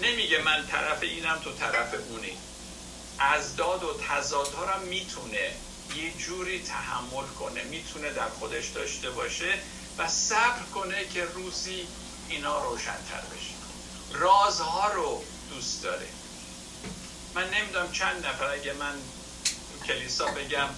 نمیگه 0.00 0.42
من 0.42 0.66
طرف 0.66 1.02
اینم 1.02 1.38
تو 1.44 1.52
طرف 1.52 1.94
اونی. 2.08 2.36
از 3.18 3.56
داد 3.56 3.84
و 3.84 4.00
تضادها 4.08 4.64
را 4.64 4.78
می‌تونه 4.78 5.50
یه 5.96 6.12
جوری 6.18 6.62
تحمل 6.62 7.26
کنه 7.38 7.64
می‌تونه 7.64 8.12
در 8.12 8.28
خودش 8.28 8.68
داشته 8.68 9.10
باشه 9.10 9.58
و 9.98 10.08
صبر 10.08 10.62
کنه 10.74 11.04
که 11.04 11.24
روزی 11.24 11.88
اینا 12.28 12.64
روشنتر 12.64 13.20
بشه. 13.20 13.54
رازها 14.12 14.92
رو 14.92 15.24
دوست 15.50 15.82
داره. 15.82 16.08
من 17.34 17.50
نمی‌دونم 17.50 17.92
چند 17.92 18.26
نفر 18.26 18.50
اگه 18.50 18.72
من 18.72 18.94
کلیسا 19.86 20.26
بگم 20.26 20.68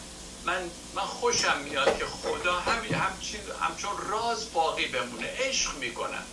من 0.45 0.71
من 0.95 1.03
خوشم 1.03 1.59
میاد 1.59 1.99
که 1.99 2.05
خدا 2.07 2.61
هم 2.61 2.85
همچین 2.85 3.41
همچون 3.61 3.91
راز 4.11 4.53
باقی 4.53 4.87
بمونه. 4.87 5.27
عشق 5.39 5.77
می‌کنم. 5.79 6.25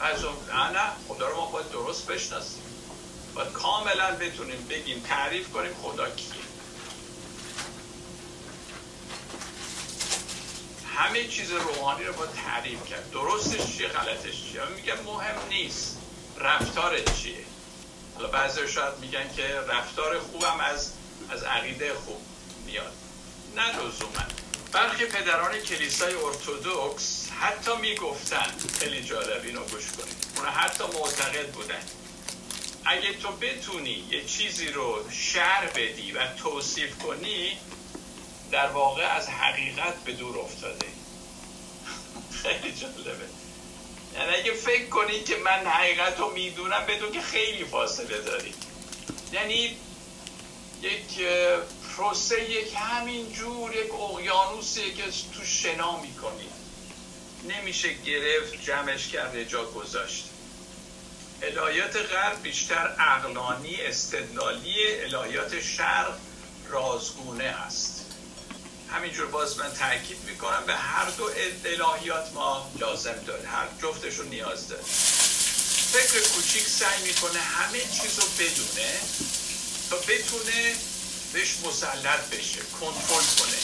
از 0.00 0.24
اون 0.24 0.34
نه 0.72 0.90
خدا 1.08 1.28
رو 1.28 1.36
ما 1.36 1.46
باید 1.46 1.70
درست 1.70 2.06
بشناسیم. 2.06 2.62
باید 3.34 3.52
کاملا 3.52 4.10
بتونیم 4.10 4.66
بگیم 4.70 5.00
تعریف 5.00 5.50
کنیم 5.50 5.74
خدا 5.82 6.10
کیه. 6.10 6.34
همه 10.96 11.28
چیز 11.28 11.50
روحانی 11.52 12.04
رو 12.04 12.12
با 12.12 12.26
تعریف 12.26 12.84
کرد. 12.84 13.10
درستش 13.10 13.76
چیه 13.76 13.88
غلطش 13.88 14.42
چیه؟ 14.42 14.64
میگم 14.76 15.02
مهم 15.06 15.48
نیست. 15.48 15.96
رفتار 16.38 17.00
چیه؟ 17.00 17.44
حالا 18.14 18.28
بعضی 18.28 18.68
شاید 18.68 18.98
میگن 19.00 19.34
که 19.36 19.60
رفتار 19.68 20.18
خوبم 20.18 20.60
از 20.60 20.90
از 21.30 21.42
عقیده 21.42 21.94
خوب 21.94 22.20
میاد. 22.66 22.92
نه 23.56 23.68
لزوما. 23.72 24.43
برخی 24.74 25.06
پدران 25.06 25.58
کلیسای 25.58 26.14
ارتودکس 26.14 27.28
حتی 27.40 27.76
می‌گفتن 27.80 28.54
خیلی 28.80 29.04
جالب 29.04 29.42
اینو 29.44 29.60
گوش 29.60 29.84
کنید. 29.98 30.26
اونا 30.36 30.50
حتی 30.50 30.84
معتقد 30.84 31.52
بودن. 31.52 31.82
اگه 32.84 33.12
تو 33.12 33.32
بتونی 33.32 34.04
یه 34.10 34.24
چیزی 34.24 34.68
رو 34.68 35.10
شر 35.10 35.70
بدی 35.76 36.12
و 36.12 36.26
توصیف 36.26 36.98
کنی 36.98 37.58
در 38.50 38.66
واقع 38.66 39.02
از 39.02 39.28
حقیقت 39.28 40.04
به 40.04 40.12
دور 40.12 40.38
افتاده. 40.38 40.86
خیلی 42.42 42.74
جالبه. 42.74 43.24
یعنی 44.14 44.34
اگه 44.36 44.52
فکر 44.52 44.88
کنی 44.88 45.20
که 45.22 45.36
من 45.36 45.66
حقیقت 45.66 46.18
رو 46.18 46.30
می‌دونم 46.30 46.86
بدون 46.88 47.12
که 47.12 47.20
خیلی 47.20 47.64
فاصله 47.64 48.18
داری. 48.18 48.54
یعنی 49.32 49.76
یک 50.82 51.20
پروسه 51.96 52.50
یک 52.50 52.72
همین 52.76 53.32
جور 53.32 53.74
یک 53.74 53.94
اقیانوسیه 53.94 54.94
که 54.94 55.02
تو 55.34 55.44
شنا 55.44 56.00
می‌کنی. 56.00 56.48
نمیشه 57.48 57.92
گرفت 57.92 58.62
جمعش 58.62 59.08
کرده 59.08 59.44
جا 59.44 59.64
گذاشت. 59.64 60.24
الهیات 61.42 61.96
غرب 61.96 62.42
بیشتر 62.42 62.96
اقلانی 62.98 63.76
استدلالی 63.80 64.74
الهیات 65.00 65.60
شرق 65.60 66.18
رازگونه 66.68 67.44
است. 67.44 68.00
همینجور 68.90 69.26
باز 69.26 69.58
من 69.58 69.72
تاکید 69.72 70.18
می‌کنم 70.26 70.62
به 70.66 70.74
هر 70.74 71.10
دو 71.10 71.30
الهیات 71.64 72.32
ما 72.34 72.70
لازم 72.78 73.22
داره 73.26 73.48
هر 73.48 73.66
جفتش 73.82 74.14
رو 74.14 74.24
نیاز 74.24 74.68
داره 74.68 74.82
فکر 75.92 76.28
کوچیک 76.28 76.62
سعی 76.62 77.02
می‌کنه 77.02 77.40
همه 77.40 77.80
چیز 77.80 78.18
رو 78.18 78.26
بدونه 78.38 79.00
تا 79.90 79.96
بتونه 79.96 80.74
بهش 81.34 81.54
مسلط 81.64 82.20
بشه 82.30 82.60
کنترل 82.80 83.24
کنه. 83.38 83.58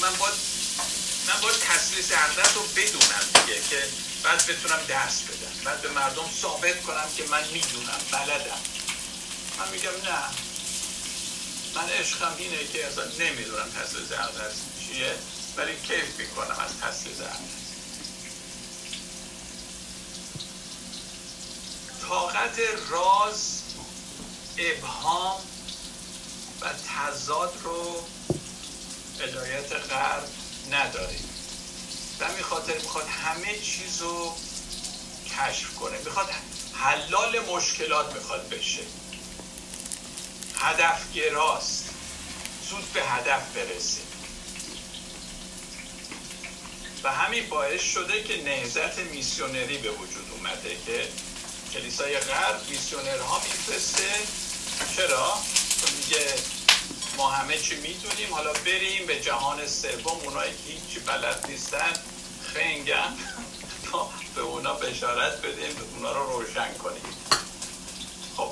من 0.00 0.16
باید 0.16 0.34
من 1.28 1.40
باید 1.40 1.56
تسلیس 1.56 2.12
عقدت 2.12 2.54
رو 2.54 2.62
بدونم 2.62 3.24
دیگه 3.34 3.60
که 3.70 3.88
بعد 4.22 4.46
بتونم 4.46 4.80
درس 4.88 5.20
بدم. 5.22 5.64
بعد 5.64 5.82
به 5.82 5.90
مردم 5.90 6.30
ثابت 6.42 6.82
کنم 6.82 7.06
که 7.16 7.24
من 7.24 7.48
می‌دونم 7.52 8.00
بلدم. 8.12 8.60
من 9.58 9.68
میگم 9.72 9.90
نه. 9.90 10.24
من 11.74 11.88
عشقم 11.88 12.34
اینه 12.38 12.66
که 12.72 12.86
اصلا 12.86 13.04
نمی‌دونم 13.04 13.70
تسلیس 13.70 14.12
عقدت 14.12 14.52
چیه 14.80 15.14
ولی 15.56 15.72
کیف 15.88 16.18
می‌کنم 16.18 16.56
از 16.58 16.70
تسلیس 16.82 17.20
عقدت. 17.20 17.66
طاقت 22.08 22.58
راز 22.90 23.60
ابهام 24.58 25.40
و 26.60 26.66
تضاد 26.68 27.54
رو 27.64 28.04
هدایت 29.20 29.72
غرب 29.72 30.28
نداریم. 30.70 31.28
و 32.20 32.24
خاطر 32.42 32.74
می‌خواد 32.74 33.06
همه 33.06 33.58
چیز 33.58 34.02
رو 34.02 34.36
کشف 35.26 35.74
کنه. 35.74 35.98
می‌خواد 35.98 36.30
حلال 36.74 37.40
مشکلات 37.40 38.14
می‌خواد 38.14 38.48
بشه. 38.48 38.82
هدف 40.56 41.12
گراست. 41.12 41.84
زود 42.70 42.92
به 42.92 43.02
هدف 43.02 43.42
برسه. 43.54 44.00
و 47.04 47.12
همین 47.12 47.48
باعث 47.48 47.82
شده 47.82 48.22
که 48.22 48.42
نهزت 48.42 48.98
میسیونری 48.98 49.78
به 49.78 49.90
وجود 49.90 50.26
اومده 50.32 50.76
که 50.86 51.08
کلیسای 51.72 52.18
غرب 52.18 52.68
میسیونرها 52.70 53.40
میفرسته. 53.40 54.20
چرا؟ 54.96 55.38
میگه 55.96 56.34
ما 57.16 57.30
همه 57.30 57.58
چی 57.58 57.76
می‌تونیم 57.76 58.34
حالا 58.34 58.52
بریم 58.52 59.06
به 59.06 59.20
جهان 59.20 59.66
سوم. 59.66 60.20
اونایی 60.24 60.52
که 60.52 60.72
هیچی 60.72 61.00
بلد 61.00 61.46
نیستن 61.48 61.92
خنگن. 62.54 63.16
به 64.34 64.40
اونا 64.40 64.74
بشارت 64.74 65.38
بدیم 65.38 65.76
اونا 65.94 66.12
رو 66.12 66.40
روشن 66.40 66.74
کنیم. 66.74 67.02
خب 68.36 68.50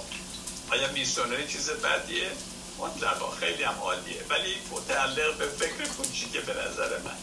آیا 0.70 0.92
میسیونری 0.92 1.48
چیز 1.48 1.70
بدیه؟ 1.70 2.30
مطلقا 2.78 3.30
خیلی 3.30 3.62
هم 3.62 3.74
عالیه. 3.80 4.22
ولی 4.30 4.56
متعلق 4.70 5.36
به 5.36 5.46
فکر 5.46 5.88
کوچیکه 5.96 6.40
به 6.40 6.52
نظر 6.52 6.98
من؟ 6.98 7.16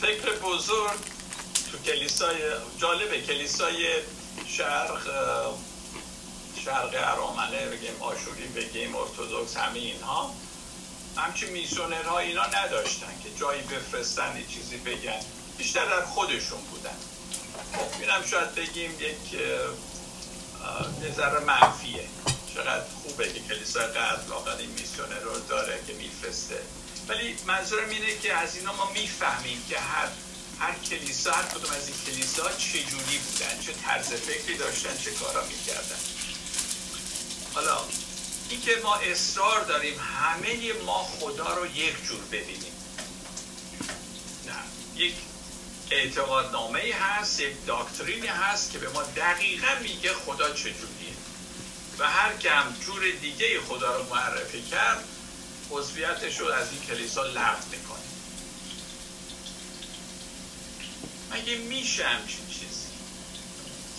فکر 0.00 0.30
بزرگ 0.30 0.98
تو 1.72 1.78
کلیسای 1.78 2.36
جالبه. 2.78 3.20
کلیسای 3.22 3.94
شرق 4.56 5.00
شرق 6.64 6.94
ارامنه 6.94 7.66
بگیم 7.66 8.02
آشوری 8.02 8.46
بگیم 8.46 8.96
ارتودکس 8.96 9.56
همه 9.56 9.78
اینها. 9.78 10.34
همچین 11.16 11.50
میسونرها 11.50 12.18
اینا 12.18 12.46
نداشتن 12.46 13.20
که 13.22 13.40
جایی 13.40 13.62
بفرستن 13.62 14.44
چیزی 14.48 14.76
بگن. 14.76 15.20
بیشتر 15.58 15.84
در 15.86 16.04
خودشون 16.04 16.60
بودن. 16.60 16.96
خب 17.72 18.00
اینم 18.00 18.26
شاید 18.26 18.54
بگیم 18.54 18.90
یک 19.00 19.40
نظر 21.02 21.38
منفیه. 21.38 22.04
چقدر 22.54 22.84
خوبه 23.02 23.32
که 23.32 23.40
کلیسای 23.40 23.86
قرد 23.86 24.26
لاغر 24.28 24.56
این 24.56 24.70
میسیونر 24.70 25.18
رو 25.20 25.40
داره 25.40 25.80
که 25.86 25.92
میفرسته. 25.92 26.62
ولی 27.08 27.36
منظورم 27.46 27.88
اینه 27.88 28.18
که 28.18 28.34
از 28.34 28.56
اینا 28.56 28.72
ما 28.72 28.90
می‌فهمیم 28.90 29.64
که 29.68 29.78
هر 29.78 30.08
هر 30.60 30.74
کلیسا 30.90 31.32
هر 31.32 31.42
کدوم 31.42 31.72
از 31.72 31.88
این 31.88 31.96
کلیسا 32.06 32.52
چجوری 32.52 33.18
بودن 33.18 33.60
چه 33.66 33.72
طرز 33.72 34.06
فکری 34.06 34.56
داشتن 34.56 34.96
چه 35.04 35.10
کارا 35.10 35.44
می‌کردن. 35.44 35.98
حالا 37.58 37.78
اینکه 38.48 38.76
ما 38.82 38.96
اصرار 38.96 39.64
داریم 39.64 40.00
همه 40.00 40.72
ما 40.86 41.04
خدا 41.04 41.54
رو 41.54 41.66
یک 41.66 42.04
جور 42.04 42.20
ببینیم. 42.32 42.72
نه 44.46 44.54
یک 44.96 45.14
اعتقادنامه 45.90 46.94
هست 47.00 47.40
یک 47.40 47.66
داکترینی 47.66 48.26
هست 48.26 48.72
که 48.72 48.78
به 48.78 48.88
ما 48.88 49.02
دقیقا 49.02 49.66
میگه 49.82 50.12
خدا 50.12 50.50
چجوریه 50.50 51.16
و 51.98 52.10
هر 52.10 52.36
کم 52.36 52.74
جور 52.86 53.10
دیگه 53.10 53.60
خدا 53.60 53.96
رو 53.96 54.14
معرفی 54.14 54.62
کرد 54.62 55.04
عضویتش 55.70 56.38
رو 56.38 56.46
از 56.46 56.66
این 56.72 56.82
کلیسا 56.82 57.22
لغو 57.22 57.68
می‌کنه. 57.70 57.98
مگه 61.30 61.56
میشه 61.56 62.04
همچین 62.04 62.47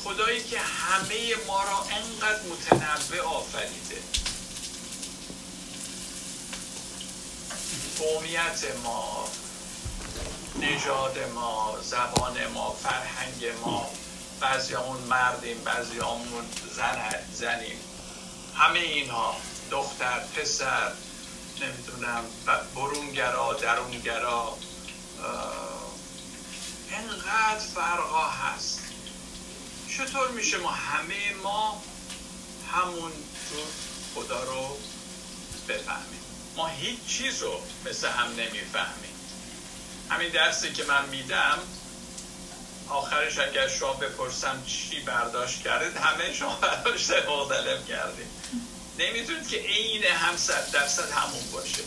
خدایی 0.10 0.44
که 0.44 0.60
همه 0.60 1.36
ما 1.48 1.64
را 1.64 1.80
انقدر 1.82 2.42
متنوع 2.44 3.22
آفریده. 3.22 4.02
قومیت 8.00 8.64
ما 8.84 9.30
نژاد 10.60 11.18
ما 11.36 11.78
زبان 11.84 12.48
ما 12.48 12.72
فرهنگ 12.84 13.46
ما 13.62 13.90
بعضی 14.40 14.74
همون 14.74 15.02
مردیم 15.02 15.58
بعضی 15.64 16.00
همون 16.00 16.46
زن 16.76 17.10
زنیم. 17.34 17.80
همه 18.56 18.80
اینها 18.80 19.36
دختر 19.72 20.20
پسر 20.20 20.92
نمی‌دونم 21.62 22.24
برونگرا 22.76 23.54
درونگرا 23.54 24.58
انقدر 26.92 27.66
فرقا 27.76 28.28
هست. 28.28 28.79
چطور 29.98 30.32
میشه 30.32 30.58
ما 30.58 30.72
همه 30.72 31.34
ما 31.44 31.84
همون 32.74 33.12
جور 33.50 33.66
خدا 34.16 34.44
رو 34.44 34.78
بفهمیم؟ 35.68 36.20
ما 36.56 36.68
هیچ 36.68 37.00
چیز 37.08 37.42
رو 37.42 37.62
مثل 37.86 38.08
هم 38.08 38.28
نمی‌فهمیم. 38.32 39.16
همین 40.10 40.30
درسی 40.30 40.74
که 40.74 40.84
من 40.84 41.10
میدم 41.10 41.60
آخرش 42.90 43.40
اگر 43.40 43.68
شما 43.68 43.94
بپرسم 43.94 44.64
چی 44.68 45.00
برداشت 45.00 45.64
کردید 45.64 45.98
همه 45.98 46.34
شما 46.34 46.56
برداشت 46.56 47.12
مختلف 47.12 47.88
کردید. 47.88 48.28
نمی‌تونید 49.00 49.48
که 49.48 49.58
عین 49.58 50.04
هم 50.04 50.38
صد 50.38 50.72
درصد 50.72 51.12
همون 51.12 51.52
باشه. 51.54 51.84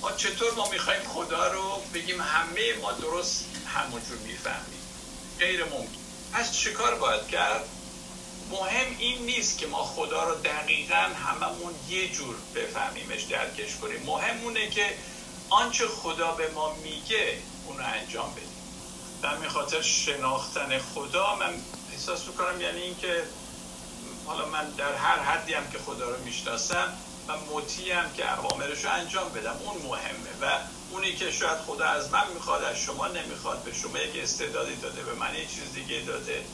ما 0.00 0.12
چطور 0.12 0.54
ما 0.54 0.70
می‌خوایم 0.70 1.02
خدا 1.02 1.52
رو 1.52 1.82
بگیم 1.94 2.20
همه 2.20 2.74
ما 2.82 2.92
درست 2.92 3.44
همونجور 3.74 4.18
می‌فهمیم؟ 4.18 4.80
غیر 5.38 5.64
ممکن. 5.64 6.03
پس 6.34 6.52
چیکار 6.52 6.94
باید 6.94 7.26
کرد؟ 7.26 7.68
مهم 8.50 8.96
این 8.98 9.26
نیست 9.26 9.58
که 9.58 9.66
ما 9.66 9.84
خدا 9.84 10.24
رو 10.28 10.34
دقیقا 10.34 10.94
هممون 10.94 11.74
یه 11.88 12.12
جور 12.12 12.36
بفهمیمش 12.54 13.22
درکش 13.22 13.76
کنیم. 13.76 14.02
مهم 14.06 14.44
اونه 14.44 14.70
که 14.70 14.86
آنچه 15.50 15.88
خدا 15.88 16.32
به 16.32 16.50
ما 16.50 16.74
میگه 16.74 17.38
اون 17.66 17.78
رو 17.78 17.84
انجام 17.84 18.30
بدیم. 18.30 18.48
به 19.22 19.28
همین 19.28 19.48
خاطر 19.48 19.82
شناختن 19.82 20.78
خدا 20.78 21.36
من 21.36 21.54
احساس 21.92 22.26
می‌کنم 22.26 22.60
یعنی 22.60 22.80
اینکه 22.80 23.22
حالا 24.26 24.46
من 24.46 24.70
در 24.70 24.94
هر 24.94 25.18
حدی 25.18 25.54
هم 25.54 25.70
که 25.70 25.78
خدا 25.78 26.10
رو 26.10 26.24
می‌شناسم 26.24 26.92
و 27.28 27.32
هم 27.94 28.12
که 28.16 28.38
اوامرش 28.38 28.84
رو 28.84 28.92
انجام 28.92 29.28
بدم 29.28 29.56
اون 29.64 29.82
مهمه 29.82 30.30
و 30.40 30.58
اونی 30.90 31.12
که 31.12 31.30
شاید 31.30 31.58
خدا 31.58 31.84
از 31.84 32.12
من 32.12 32.32
می‌خواد 32.34 32.64
از 32.64 32.76
شما 32.78 33.08
نمی‌خواد 33.08 33.62
به 33.62 33.72
شما 33.72 33.98
یک 33.98 34.22
استعدادی 34.22 34.76
داده 34.76 35.02
به 35.02 35.14
من 35.14 35.34
یک 35.34 35.54
چیز 35.54 35.72
دیگه 35.74 36.00
داده. 36.00 36.44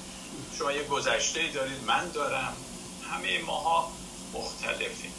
شما 0.59 0.73
یه 0.73 0.85
گذشته 0.85 1.49
دارید 1.49 1.85
من 1.85 2.09
دارم. 2.09 2.57
همه 3.11 3.43
ماها 3.43 3.93
مختلفیم. 4.33 5.15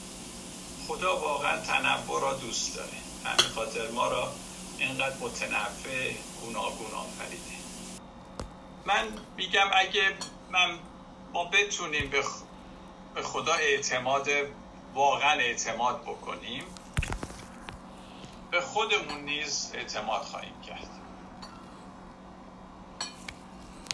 خدا 0.88 1.18
واقعا 1.20 1.62
تنوع 1.62 2.22
را 2.22 2.34
دوست 2.34 2.76
داره. 2.76 2.90
همین 3.26 3.54
خاطر 3.56 3.92
ما 3.92 4.08
را 4.08 4.34
اینقدر 4.78 5.16
متنوع 5.20 6.14
گوناگون 6.42 6.92
آفریده. 6.92 7.62
من 8.86 9.08
میگم 9.38 9.68
اگه 9.74 10.16
من 10.50 10.80
ما 11.34 11.46
بتونیم 11.46 12.12
به 13.16 13.22
خدا 13.22 13.54
اعتماد 13.54 14.30
واقعا 14.94 15.40
اعتماد 15.40 16.02
بکنیم 16.02 16.64
به 18.52 18.62
خودمون 18.62 19.22
نیز 19.22 19.72
اعتماد 19.74 20.22
خواهیم 20.22 20.62
کرد 20.62 20.88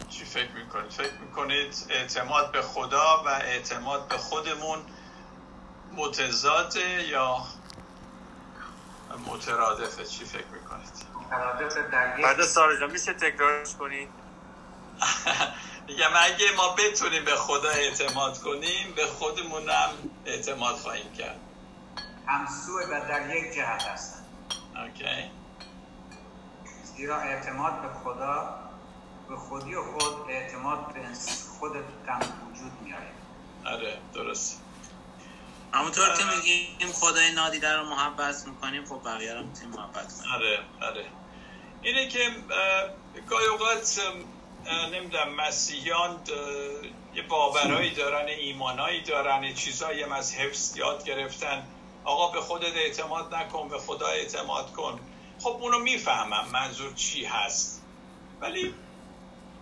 چی 0.09 0.25
فکر 0.25 0.51
می‌کنید؟ 0.51 0.91
فکر 0.91 1.13
می‌کنید 1.13 1.85
اعتماد 1.89 2.51
به 2.51 2.61
خدا 2.61 3.23
و 3.25 3.29
اعتماد 3.29 4.07
به 4.07 4.17
خودمون 4.17 4.79
متضاده 5.95 7.07
یا 7.07 7.37
مترادفه 9.27 10.05
چی 10.05 10.25
فکر 10.25 10.45
می‌کنید؟ 10.45 11.17
بعد 12.23 12.41
سارا 12.41 12.79
جان 12.79 12.91
میشه 12.91 13.13
تکرارش 13.13 13.75
کنید 13.75 14.09
میگم 15.87 16.09
اگه 16.15 16.45
ما 16.57 16.75
بتونیم 16.75 17.25
به 17.25 17.35
خدا 17.35 17.69
اعتماد 17.69 18.37
کنیم 18.41 18.93
به 18.95 19.05
خودمونم 19.05 19.89
اعتماد 20.25 20.75
خواهیم 20.75 21.13
کرد. 21.13 21.39
همسوه 22.27 22.83
و 22.85 23.07
در 23.09 23.35
یک 23.35 23.53
جهت 23.53 23.83
هستن. 23.83 24.25
اوکی. 24.75 25.31
زیرا 26.83 27.21
اعتماد 27.21 27.81
به 27.81 27.87
خدا 28.03 28.59
به 29.29 29.35
خودی 29.35 29.75
و 29.75 29.83
خود 29.83 30.29
اعتماد 30.29 30.93
به 30.93 31.01
خودت 31.59 31.83
هم 32.07 32.19
وجود 32.19 32.71
میاره. 32.83 33.11
آره 33.65 33.97
درست 34.13 34.61
همونطور 35.73 36.13
که 36.13 36.23
میگیم 36.35 36.91
خدای 36.93 37.31
نادیده 37.31 37.73
رو 37.73 37.85
محبت 37.85 38.47
می‌کنیم 38.47 38.85
خب 38.85 39.01
بقیه 39.05 39.33
رو 39.33 39.43
می‌تونیم 39.43 39.71
محبت 39.75 40.13
کنیم. 40.13 40.33
آره 40.33 40.59
آره. 40.81 41.05
اینه 41.81 42.07
که 42.07 42.19
گاهی 43.29 43.45
اوقات 43.45 44.01
نمی‌دونم 44.93 45.35
مسیحیان 45.35 46.21
یه 47.15 47.21
باورهایی 47.21 47.93
دارن 47.93 48.27
ایمانایی 48.27 49.01
دارن 49.01 49.53
چیزایی 49.53 50.03
هم 50.03 50.11
از 50.11 50.33
حفظ 50.33 50.77
یاد 50.77 51.03
گرفتن. 51.03 51.67
آقا 52.03 52.31
به 52.31 52.41
خودت 52.41 52.75
اعتماد 52.75 53.35
نکن 53.35 53.69
به 53.69 53.79
خدا 53.79 54.07
اعتماد 54.07 54.73
کن. 54.73 54.99
خب 55.39 55.57
اونو 55.61 55.79
می‌فهمم 55.79 56.45
منظور 56.51 56.93
چی 56.93 57.25
هست. 57.25 57.81
ولی 58.41 58.73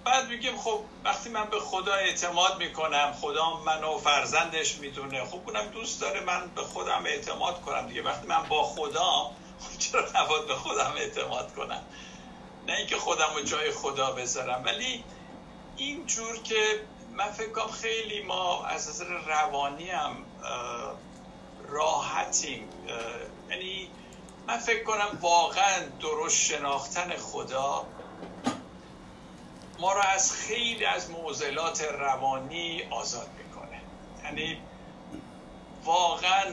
بعد 0.05 0.29
میگیم 0.29 0.57
خب 0.57 0.79
وقتی 1.03 1.29
من 1.29 1.45
به 1.45 1.59
خدا 1.59 1.93
اعتماد 1.93 2.59
می‌کنم 2.59 3.13
خدا 3.21 3.59
منو 3.65 3.97
فرزندش 3.97 4.75
می‌دونه. 4.75 5.25
خب 5.25 5.41
اونم 5.45 5.67
دوست 5.67 6.01
داره 6.01 6.19
من 6.19 6.51
به 6.55 6.61
خودم 6.61 7.03
اعتماد 7.05 7.61
کنم 7.61 7.87
دیگه. 7.87 8.01
وقتی 8.01 8.27
من 8.27 8.43
با 8.49 8.63
خدا 8.63 9.31
خب 9.59 9.77
چرا 9.79 10.01
نباید 10.15 10.47
به 10.47 10.55
خودم 10.55 10.93
اعتماد 10.97 11.53
کنم؟ 11.55 11.81
نه 12.67 12.73
اینکه 12.73 12.97
خودم 12.97 13.33
رو 13.35 13.41
جای 13.41 13.71
خدا 13.71 14.11
بذارم 14.11 14.63
ولی 14.65 15.03
اینجور 15.77 16.37
که 16.37 16.81
من 17.13 17.31
فکر 17.31 17.67
خیلی 17.67 18.21
ما 18.21 18.65
از 18.65 18.89
نظر 18.89 19.05
روانی 19.05 19.89
هم 19.89 20.17
راحتیم. 21.67 22.69
یعنی 23.49 23.89
من 24.47 24.57
فکر 24.57 24.83
کنم 24.83 25.19
واقعا 25.21 25.85
درست 26.01 26.41
شناختن 26.41 27.17
خدا 27.17 27.85
ما 29.79 29.93
را 29.93 30.01
از 30.01 30.31
خیلی 30.31 30.85
از 30.85 31.11
معضلات 31.11 31.81
روانی 31.81 32.83
آزاد 32.89 33.29
می‌کنه. 33.37 33.81
یعنی 34.23 34.57
واقعا 35.85 36.43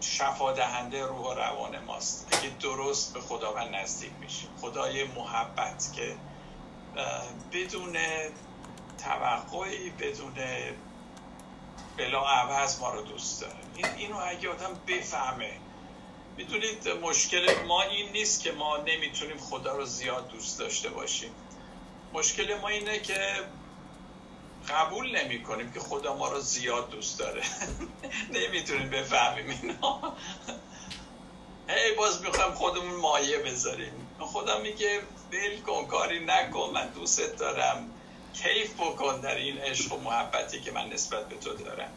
شفا 0.00 0.52
دهنده 0.52 1.06
روح 1.06 1.18
و 1.18 1.34
روان 1.34 1.84
ماست. 1.84 2.28
اگه 2.32 2.48
درست 2.60 3.14
به 3.14 3.20
خداوند 3.20 3.74
نزدیک 3.74 4.12
میشیم. 4.20 4.48
خدای 4.60 5.04
محبت 5.04 5.90
که 5.96 6.16
بدون 7.52 7.96
توقعی 9.04 9.90
بدون 9.90 10.34
بلا 11.96 12.24
عوض 12.24 12.80
ما 12.80 12.90
رو 12.90 13.02
دوست 13.02 13.40
داره. 13.40 13.54
این 13.76 13.86
اینو 13.86 14.16
اگه 14.16 14.50
آدم 14.50 14.80
بفهمه 14.86 15.52
می‌دونید 16.36 16.88
مشکل 16.88 17.64
ما 17.68 17.82
این 17.82 18.12
نیست 18.12 18.42
که 18.42 18.52
ما 18.52 18.76
نمی‌تونیم 18.76 19.38
خدا 19.38 19.76
رو 19.76 19.84
زیاد 19.84 20.28
دوست 20.28 20.58
داشته 20.58 20.88
باشیم. 20.88 21.30
مشکل 22.12 22.58
ما 22.60 22.68
اینه 22.68 22.98
که 22.98 23.18
قبول 24.68 25.16
نمی 25.16 25.42
کنیم 25.42 25.72
که 25.72 25.80
خدا 25.80 26.16
ما 26.16 26.28
رو 26.28 26.40
زیاد 26.40 26.90
دوست 26.90 27.18
داره. 27.18 27.42
نمی‌تونیم 28.40 28.90
بفهمیم 28.90 29.58
اینا. 29.62 30.12
هی 31.68 31.94
باز 31.94 32.22
می‌خوایم 32.22 32.54
خودمون 32.54 32.94
مایه 33.00 33.38
بذاریم. 33.38 34.08
خدا 34.20 34.58
میگه 34.58 35.00
بل 35.30 35.60
کن 35.60 35.86
کاری 35.86 36.24
نکن 36.24 36.70
من 36.74 36.88
دوستت 36.88 37.36
دارم. 37.36 37.90
کیف 38.34 38.74
بکن 38.74 39.20
در 39.20 39.34
این 39.34 39.58
عشق 39.58 39.92
و 39.92 40.00
محبتی 40.00 40.60
که 40.60 40.72
من 40.72 40.88
نسبت 40.88 41.28
به 41.28 41.36
تو 41.36 41.54
دارم. 41.54 41.90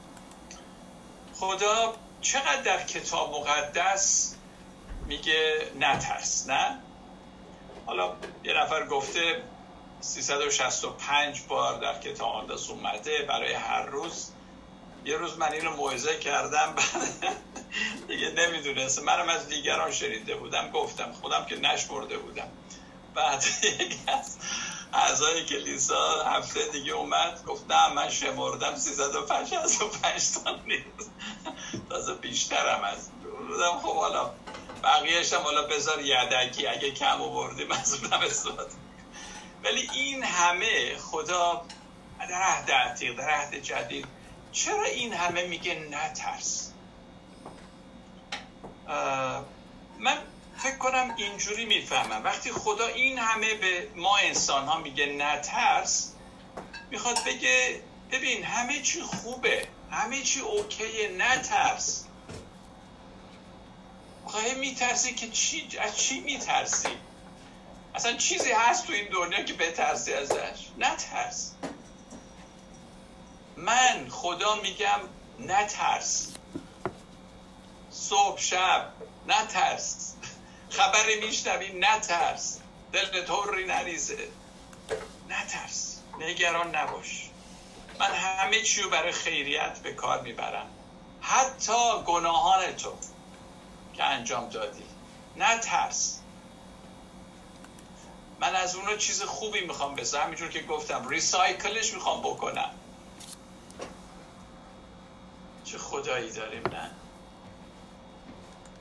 خدا 1.34 1.94
چقدر 2.22 2.62
در 2.62 2.84
کتاب 2.84 3.32
مقدس 3.32 4.36
میگه 5.08 5.72
نترس 5.80 6.50
نه؟ 6.50 6.80
حالا 7.86 8.14
یه 8.44 8.54
نفر 8.54 8.86
گفته 8.86 9.44
365 10.00 11.42
بار 11.48 11.80
در 11.80 12.00
کتاب 12.00 12.44
مقدس 12.44 12.70
اومده. 12.70 13.26
برای 13.28 13.54
هر 13.54 13.86
روز. 13.86 14.32
یه 15.06 15.18
روز 15.18 15.38
من 15.38 15.52
اینو 15.54 15.76
موعظه 15.76 16.20
کردم. 16.20 16.76
دیگه 18.08 18.30
نمی‌دونست 18.30 19.00
منم 19.00 19.30
از 19.30 19.48
دیگران 19.48 19.92
شنیده 19.92 20.36
بودم. 20.36 20.72
گفتم 20.72 21.12
خودم 21.12 21.46
که 21.46 21.56
نشمرده 21.56 22.18
بودم. 22.18 22.48
بعد 23.16 23.44
یک 23.64 23.98
از 24.08 24.38
اعضای 24.94 25.46
کلیسا 25.46 26.24
هفته 26.24 26.68
دیگه 26.72 26.92
اومد. 26.94 27.46
گفت 27.46 27.72
نه 27.72 27.94
من 27.94 28.10
شمردم 28.10 28.76
365 28.76 29.50
تا 30.44 30.56
نیست. 30.66 31.12
تازه 31.90 32.14
بیشترم 32.14 32.84
از 32.84 33.10
بودم. 33.48 33.80
خب 33.80 33.96
حالا 33.96 34.34
بقیهش 34.84 35.34
هم 35.34 35.42
حالا 35.42 35.68
بذار 35.68 36.02
یدکی. 36.02 36.68
اگه 36.68 36.92
کم 36.92 37.22
آوردیم 37.22 37.72
از 37.72 37.94
اونم 37.94 38.20
استفاده 38.22 38.87
ولی 39.64 39.90
این 39.94 40.24
همه 40.24 40.98
خدا 40.98 41.66
در 42.20 42.42
عهد 42.42 42.72
عتیق 42.72 43.18
در 43.18 43.30
عهد 43.30 43.56
جدید 43.56 44.06
چرا 44.52 44.84
این 44.84 45.14
همه 45.14 45.48
میگه 45.48 45.76
نترس؟ 45.76 46.72
من 50.00 50.18
فکر 50.58 50.78
کنم 50.78 51.14
اینجوری 51.18 51.66
می‌فهمم. 51.66 52.24
وقتی 52.24 52.52
خدا 52.52 52.88
این 52.88 53.18
همه 53.18 53.54
به 53.54 53.90
ما 53.96 54.18
انسان 54.18 54.66
ها 54.66 54.78
میگه 54.80 55.06
نترس 55.06 56.14
می‌خواد 56.92 57.24
بگه 57.24 57.82
ببین 58.12 58.44
همه 58.44 58.82
چی 58.82 59.02
خوبه 59.02 59.68
همه 59.92 60.22
چی 60.22 60.40
اوکیه 60.40 61.10
نترس. 61.10 62.06
خواهی 64.26 64.56
میترسی 64.56 65.14
که 65.14 65.30
چی 65.30 65.68
از 65.80 65.98
چی 65.98 66.20
میترسی؟ 66.20 66.90
اصلا 67.98 68.18
چیزی 68.18 68.52
هست 68.52 68.88
تو 68.88 68.94
این 68.94 69.08
دنیا 69.08 69.44
که 69.44 69.54
بترسی 69.54 70.14
ازش؟ 70.14 70.68
نترس 70.78 71.52
من 73.56 74.10
خدا 74.10 74.56
میگم 74.56 75.00
نترس 75.40 76.28
صبح 77.92 78.40
شب 78.40 78.92
نترس 79.28 80.14
خبری 80.70 81.20
میشنوی 81.20 81.74
نترس 81.80 82.60
دل 82.92 83.26
طوری 83.26 83.66
نریزه. 83.66 84.28
نترس 85.30 86.00
نگران 86.20 86.76
نباش. 86.76 87.30
من 88.00 88.12
همه 88.12 88.62
چی 88.62 88.82
رو 88.82 88.90
برای 88.90 89.12
خیریت 89.12 89.80
به 89.80 89.94
کار 89.94 90.22
می‌برم. 90.22 90.68
حتی 91.22 92.04
گناهان 92.06 92.72
تو 92.76 92.94
که 93.94 94.04
انجام 94.04 94.50
دادی. 94.50 94.86
نترس 95.38 96.20
من 98.40 98.56
از 98.56 98.76
اونو 98.76 98.98
چیز 98.98 99.24
خوبی 99.24 99.62
می‌خوام 99.62 99.96
بسازم 99.96 100.24
همینجور 100.24 100.50
که 100.50 100.62
گفتم 100.62 101.08
ریسایکلش 101.10 101.94
می‌خوام 101.94 102.22
بکنم. 102.22 102.72
چه 105.64 105.78
خدایی 105.78 106.32
داریم 106.32 106.64
نه؟ 106.72 106.92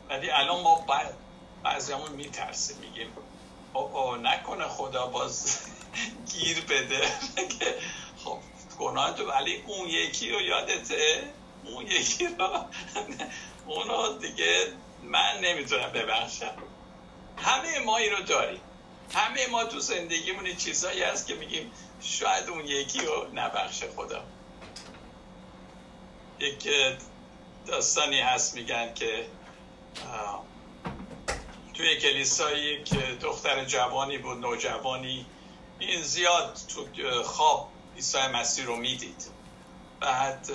ولی 0.09 0.31
الان 0.31 0.63
ما 0.63 0.87
بعضی 1.65 1.93
همون 1.93 2.13
میترسیم 2.13 2.77
میگیم 2.79 3.13
او 3.73 4.17
نکنه 4.17 4.65
خدا 4.65 5.07
باز 5.07 5.61
گیر 6.33 6.61
بده. 6.61 7.13
خب 8.25 8.39
گناه 8.79 9.15
تو 9.15 9.31
ولی 9.31 9.65
اون 9.67 9.89
یکی 9.89 10.31
رو 10.31 10.41
یادته؟ 10.41 11.33
اون 11.65 11.87
یکی 11.87 12.27
رو؟ 12.27 12.49
اونو 13.67 14.19
دیگه 14.19 14.73
من 15.03 15.41
نمی‌تونم 15.41 15.93
ببخشم. 15.93 16.55
همه 17.37 17.79
ما 17.79 17.97
این 17.97 18.13
رو 18.13 18.23
داریم. 18.23 18.61
همه 19.15 19.47
ما 19.47 19.65
تو 19.65 19.81
زندگیمون 19.81 20.57
چیزایی 20.57 21.03
هست 21.03 21.27
که 21.27 21.35
میگیم 21.35 21.73
شاید 22.01 22.49
اون 22.49 22.65
یکی 22.65 23.01
رو 23.01 23.27
نبخشه 23.35 23.91
خدا. 23.97 24.25
یک 26.41 26.69
داستانی 27.67 28.21
هست 28.21 28.55
میگن 28.55 28.95
که 28.95 29.27
توی 31.75 31.97
کلیسایی 31.97 32.85
که 32.85 33.19
دختر 33.23 33.65
جوانی 33.65 34.19
بود 34.19 34.39
نوجوانی 34.39 35.27
این 35.79 36.03
زیاد 36.03 36.59
تو 36.69 37.23
خواب 37.23 37.71
عیسی 37.97 38.19
مسیح 38.19 38.65
رو 38.65 38.77
می‌دید. 38.77 39.27
بعد 40.01 40.51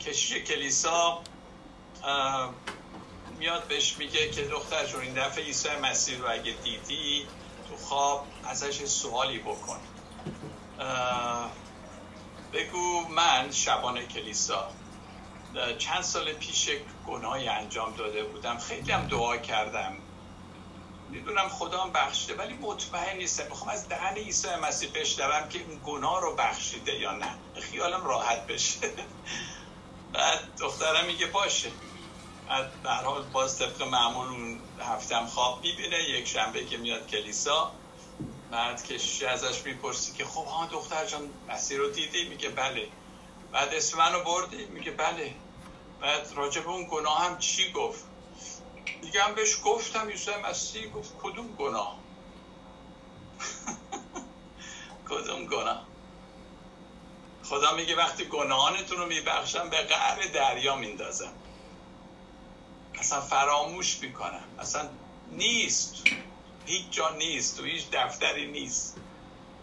کشی 0.00 0.42
کلیسا 0.42 1.22
میاد 3.38 3.68
بهش 3.68 3.96
میگه 3.98 4.30
که 4.30 4.42
دختر 4.42 4.86
جون 4.86 5.00
این 5.00 5.14
دفعه 5.14 5.44
عیسی 5.44 5.68
مسیح 5.82 6.18
رو 6.18 6.30
اگه 6.30 6.54
دیدی 6.64 7.26
خواب 7.82 8.26
ازش 8.44 8.84
سوالی 8.84 9.38
بکن. 9.38 9.80
بگو 12.52 13.08
من 13.08 13.50
شبان 13.52 14.06
کلیسا 14.06 14.70
چند 15.78 16.02
سال 16.02 16.32
پیش 16.32 16.70
گناهی 17.06 17.48
انجام 17.48 17.94
داده 17.94 18.24
بودم. 18.24 18.58
خیلی 18.58 18.92
هم 18.92 19.06
دعا 19.06 19.36
کردم. 19.36 19.96
می‌دونم 21.10 21.48
خدا 21.48 21.80
هم 21.80 21.92
بخشیده 21.92 22.34
ولی 22.34 22.54
مطمئن 22.54 23.16
نیستم. 23.16 23.44
می‌خوام 23.44 23.70
از 23.70 23.88
دهن 23.88 24.14
عیسی 24.14 24.48
مسیح 24.62 24.90
بشنوم 24.94 25.48
که 25.48 25.58
این 25.58 25.80
گناه 25.84 26.20
رو 26.20 26.36
بخشیده 26.36 26.98
یا 26.98 27.12
نه. 27.12 27.38
خیالم 27.60 28.04
راحت 28.04 28.46
بشه. 28.46 28.92
بعد 30.12 30.40
دخترم 30.60 31.06
میگه 31.06 31.26
باشه. 31.26 31.72
در 32.84 33.04
حال 33.04 33.22
باز 33.22 33.58
طبق 33.58 33.82
معمول 33.82 34.28
اون 34.28 34.60
هفتم 34.80 35.26
خواب 35.26 35.62
می‌بینه 35.62 36.02
یک 36.02 36.28
شنبه 36.28 36.64
که 36.64 36.76
میاد 36.76 37.06
کلیسا 37.10 37.72
بعد 38.50 38.82
کشیش 38.82 39.22
ازش 39.22 39.62
می‌پرسی 39.64 40.12
که 40.12 40.24
خب 40.24 40.44
ها 40.46 40.66
دختر 40.66 41.06
جان 41.06 41.30
مسیح 41.48 41.78
رو 41.78 41.90
دیدی؟ 41.90 42.28
میگه 42.28 42.48
بله. 42.48 42.88
بعد 43.52 43.74
اسم 43.74 43.98
منو 43.98 44.24
بردی؟ 44.24 44.64
میگه 44.64 44.90
بله. 44.90 45.34
بعد 46.00 46.32
راجب 46.36 46.68
اون 46.68 46.88
گناه 46.90 47.24
هم 47.24 47.38
چی 47.38 47.72
گفت؟ 47.72 48.04
دیگه 49.02 49.22
هم 49.22 49.34
بهش 49.34 49.56
گفتم 49.64 50.10
یوسف 50.10 50.44
مسیح 50.44 50.90
گفت 50.90 51.14
کدوم 51.22 51.56
گناه؟ 51.56 51.98
کدوم 55.10 55.46
گناه؟ 55.46 55.86
خدا 57.44 57.74
میگه 57.74 57.96
وقتی 57.96 58.24
گناهانتون 58.24 58.98
رو 58.98 59.06
میبخشم 59.06 59.70
به 59.70 59.76
قعر 59.76 60.26
دریا 60.26 60.76
میندازم. 60.76 61.32
اصلا 63.00 63.20
فراموش 63.20 63.98
می‌کنم. 63.98 64.44
اصلا 64.58 64.88
نیست. 65.32 65.94
هیچ 66.66 66.90
جا 66.90 67.10
نیست. 67.10 67.56
تو 67.56 67.64
هیچ 67.64 67.90
دفتری 67.92 68.46
نیست. 68.46 68.96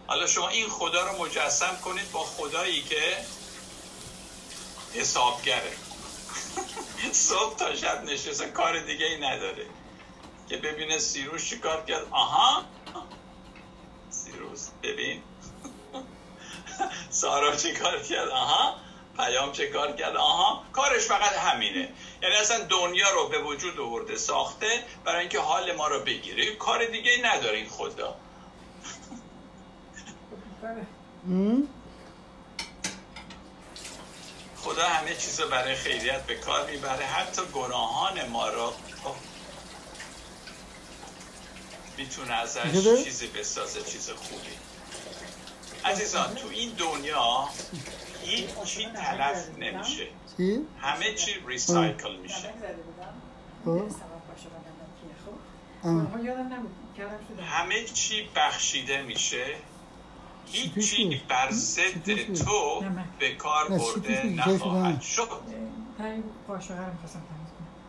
حالا 0.08 0.28
شما 0.28 0.50
این 0.50 0.70
خدا 0.70 1.08
رو 1.08 1.26
مجسم 1.26 1.78
کنید 1.84 2.12
با 2.12 2.20
خدایی 2.24 2.82
که 2.82 3.18
حسابگره. 4.94 5.74
صبح 7.12 7.56
تا 7.56 7.76
شب 7.76 8.04
نشسته 8.04 8.50
کار 8.50 8.80
دیگه 8.80 9.06
ای 9.06 9.18
نداره. 9.18 9.66
که 10.50 10.58
ببینه 10.58 11.00
سیروش 11.00 11.50
چی 11.50 11.60
کار 11.60 11.86
کرد. 11.86 12.08
آها. 12.12 12.64
سیروس 14.10 14.70
ببین. 14.84 15.22
سارا 17.10 17.56
چی 17.56 17.74
کار 17.74 18.04
کرد؟ 18.04 18.30
آها. 18.30 18.76
پیام 19.18 19.52
چه 19.52 19.68
کار 19.68 19.92
کرد؟ 19.92 20.16
آها. 20.16 20.64
کارش 20.74 21.04
فقط 21.04 21.34
همینه. 21.34 21.94
یعنی 22.26 22.38
اصلا 22.38 22.66
دنیا 22.66 23.10
رو 23.10 23.28
به 23.28 23.40
وجود 23.40 23.80
آورده 23.80 24.18
ساخته 24.18 24.84
برای 25.04 25.20
اینکه 25.20 25.40
حال 25.40 25.76
ما 25.76 25.88
رو 25.88 26.00
بگیره. 26.00 26.56
کار 26.56 26.86
دیگه 26.86 27.12
ای 27.12 27.22
نداره 27.22 27.58
این 27.58 27.70
خدا. 27.70 28.16
خدا 34.58 34.88
همه 34.88 35.16
چیز 35.16 35.40
رو 35.40 35.50
برای 35.50 35.76
خیریت 35.76 36.24
به 36.24 36.36
کار 36.36 36.72
می‌بره. 36.72 37.06
حتی 37.06 37.42
گناهان 37.54 38.28
ما 38.28 38.50
را 38.50 38.74
می‌تونه 41.98 42.34
ازش؟ 42.34 43.04
چیزی 43.04 43.28
بسازه 43.28 43.84
چیز 43.84 44.10
خوبی. 44.10 44.58
عزیزان 45.86 46.36
تو 46.36 46.48
این 46.48 46.70
دنیا 46.70 47.50
هیچ 48.24 48.50
چی 48.66 48.86
تلف 48.86 49.50
نمیشه. 49.58 50.08
چی؟ 50.38 50.66
همه 50.80 51.14
چی 51.14 51.32
ریسایکل 51.48 52.16
میشه 52.16 52.54
خب 53.66 53.82
همه 57.42 57.84
چی 57.84 58.30
بخشیده 58.36 59.02
میشه 59.02 59.46
چی 60.52 60.72
هیچی؟ 60.76 61.22
بر 61.28 61.50
چی 61.50 61.56
ضد؟ 61.56 62.34
تو 62.46 62.84
به 63.20 63.36
کار 63.36 63.68
برده؟ 63.68 64.26
نخواهد 64.26 65.02
شد 65.02 65.30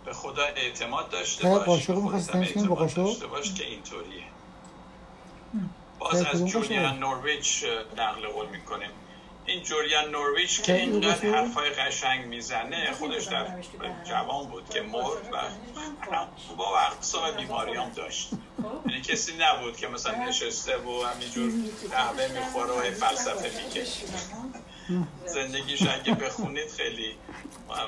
به 0.04 0.12
خدا 0.12 0.42
اعتماد 0.42 1.10
داشته 1.10 1.42
ته 1.42 1.64
باش 1.66 1.86
به 1.86 1.94
با؟ 1.94 2.12
داشته 2.86 3.26
باش 3.26 3.54
که 3.54 3.64
اینطوریه. 3.64 4.22
باز 5.98 6.22
از؟ 6.22 6.46
جولیان 6.46 6.98
نورویچ 6.98 7.64
نقل 7.96 8.28
قول 8.28 8.48
می‌کنیم 8.48 8.90
این 9.46 9.62
جولیان 9.62 10.10
نورویچ 10.10 10.62
که 10.62 10.74
اینقدر؟ 10.74 11.28
حرفای 11.28 11.70
قشنگ 11.70 12.26
می‌زنه 12.26 12.92
خودش 12.92 13.24
در 13.24 13.46
جوان 14.04 14.46
بود 14.46 14.70
که 14.70 14.80
مرد 14.80 15.32
و 16.12 16.26
با 16.56 16.72
وقت 16.74 17.02
سال 17.02 17.32
بیماری 17.32 17.74
هم 17.74 17.90
داشت 17.90 18.30
یعنی 18.86 19.00
کسی 19.00 19.32
نبود 19.38 19.76
که 19.76 19.88
مثلا 19.88 20.24
نشسته 20.24 20.76
و 20.76 21.06
همینجور 21.06 21.52
قهوه 21.90 22.28
می‌خوره 22.28 22.70
و 22.70 22.94
فلسفه 22.94 23.64
میگه 23.64 23.86
زندگیش 25.26 25.82
اگه 25.82 26.14
بخونید 26.14 26.70
خیلی 26.70 27.16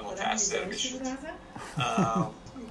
متاثر 0.04 0.64
میشید 0.64 1.18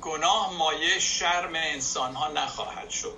گناه 0.02 0.54
مایه 0.58 1.00
شرم 1.00 1.52
انسان 1.56 2.14
ها 2.14 2.28
نخواهد 2.28 2.90
شد. 2.90 3.18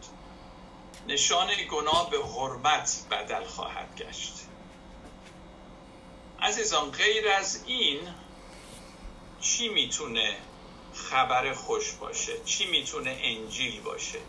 نشان 1.07 1.47
گناه 1.71 2.09
به 2.09 2.17
حرمت 2.17 3.05
بدل 3.11 3.43
خواهد 3.43 3.95
گشت. 3.97 4.33
عزیزان 6.41 6.91
غیر 6.91 7.27
از 7.29 7.63
این 7.65 7.99
چی 9.41 9.69
می‌تونه 9.69 10.37
خبر 10.93 11.53
خوش 11.53 11.91
باشه؟ 11.91 12.43
چی 12.45 12.65
می‌تونه 12.65 13.19
انجیل 13.23 13.81
باشه؟ 13.81 14.19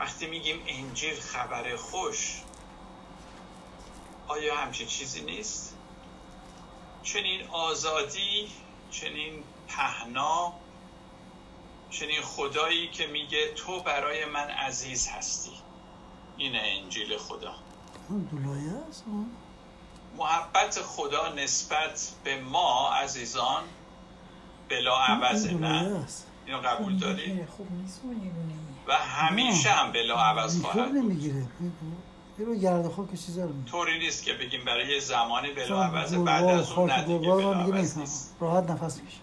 وقتی 0.00 0.26
میگیم 0.26 0.64
انجیل 0.66 1.20
خبر 1.20 1.76
خوش 1.76 2.42
آیا 4.28 4.56
همچین 4.56 4.86
چیزی 4.86 5.20
نیست؟ 5.20 5.76
چنین 7.02 7.46
آزادی 7.46 8.52
چنین 8.90 9.44
پهنا 9.68 10.52
چنین 11.90 12.22
خدایی 12.22 12.88
که 12.88 13.06
میگه 13.06 13.54
تو 13.54 13.80
برای 13.80 14.24
من 14.24 14.48
عزیز 14.50 15.08
هستی. 15.08 15.52
اینه 16.36 16.62
انجیل 16.64 17.16
خدا. 17.16 17.54
آه. 19.08 19.43
محبت 20.18 20.80
خدا 20.82 21.32
نسبت 21.34 22.12
به 22.24 22.40
ما 22.40 22.90
عزیزان 22.90 23.62
بلا 24.68 24.96
عوض 24.96 25.46
نه. 25.46 26.06
اینو 26.46 26.58
قبول 26.58 26.98
که 26.98 27.48
خوب 27.56 27.68
نیست 27.72 28.00
و 28.86 28.92
همیشه 28.92 29.70
هم 29.70 29.92
بلا 29.92 30.16
عوض 30.16 30.62
خواهد 30.62 30.92
نمی‌گیره. 30.92 31.46
یه 32.38 32.46
رو 32.46 32.54
گرد 32.54 32.88
خاک 32.88 33.12
و 33.12 33.16
چیزا 33.16 33.44
رو 33.44 33.50
طوری 33.70 33.98
نیست 33.98 34.24
که 34.24 34.32
بگیم 34.32 34.64
برای 34.64 34.92
یه 34.92 35.00
زمانی 35.00 35.52
بلا 35.52 35.82
عوض 35.82 36.14
بعد 36.14 36.44
از 36.44 36.72
اون 36.72 36.88
خاک 36.88 36.98
نه 36.98 37.04
دیگه 37.04 37.18
گلبار 37.18 37.36
بلا 37.38 37.54
من 37.54 37.64
دیگه 37.64 37.78
عوض 37.78 37.80
نمی‌فهمم. 37.80 38.00
نیست. 38.00 38.36
راحت 38.40 38.70
نفس 38.70 39.00
میشه 39.00 39.16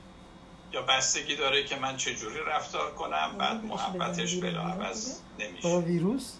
یا 0.73 0.81
بستگی 0.81 1.35
داره 1.35 1.63
که 1.63 1.75
من 1.75 1.97
چجوری 1.97 2.39
رفتار 2.47 2.91
کنم 2.91 3.31
بعد 3.37 3.65
محبتش 3.65 4.35
بلا 4.35 4.61
عوض 4.61 5.19
نمیشه. 5.39 5.77
ویروس؟ 5.77 6.33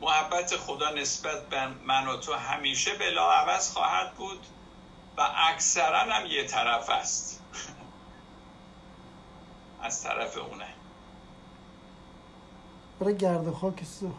محبت 0.00 0.56
خدا 0.56 0.90
نسبت 0.90 1.48
به 1.48 1.66
من 1.66 2.06
و 2.06 2.16
تو 2.16 2.34
همیشه 2.34 2.94
بلا 2.94 3.32
عوض 3.32 3.72
خواهد 3.72 4.14
بود 4.14 4.46
و 5.16 5.28
اکثرا 5.36 5.98
هم 5.98 6.26
یه 6.26 6.46
طرف 6.46 6.90
است. 6.90 7.42
از 9.82 10.02
طرف 10.02 10.38
اونه. 10.38 10.68
برای 13.00 13.16
گرد 13.16 13.50
خاک 13.50 13.74
و 13.74 13.78
چیزا 13.78 14.12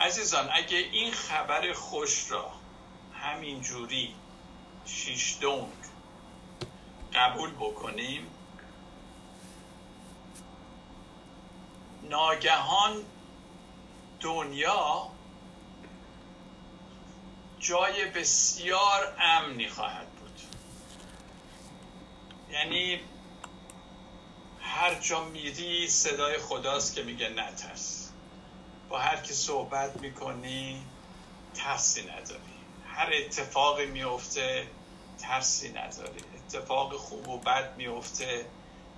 عزیزان 0.00 0.48
اگه 0.52 0.76
این 0.76 1.12
خبر 1.12 1.72
خوش 1.72 2.30
را 2.30 2.50
همین 3.14 3.60
جوری 3.60 4.14
شیش 4.84 5.36
دونگ 5.40 5.72
قبول 7.14 7.50
بکنیم 7.50 8.26
ناگهان 12.10 13.02
دنیا 14.20 15.10
جای 17.58 18.04
بسیار 18.04 19.16
امنی 19.20 19.68
خواهد 19.68 20.06
بود. 20.08 20.40
یعنی 22.50 23.00
هر 24.60 24.94
جا 24.94 25.24
میری 25.24 25.88
صدای 25.88 26.38
خداست 26.38 26.94
که 26.94 27.02
میگه 27.02 27.28
نترس 27.28 28.12
با 28.88 28.98
هر 28.98 29.16
کی 29.16 29.34
صحبت 29.34 29.96
می‌کنی 29.96 30.82
ترسی 31.54 32.02
نداری. 32.02 32.40
هر 32.86 33.10
اتفاقی 33.12 33.86
میفته 33.86 34.66
ترسی 35.18 35.68
نداری. 35.68 36.20
اتفاق 36.36 36.96
خوب 36.96 37.28
و 37.28 37.38
بد 37.38 37.76
میفته 37.76 38.46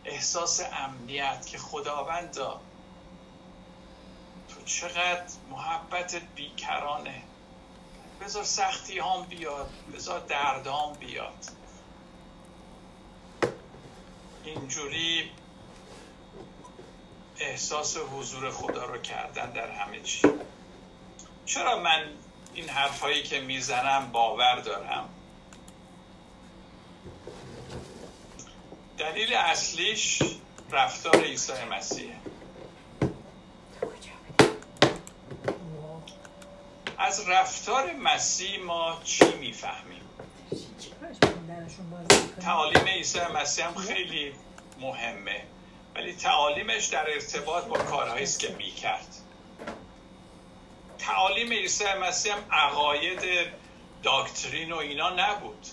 احساس 0.04 0.60
امنیت 0.72 1.46
که 1.46 1.58
خداوندا 1.58 2.60
چقدر 4.68 5.22
محبتت 5.50 6.22
بیکرانه. 6.34 7.22
بذار 8.20 8.44
سختی 8.44 8.98
هم 8.98 9.22
بیاد 9.22 9.70
بذار 9.94 10.20
دردام 10.20 10.92
بیاد. 10.92 11.44
اینجوری 14.44 15.30
احساس 17.38 17.96
حضور 17.96 18.50
خدا 18.50 18.84
رو 18.84 18.98
کردن 18.98 19.50
در 19.50 19.70
همه 19.70 20.00
چی. 20.00 20.28
چرا 21.46 21.78
من 21.78 22.04
این 22.54 22.68
حرفایی 22.68 23.22
که 23.22 23.40
می‌زنم 23.40 24.12
باور 24.12 24.60
دارم؟ 24.60 25.08
دلیل 28.98 29.34
اصلیش 29.34 30.22
رفتار 30.70 31.22
عیسی 31.22 31.64
مسیحه. 31.70 32.16
از 36.98 37.28
رفتار 37.28 37.92
مسیح 37.92 38.64
ما 38.64 39.00
چی 39.04 39.34
می‌فهمیم؟ 39.40 40.02
تعالیم 42.40 42.84
عیسی 42.84 43.20
مسیح 43.20 43.66
هم 43.66 43.74
خیلی 43.74 44.32
مهمه 44.80 45.44
ولی 45.94 46.12
تعالیمش 46.12 46.86
در 46.86 47.10
ارتباط 47.10 47.64
با 47.64 47.78
کارهایی 47.78 48.22
است 48.22 48.38
که 48.38 48.48
می‌کرد. 48.48 49.06
تعالیم 50.98 51.52
عیسی 51.52 51.84
مسیح 52.02 52.32
هم 52.32 52.44
عقاید 52.50 53.20
داکترین 54.02 54.72
و 54.72 54.76
اینا 54.76 55.10
نبود. 55.10 55.66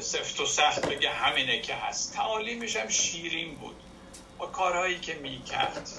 سفت 0.00 0.40
و 0.40 0.46
سخت 0.46 0.86
بگه 0.86 1.10
همینه 1.10 1.60
که 1.60 1.74
هست. 1.74 2.14
تعالیمش 2.14 2.76
هم 2.76 2.88
شیرین 2.88 3.54
بود 3.54 3.76
با 4.38 4.46
کارهایی 4.46 5.00
که 5.00 5.14
می‌کرد. 5.14 5.90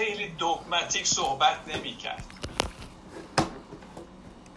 خیلی 0.00 0.28
دوگماتیک 0.28 1.06
صحبت 1.06 1.68
نمی‌کرد. 1.68 2.24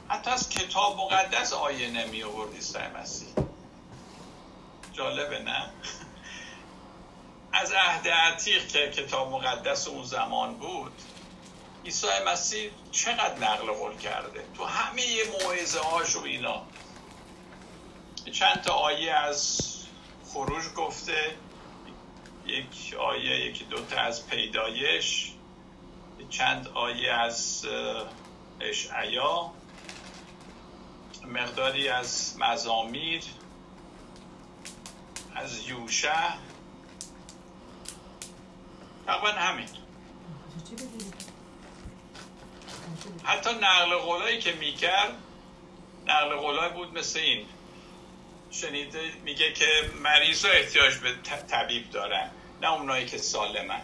حتی 0.10 0.32
از 0.32 0.50
کتاب 0.50 0.98
مقدس 0.98 1.54
آیه 1.54 1.90
نمی 1.90 2.24
آورد 2.24 2.54
عیسی 2.54 2.78
مسیح. 3.02 3.30
جالبه 4.94 5.40
نه؟ 5.40 5.70
از 7.62 7.72
عهد 7.72 8.08
عتیق 8.08 8.68
که 8.68 8.92
کتاب 8.92 9.32
مقدس 9.32 9.88
اون 9.88 10.04
زمان 10.04 10.58
بود 10.58 10.92
عیسی 11.86 12.08
مسیح 12.28 12.72
چقدر 12.92 13.40
نقل 13.40 13.72
قول 13.72 13.98
کرده؟ 13.98 14.46
تو 14.58 14.66
همه 14.66 15.04
موعظه 15.32 15.80
هاش 15.80 16.16
و 16.16 16.24
اینا. 16.24 16.62
چند 18.34 18.62
تا 18.62 18.74
آیه 18.74 19.12
از 19.12 19.60
خروج 20.34 20.74
گفته 20.76 21.36
یک 22.46 22.96
آیه 23.00 23.46
یکی 23.46 23.64
دوتا 23.64 24.02
از 24.02 24.28
پیدایش. 24.28 25.33
چند 26.34 26.68
آیه 26.68 27.12
از 27.12 27.66
اشعیا 28.62 29.52
مقداری 31.28 31.90
از 31.90 32.36
مزامیر 32.40 33.24
از 35.36 35.68
یوشع. 35.68 36.30
تقریبا 39.06 39.28
همین؟ 39.28 39.68
حتی 43.24 43.50
نقل 43.50 43.96
قولایی 43.96 44.40
که 44.40 44.54
می‌کرد 44.54 45.14
نقل 46.08 46.36
قولای 46.36 46.70
بود 46.70 46.98
مثل 46.98 47.20
این. 47.20 47.46
شنیده 48.52 49.14
میگه 49.24 49.54
که 49.54 49.92
مریض 50.04 50.46
احتیاج 50.46 50.98
به 50.98 51.16
طبیب 51.48 51.90
دارن 51.92 52.30
نه 52.62 52.74
اونایی 52.74 53.06
که 53.06 53.18
سالمن. 53.18 53.82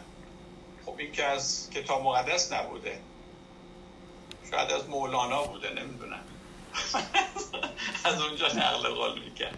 این 0.99 1.11
که 1.11 1.25
از 1.25 1.69
کتاب 1.69 2.03
مقدس 2.03 2.53
نبوده. 2.53 2.99
شاید 4.51 4.71
از 4.71 4.89
مولانا 4.89 5.43
بوده 5.43 5.69
نمی‌دونم. 5.69 6.23
از 8.03 8.21
اونجا 8.21 8.47
نقل 8.47 8.89
قول 8.89 9.19
می‌کرد. 9.19 9.57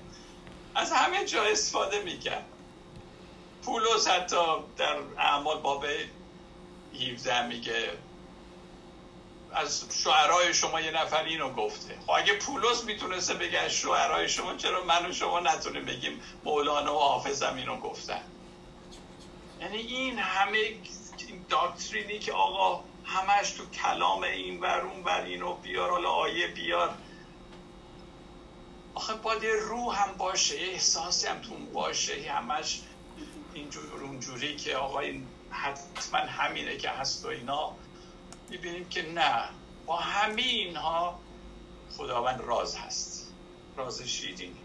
از 0.75 0.91
همه 0.91 1.25
جا 1.25 1.43
استفاده 1.43 2.01
می‌کرد. 2.01 2.45
پولس 3.63 4.07
حتی 4.07 4.35
در 4.77 4.95
اعمال 5.17 5.57
باب 5.61 5.85
17 7.09 7.47
میگه 7.47 7.89
از 9.53 9.85
شعرهای 10.03 10.53
شما 10.53 10.81
یه 10.81 10.91
نفر 10.91 11.23
اینو 11.23 11.53
گفته. 11.53 11.97
خب 12.05 12.11
اگه 12.11 12.33
پولس 12.33 12.83
می‌تونسته 12.83 13.33
بگه 13.33 13.59
از 13.59 13.71
شعرهای 13.71 14.29
شما 14.29 14.55
چرا 14.55 14.83
من 14.83 15.09
و 15.09 15.13
شما 15.13 15.39
نتونیم 15.39 15.85
بگیم 15.85 16.21
مولانا 16.43 16.95
و 16.95 16.99
حافظم 16.99 17.55
اینو 17.55 17.77
گفتن؟ 17.77 18.21
یعنی 19.61 19.77
این 19.77 20.19
همه 20.19 20.57
این 21.27 21.45
داکترینی 21.49 22.19
که 22.19 22.33
آقا 22.33 22.83
همش 23.05 23.51
تو 23.51 23.65
کلام 23.65 24.23
این 24.23 24.59
ور 24.59 24.81
اون 24.81 25.03
ور 25.03 25.21
اینو 25.21 25.53
بیار 25.53 25.89
حالا 25.89 26.09
آیه 26.09 26.47
بیار. 26.47 26.93
آخه 28.93 29.13
باید 29.13 29.45
روح 29.45 30.03
هم 30.03 30.17
باشه 30.17 30.61
یه 30.61 30.73
احساسی 30.73 31.27
هم 31.27 31.41
تو 31.41 31.53
اون 31.53 31.73
باشه 31.73 32.31
همش 32.31 32.81
اینجور 33.53 34.03
اونجوری 34.03 34.55
که 34.55 34.75
آقا 34.75 34.99
این 34.99 35.27
حتما 35.51 36.19
همینه 36.19 36.77
که 36.77 36.89
هست 36.89 37.25
و 37.25 37.27
اینا. 37.27 37.75
می‌بینیم 38.49 38.89
که 38.89 39.11
نه 39.11 39.49
با 39.85 39.97
همه 39.97 40.41
اینها 40.41 41.19
خداوند 41.97 42.41
راز 42.41 42.75
هست. 42.75 43.33
راز 43.77 44.01
شیرینی. 44.01 44.60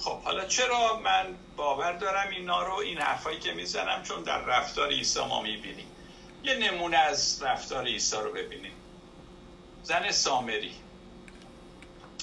خب 0.00 0.22
حالا 0.22 0.44
چرا 0.44 1.00
من 1.04 1.36
باور 1.56 1.92
دارم 1.92 2.30
اینا 2.30 2.62
رو 2.62 2.74
این 2.74 2.98
حرفایی 2.98 3.38
که 3.38 3.52
می‌زنم؟ 3.52 4.02
چون 4.02 4.22
در 4.22 4.38
رفتار 4.38 4.88
عیسی 4.88 5.20
ما 5.20 5.42
می‌بینیم. 5.42 5.86
یه 6.44 6.54
نمونه 6.54 6.96
از 6.96 7.42
رفتار 7.42 7.84
عیسی 7.84 8.16
رو 8.16 8.32
ببینیم. 8.32 8.72
زن 9.82 10.10
سامری. 10.10 10.74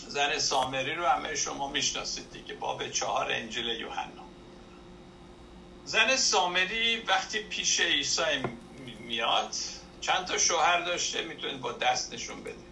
زن 0.07 0.39
سامری 0.39 0.95
رو 0.95 1.05
همه 1.05 1.36
شما 1.36 1.69
می‌شناسید 1.69 2.32
دیگه 2.32 2.53
باب 2.53 2.89
چهار 2.89 3.32
انجیل 3.32 3.65
یوحنا. 3.65 4.23
زن 5.86 6.15
سامری 6.15 6.97
وقتی 6.97 7.39
پیش 7.39 7.80
عیسی 7.80 8.21
میاد 8.99 9.55
چند 10.01 10.25
تا 10.25 10.38
شوهر 10.38 10.82
داشته 10.82 11.21
می‌تونید 11.21 11.61
با 11.61 11.71
دست 11.71 12.13
نشون 12.13 12.43
بده 12.43 12.67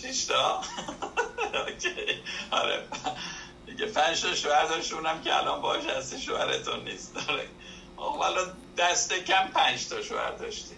شیش 0.00 0.24
تا. 0.24 0.62
آره. 2.50 2.84
دیگه 3.66 3.86
پنج 3.86 4.22
تا 4.22 4.34
شوهر 4.34 4.64
داشته 4.64 4.94
اونم 4.94 5.22
که 5.22 5.36
الان 5.36 5.60
باش 5.60 5.84
هستی 5.84 6.20
شوهرتون 6.20 6.84
نیست. 6.84 7.16
آقا 7.96 8.18
حالا 8.18 8.52
دست 8.76 9.12
کم 9.12 9.48
پنج 9.48 9.88
تا 9.88 10.02
شوهر 10.02 10.30
داشتی 10.30 10.74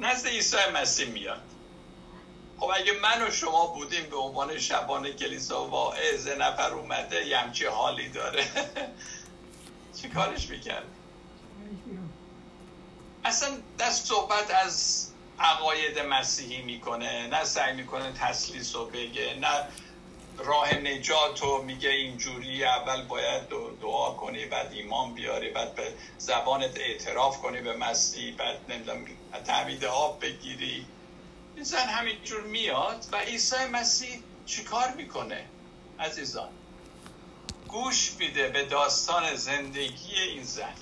نزد 0.00 0.26
عیسی 0.26 0.56
مسیح 0.74 1.08
میاد. 1.08 1.42
خب 2.58 2.70
اگه 2.74 2.92
من 2.92 3.28
و 3.28 3.30
شما 3.30 3.66
بودیم 3.66 4.10
به 4.10 4.16
عنوان 4.16 4.58
شبان 4.58 5.12
کلیسا 5.12 5.64
واعظ 5.64 6.28
نفر 6.28 6.70
اومده 6.70 7.26
یه 7.26 7.38
همچی 7.38 7.64
حالی 7.64 8.08
داره. 8.08 8.44
چی 10.02 10.08
کارش 10.08 10.48
می‌کرد 10.48 10.86
اصلا 13.24 13.48
دست 13.78 14.06
صحبت 14.06 14.50
از 14.50 15.06
عقاید 15.38 15.98
مسیحی 15.98 16.62
می‌کنه 16.62 17.26
نه 17.26 17.44
سعی 17.44 17.72
می‌کنه 17.76 18.12
تسلیس 18.12 18.76
رو 18.76 18.86
بگه 18.86 19.34
نه 19.34 19.68
راه 20.38 20.74
نجات 20.74 21.42
رو 21.42 21.62
میگه 21.62 21.90
اینجوری 21.90 22.64
اول 22.64 23.04
باید 23.04 23.48
دعا 23.80 24.10
کنی 24.10 24.46
بعد 24.46 24.72
ایمان 24.72 25.14
بیاری 25.14 25.50
بعد 25.50 25.74
به 25.74 25.94
زبانت 26.18 26.78
اعتراف 26.78 27.38
کنی 27.38 27.60
به 27.60 27.76
مسیح 27.76 28.36
بعد 28.36 28.72
نمی‌دونم 28.72 29.06
تعمید 29.46 29.84
آب 29.84 30.20
بگیری. 30.20 30.86
این 31.54 31.64
زن 31.64 31.86
همینجور 31.86 32.40
میاد 32.40 33.06
و 33.12 33.16
عیسی 33.16 33.64
مسیح 33.72 34.22
چیکار 34.46 34.90
می‌کنه؟ 34.96 35.44
عزیزان 36.00 36.48
گوش 37.68 38.12
میده 38.18 38.48
به 38.48 38.64
داستان 38.64 39.34
زندگی 39.34 40.20
این 40.20 40.42
زن. 40.42 40.74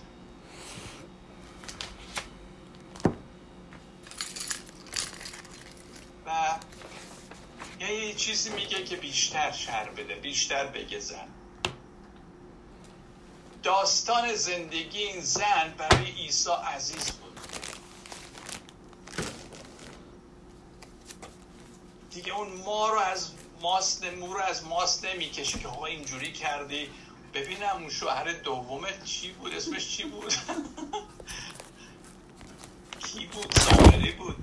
و 6.26 6.58
یه 7.80 8.14
چیزی 8.14 8.50
میگه 8.50 8.84
که 8.84 8.96
بیشتر 8.96 9.52
شر 9.52 9.90
بده 9.90 10.14
بیشتر 10.14 10.66
بگه 10.66 11.00
زن. 11.00 11.28
داستان 13.62 14.34
زندگی 14.34 14.98
این 14.98 15.20
زن 15.20 15.74
برای 15.78 16.10
عیسی 16.10 16.50
عزیز 16.50 17.12
بود. 17.12 17.40
دیگه 22.10 22.34
اون 22.34 22.52
ما 22.52 22.88
رو 22.88 22.98
از 22.98 23.30
ماست 23.62 24.04
مو 24.04 24.34
رو 24.34 24.40
از 24.40 24.64
ماست 24.64 25.04
نمی‌کشه 25.04 25.58
که 25.58 25.68
آقا 25.68 25.86
اینجوری 25.86 26.32
کردی. 26.32 26.90
ببینم 27.34 27.76
اون 27.76 27.90
شوهر 27.90 28.32
دومت 28.32 29.04
چی 29.04 29.32
بود؟ 29.32 29.54
اسمش 29.54 29.96
چی 29.96 30.04
بود؟ 30.04 30.34
کی 33.06 33.26
بود؟ 33.26 33.54
سامری 33.58 34.12
بود 34.12 34.36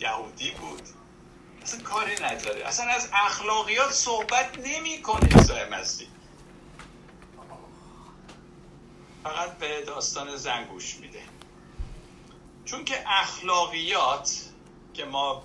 یهودی 0.00 0.50
بود. 0.50 0.82
اصلا 1.64 1.80
کاری 1.80 2.14
نداره. 2.14 2.64
اصلا 2.66 2.86
از 2.86 3.08
اخلاقیات 3.12 3.92
صحبت 3.92 4.58
نمی 4.58 5.02
کنه 5.02 5.28
عیسی 5.36 5.64
مسیح. 5.72 6.08
فقط 9.22 9.58
به 9.58 9.82
داستان 9.86 10.36
زن 10.36 10.64
گوش 10.64 10.96
میده. 10.96 11.22
چون 12.64 12.84
که 12.84 13.04
اخلاقیات 13.06 14.40
که 14.94 15.04
ما 15.04 15.44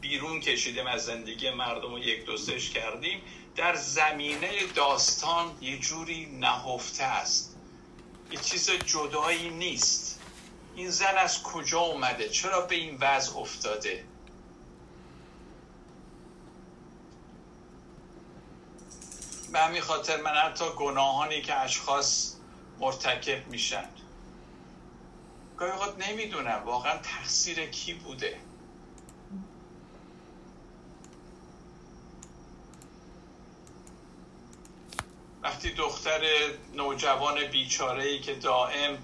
بیرون 0.00 0.40
کشیدیم 0.40 0.86
از 0.86 1.04
زندگی 1.04 1.50
مردم 1.50 1.90
رو 1.90 1.98
یک 1.98 2.24
دوستش 2.24 2.70
کردیم 2.70 3.22
در 3.56 3.74
زمینه 3.74 4.66
داستان 4.66 5.58
یه 5.60 5.78
جوری 5.78 6.26
نهفته 6.26 7.04
است. 7.04 7.56
یه 8.30 8.38
چیز 8.38 8.70
جدایی 8.70 9.50
نیست. 9.50 10.20
این 10.76 10.90
زن 10.90 11.18
از 11.18 11.42
کجا 11.42 11.80
اومده؟ 11.80 12.28
چرا 12.28 12.60
به 12.60 12.74
این 12.74 12.98
وضع 13.00 13.38
افتاده؟ 13.38 14.04
به 19.52 19.58
همین 19.58 19.80
خاطر 19.80 20.22
من 20.22 20.30
حتی 20.30 20.64
گناهانی 20.76 21.42
که 21.42 21.56
اشخاص 21.56 22.34
مرتکب 22.78 23.48
میشن. 23.48 23.88
گاهی 25.56 25.72
اوقات 25.72 26.08
نمی‌دونم 26.08 26.62
واقعا 26.64 26.98
تقصیر 26.98 27.66
کی 27.66 27.94
بوده. 27.94 28.40
وقتی 35.42 35.70
دختر 35.70 36.20
نوجوان 36.74 37.44
بیچاره‌ای 37.46 38.20
که 38.20 38.34
دائم 38.34 38.98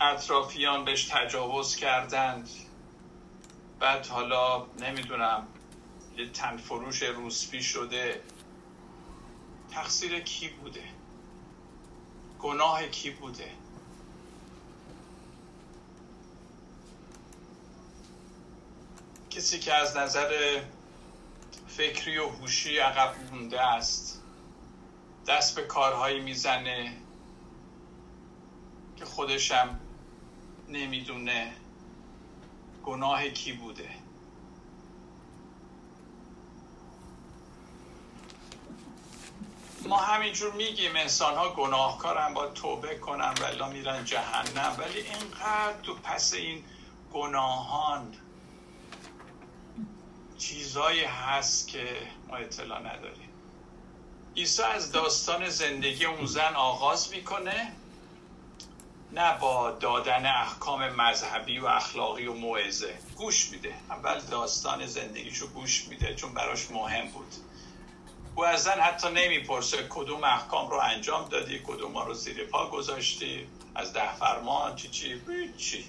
اطرافیان 0.00 0.84
بهش 0.84 1.04
تجاوز 1.04 1.76
کردند 1.76 2.48
بعد 3.80 4.06
حالا 4.06 4.66
نمی‌دونم 4.66 5.46
یه 6.16 6.28
تنفروش 6.28 7.02
روسپی 7.02 7.62
شده. 7.62 8.22
تقصیر 9.70 10.20
کی 10.20 10.48
بوده؟ 10.48 10.84
گناه 12.38 12.86
کی 12.86 13.10
بوده؟ 13.10 13.50
کسی 19.30 19.58
که 19.58 19.74
از 19.74 19.96
نظر 19.96 20.60
فکری 21.68 22.18
و 22.18 22.28
هوشی 22.28 22.78
عقب 22.78 23.14
مونده 23.32 23.60
است 23.60 24.22
دست 25.26 25.56
به 25.56 25.62
کارهایی 25.62 26.20
می‌زنه 26.20 26.96
که 28.96 29.04
خودشم 29.04 29.80
نمی‌دونه 30.68 31.52
گناه 32.84 33.28
کی 33.28 33.52
بوده. 33.52 33.99
ما 39.90 39.96
همینجور 39.96 40.52
میگیم 40.52 40.96
انسان 40.96 41.34
ها 41.34 41.48
گناهکارن 41.54 42.34
با 42.34 42.46
توبه 42.46 42.98
کنن 42.98 43.34
ولی 43.42 43.72
میرن 43.72 44.04
جهنم. 44.04 44.76
ولی 44.78 45.00
اینقدر 45.00 45.80
تو 45.82 45.94
پس 45.94 46.34
این 46.34 46.64
گناهان 47.12 48.14
چیزایی 50.38 51.04
هست 51.04 51.68
که 51.68 51.96
ما 52.28 52.36
اطلاع 52.36 52.78
نداریم. 52.78 53.28
عیسی 54.36 54.62
از 54.62 54.92
داستان 54.92 55.48
زندگی 55.48 56.04
اون 56.04 56.26
زن 56.26 56.54
آغاز 56.54 57.10
می‌کنه 57.10 57.72
نه 59.12 59.38
با 59.38 59.70
دادن 59.70 60.26
احکام 60.26 60.88
مذهبی 60.88 61.58
و 61.58 61.66
اخلاقی 61.66 62.26
و 62.26 62.34
موعظه. 62.34 62.98
گوش 63.16 63.50
میده. 63.50 63.74
اول 63.90 64.20
داستان 64.20 64.86
زندگیشو 64.86 65.46
گوش 65.46 65.88
میده 65.88 66.14
چون 66.14 66.34
براش 66.34 66.70
مهم 66.70 67.08
بود. 67.08 67.34
او 68.40 68.56
زن 68.56 68.80
حتی 68.80 69.08
نمی‌پرسه 69.10 69.86
کدوم 69.88 70.24
احکام 70.24 70.70
رو 70.70 70.76
انجام 70.76 71.28
دادی 71.28 71.58
کدوم 71.66 71.98
رو 71.98 72.14
زیر 72.14 72.44
پا 72.44 72.70
گذاشتی 72.70 73.48
از 73.74 73.92
ده 73.92 74.16
فرمان 74.16 74.76
چی 74.76 74.88
چی؟ 74.88 75.22
چی 75.56 75.84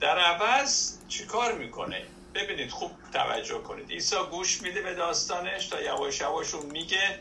در 0.00 0.18
عوض 0.18 0.98
چی 1.08 1.26
کار 1.26 1.52
می‌کنه؟ 1.52 2.06
ببینید 2.34 2.70
خوب 2.70 2.90
توجه 3.12 3.58
کنید. 3.58 3.90
عیسی 3.90 4.16
گوش 4.30 4.62
میده 4.62 4.82
به 4.82 4.94
داستانش 4.94 5.66
تا 5.66 5.82
یواش 5.82 6.20
یواش 6.20 6.54
اون 6.54 6.66
میگه 6.66 7.20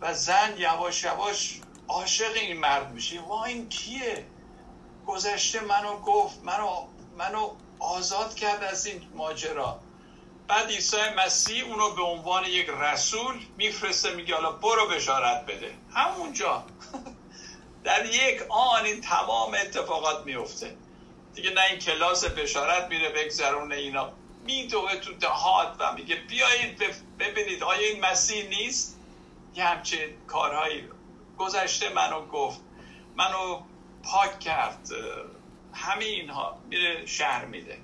و 0.00 0.14
زن 0.14 0.54
یواش 0.58 1.04
یواش 1.04 1.60
عاشق 1.88 2.32
این 2.34 2.56
مرد 2.56 2.92
میشه. 2.92 3.20
وا 3.20 3.44
این 3.44 3.68
کیه؟ 3.68 4.26
گذشته 5.06 5.60
منو 5.60 5.96
گفت 5.96 6.44
منو 6.44 6.86
منو 7.18 7.50
آزاد 7.78 8.34
کرد 8.34 8.64
از 8.64 8.86
این 8.86 9.02
ماجرا. 9.14 9.80
بعد 10.48 10.68
عیسی 10.68 10.96
مسیح 11.16 11.64
اونو 11.64 11.90
به 11.90 12.02
عنوان 12.02 12.44
یک 12.44 12.68
رسول 12.80 13.34
میفرسته 13.56 14.14
میگه 14.14 14.34
حالا 14.34 14.52
برو 14.52 14.86
بشارت 14.86 15.46
بده. 15.46 15.74
همونجا. 15.94 16.64
در 17.84 18.06
یک 18.06 18.42
آن 18.48 18.84
این 18.84 19.00
تمام 19.00 19.54
اتفاقات 19.54 20.26
میفته 20.26 20.76
دیگه 21.34 21.50
نه 21.50 21.60
این 21.70 21.78
کلاس 21.78 22.24
بشارت 22.24 22.88
میره 22.88 23.08
بگذرونه 23.08 23.74
اینا. 23.74 24.12
میدوه 24.44 24.96
تو 24.96 25.14
دهات 25.14 25.76
و 25.78 25.92
میگه 25.92 26.14
بیایید 26.16 26.82
ببینید 27.18 27.62
آیا 27.62 27.88
این 27.88 28.00
مسیح 28.04 28.48
نیست؟ 28.48 28.98
یه 29.54 29.64
همچین 29.64 30.26
کارهایی 30.26 30.88
گذشته 31.38 31.88
منو 31.88 32.26
گفت. 32.26 32.60
منو 33.16 33.60
پاک 34.02 34.40
کرد. 34.40 34.88
همه 35.74 36.04
اینها 36.04 36.58
میره 36.68 37.06
شهر 37.06 37.44
میده. 37.44 37.78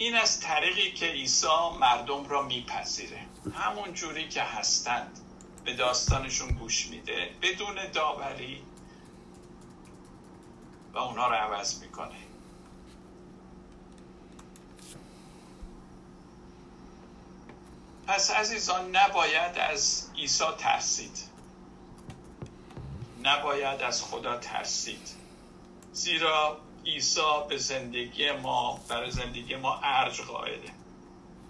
این 0.00 0.14
از 0.14 0.40
طریقی 0.40 0.92
که 0.92 1.06
عیسی 1.06 1.46
مردم 1.80 2.28
را 2.28 2.42
میپذیره. 2.42 3.26
همون 3.54 3.94
جوری 3.94 4.28
که 4.28 4.42
هستند. 4.42 5.20
به 5.64 5.74
داستانشون 5.74 6.48
گوش 6.48 6.86
میده. 6.86 7.30
بدون 7.42 7.90
داوری. 7.92 8.62
و 10.92 10.98
اونها 10.98 11.28
رو 11.28 11.34
عوض 11.34 11.80
می‌کنه. 11.80 12.16
پس 18.06 18.30
عزیزان 18.30 18.96
نباید 18.96 19.58
از 19.58 20.10
عیسی 20.16 20.44
ترسید. 20.58 21.18
نباید 23.22 23.82
از 23.82 24.02
خدا 24.02 24.38
ترسید. 24.38 25.08
زیرا 25.92 26.60
عیسی 26.86 27.20
به 27.48 27.56
زندگی 27.56 28.32
ما 28.32 28.80
برای 28.88 29.10
زندگی 29.10 29.56
ما 29.56 29.80
ارج 29.82 30.20
قائله. 30.20 30.70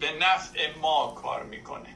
به 0.00 0.12
نفع 0.12 0.78
ما 0.78 1.12
کار 1.22 1.42
می‌کنه. 1.42 1.94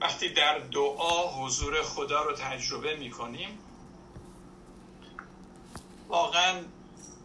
وقتی 0.00 0.28
در 0.28 0.58
دعا 0.58 1.28
حضور 1.28 1.82
خدا 1.82 2.22
رو 2.22 2.32
تجربه 2.32 2.96
می‌کنیم 2.96 3.58
واقعا 6.08 6.62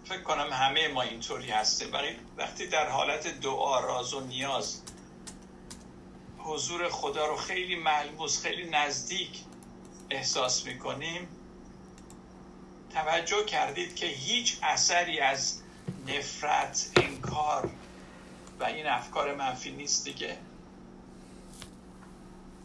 فکر 0.05 0.21
کنم 0.21 0.49
همه 0.53 0.87
ما 0.87 1.01
اینطوری 1.01 1.49
هستیم. 1.51 1.91
وقتی 2.37 2.67
در 2.67 2.89
حالت 2.89 3.27
دعا 3.27 3.79
راز 3.79 4.13
و 4.13 4.19
نیاز 4.19 4.81
حضور 6.37 6.89
خدا 6.89 7.25
رو 7.25 7.35
خیلی 7.35 7.75
ملموس 7.75 8.41
خیلی 8.41 8.69
نزدیک 8.69 9.43
احساس 10.09 10.65
می‌کنیم 10.65 11.27
توجه 12.93 13.45
کردید 13.45 13.95
که 13.95 14.05
هیچ 14.05 14.57
اثری 14.63 15.19
از 15.19 15.61
نفرت 16.07 16.91
انکار 16.95 17.69
و 18.59 18.63
این 18.63 18.87
افکار 18.87 19.35
منفی 19.35 19.71
نیست 19.71 20.05
دیگه. 20.05 20.37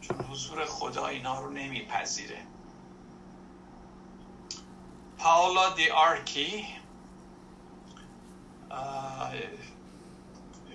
چون 0.01 0.17
حضور 0.17 0.65
خدا 0.65 1.07
اینا 1.07 1.39
رو 1.39 1.51
نمیپذیره. 1.51 2.37
پاولا 5.17 5.69
دی 5.69 5.89
آرکی 5.89 6.67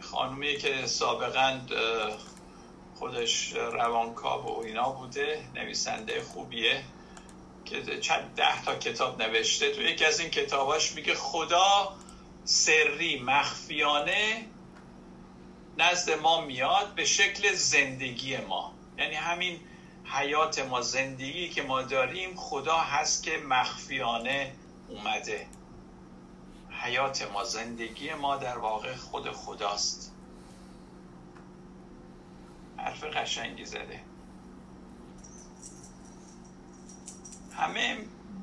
خانومی 0.01 0.57
که 0.57 0.87
سابقا 0.87 1.61
خودش 2.95 3.53
روانکاو 3.53 4.45
و 4.45 4.61
اینا 4.61 4.91
بوده 4.91 5.45
نویسنده 5.55 6.23
خوبیه. 6.23 6.85
چند 8.01 8.35
ده 8.35 8.65
تا 8.65 8.77
کتاب 8.77 9.23
نوشته 9.23 9.73
تو 9.73 9.83
یکی 9.83 10.05
از 10.05 10.21
این 10.21 10.31
کتاباش 10.31 10.93
میگه 10.93 11.15
خدا 11.15 11.97
سری 12.45 13.21
مخفیانه 13.21 14.47
نزد 15.79 16.11
ما 16.11 16.41
میاد 16.41 16.95
به 16.95 17.05
شکل 17.05 17.53
زندگی 17.53 18.37
ما. 18.37 18.75
یعنی 18.99 19.15
همین 19.15 19.61
حیات 20.05 20.59
ما 20.59 20.81
زندگی 20.81 21.49
که 21.49 21.63
ما 21.63 21.83
داریم 21.83 22.37
خدا 22.37 22.77
هست 22.77 23.23
که 23.23 23.39
مخفیانه 23.39 24.53
اومده. 24.89 25.47
حیات 26.71 27.33
ما 27.33 27.45
زندگی 27.45 28.15
ما 28.15 28.37
در 28.37 28.59
واقع 28.59 28.95
خود 28.97 29.31
خداست. 29.31 30.13
حرف 32.77 33.05
قشنگی 33.05 33.65
زده. 33.65 34.01
همه 37.59 37.97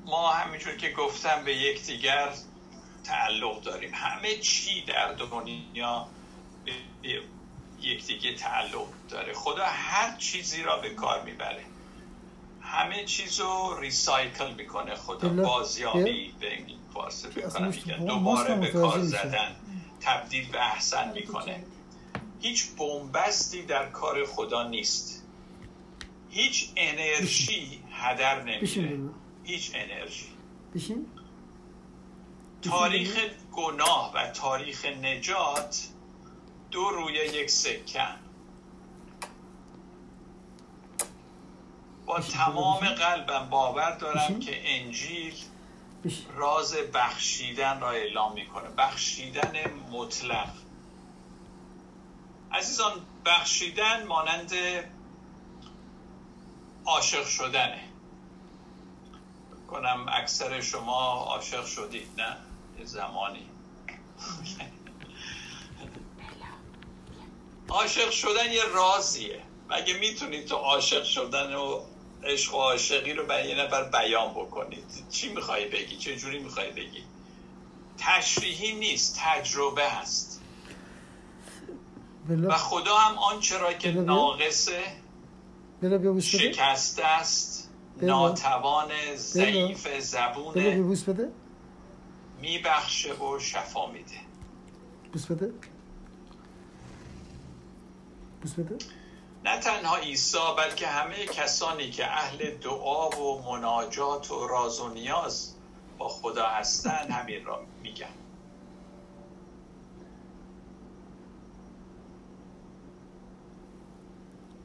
ما 0.05 0.31
همینجور 0.31 0.75
که 0.75 0.91
گفتم 0.91 1.43
به 1.43 1.55
یکدیگر 1.55 2.33
تعلق 3.03 3.61
داریم. 3.61 3.91
همه 3.93 4.35
چی 4.35 4.81
در 4.81 5.13
دنیا 5.13 6.07
به 6.65 6.71
یکدیگه 7.81 8.33
تعلق 8.35 8.87
داره. 9.09 9.33
خدا 9.33 9.65
هر 9.65 10.17
چیزی 10.17 10.63
را 10.63 10.77
به 10.77 10.89
کار 10.89 11.23
می‌بره. 11.23 11.63
همه 12.61 13.05
چیز 13.05 13.39
رو 13.39 13.77
ریسایکل 13.79 14.53
می‌کنه 14.53 14.95
خدا. 14.95 15.29
بازیابی 15.29 16.33
به 16.39 16.53
این 16.53 16.77
فارسی 16.93 17.27
بکنم 17.27 17.67
میگن 17.67 18.05
دوباره 18.05 18.55
به 18.55 18.67
کار 18.67 19.01
زدن 19.01 19.55
تبدیل 20.01 20.51
به 20.51 20.73
احسن 20.73 21.11
می‌کنه. 21.11 21.63
هیچ 22.41 22.65
بومبستی 22.65 23.61
در 23.61 23.89
کار 23.89 24.25
خدا 24.25 24.67
نیست. 24.67 25.25
هیچ 26.29 26.71
انرژی 26.75 27.83
هدر 27.91 28.43
نمیره 28.43 28.99
هیچ 29.43 29.71
انرژی. 29.75 30.27
بشین. 30.75 31.07
تاریخ 32.61 33.17
گناه 33.51 34.11
و 34.15 34.31
تاریخ 34.31 34.85
نجات 34.85 35.87
دو 36.71 36.89
روی 36.89 37.13
یک 37.13 37.49
سکن 37.49 38.15
با 42.05 42.19
تمام 42.19 42.79
قلبم 42.79 43.49
باور 43.49 43.91
دارم 43.91 44.39
که 44.39 44.61
انجیل 44.63 45.33
راز 46.35 46.75
بخشیدن 46.93 47.79
را 47.79 47.91
اعلام 47.91 48.33
می‌کنه. 48.33 48.69
بخشیدن 48.69 49.53
مطلق. 49.91 50.49
عزیزان 52.51 52.93
بخشیدن 53.25 54.07
مانند 54.07 54.51
عاشق 56.89 57.27
شدنه. 57.27 57.79
کنم 59.67 60.05
اکثر 60.09 60.61
شما 60.61 61.01
عاشق 61.11 61.65
شدید 61.65 62.07
نه؟ 62.17 62.37
یه 62.79 62.85
زمانی. 62.85 63.49
عاشق 67.69 68.11
شدن 68.11 68.51
یه 68.51 68.63
رازیه. 68.63 69.41
مگه 69.69 69.99
می‌تونید 69.99 70.45
تو 70.45 70.55
عاشق 70.55 71.03
شدن 71.03 71.55
و 71.55 71.81
عشق 72.23 72.55
و 72.55 72.57
عاشقی 72.57 73.13
رو 73.13 73.25
برای 73.25 73.49
یه 73.49 73.55
نفر 73.55 73.83
بیان 73.83 74.33
بکنید؟ 74.33 74.85
چی 75.09 75.33
می‌خوای 75.33 75.67
بگی؟ 75.67 75.97
چه 75.97 76.15
جوری 76.15 76.39
می‌خوای 76.39 76.71
بگی؟ 76.71 77.03
تشریحی 77.97 78.73
نیست 78.73 79.19
تجربه 79.23 79.89
هست. 79.89 80.41
و 82.29 82.57
خدا 82.57 82.97
هم 82.97 83.17
آنچه 83.17 83.57
را 83.57 83.73
که 83.73 83.91
ناقصه 83.91 84.83
شکسته 86.21 87.05
است 87.05 87.69
ناتوان 88.01 88.91
ضعیف 89.15 89.99
زبونه 89.99 90.75
میبخشه 92.41 93.13
و 93.13 93.39
شفا 93.39 93.91
میده. 93.91 94.15
بوس 95.13 95.25
بده. 95.25 95.51
بوس 98.41 98.53
بده. 98.53 98.77
نه 99.45 99.59
تنها 99.59 99.97
عیسی 99.97 100.37
بلکه 100.57 100.87
همه 100.87 101.25
کسانی 101.25 101.89
که 101.89 102.05
اهل 102.05 102.57
دعا 102.57 103.09
و 103.09 103.41
مناجات 103.51 104.31
و 104.31 104.47
راز 104.47 104.79
و 104.79 104.89
نیاز 104.89 105.55
با 105.97 106.07
خدا 106.09 106.47
هستن 106.47 107.11
همین 107.11 107.45
را 107.45 107.65
میگن. 107.83 108.18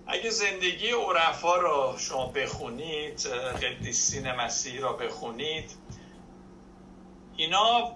اگه 0.07 0.31
زندگی 0.31 0.91
عرفا 0.91 1.57
رو 1.57 1.99
شما 1.99 2.27
بخونید 2.27 3.27
قدیسین 3.63 4.33
مسیح 4.33 4.81
را 4.81 4.93
بخونید 4.93 5.71
اینا 7.37 7.93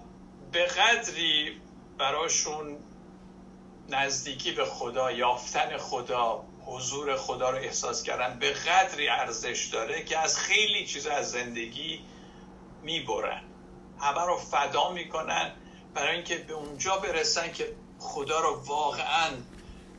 به 0.51 0.65
قدری 0.65 1.61
براشون 1.97 2.77
نزدیکی 3.89 4.51
به 4.51 4.65
خدا 4.65 5.11
یافتن 5.11 5.77
خدا 5.77 6.45
حضور 6.65 7.15
خدا 7.15 7.49
رو 7.49 7.57
احساس 7.57 8.03
کردن 8.03 8.39
به 8.39 8.51
قدری 8.51 9.09
ارزش 9.09 9.65
داره 9.65 10.03
که 10.03 10.17
از 10.17 10.37
خیلی 10.37 10.85
چیز 10.85 11.07
از 11.07 11.31
زندگی 11.31 12.01
می‌برن. 12.83 13.43
همه 13.99 14.21
رو 14.25 14.37
فدا 14.37 14.91
می‌کنن 14.91 15.51
برای 15.93 16.15
اینکه 16.15 16.37
به 16.37 16.53
اونجا 16.53 16.97
برسن 16.97 17.51
که 17.51 17.75
خدا 17.99 18.39
رو 18.39 18.63
واقعا 18.65 19.29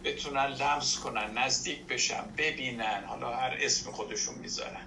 بتونن 0.05 0.47
لمس 0.47 0.99
کنن 0.99 1.39
نزدیک 1.39 1.79
بشن 1.87 2.25
ببینن. 2.37 3.05
حالا 3.05 3.37
هر 3.37 3.57
اسم 3.61 3.91
خودشون 3.91 4.35
می‌ذارن. 4.35 4.87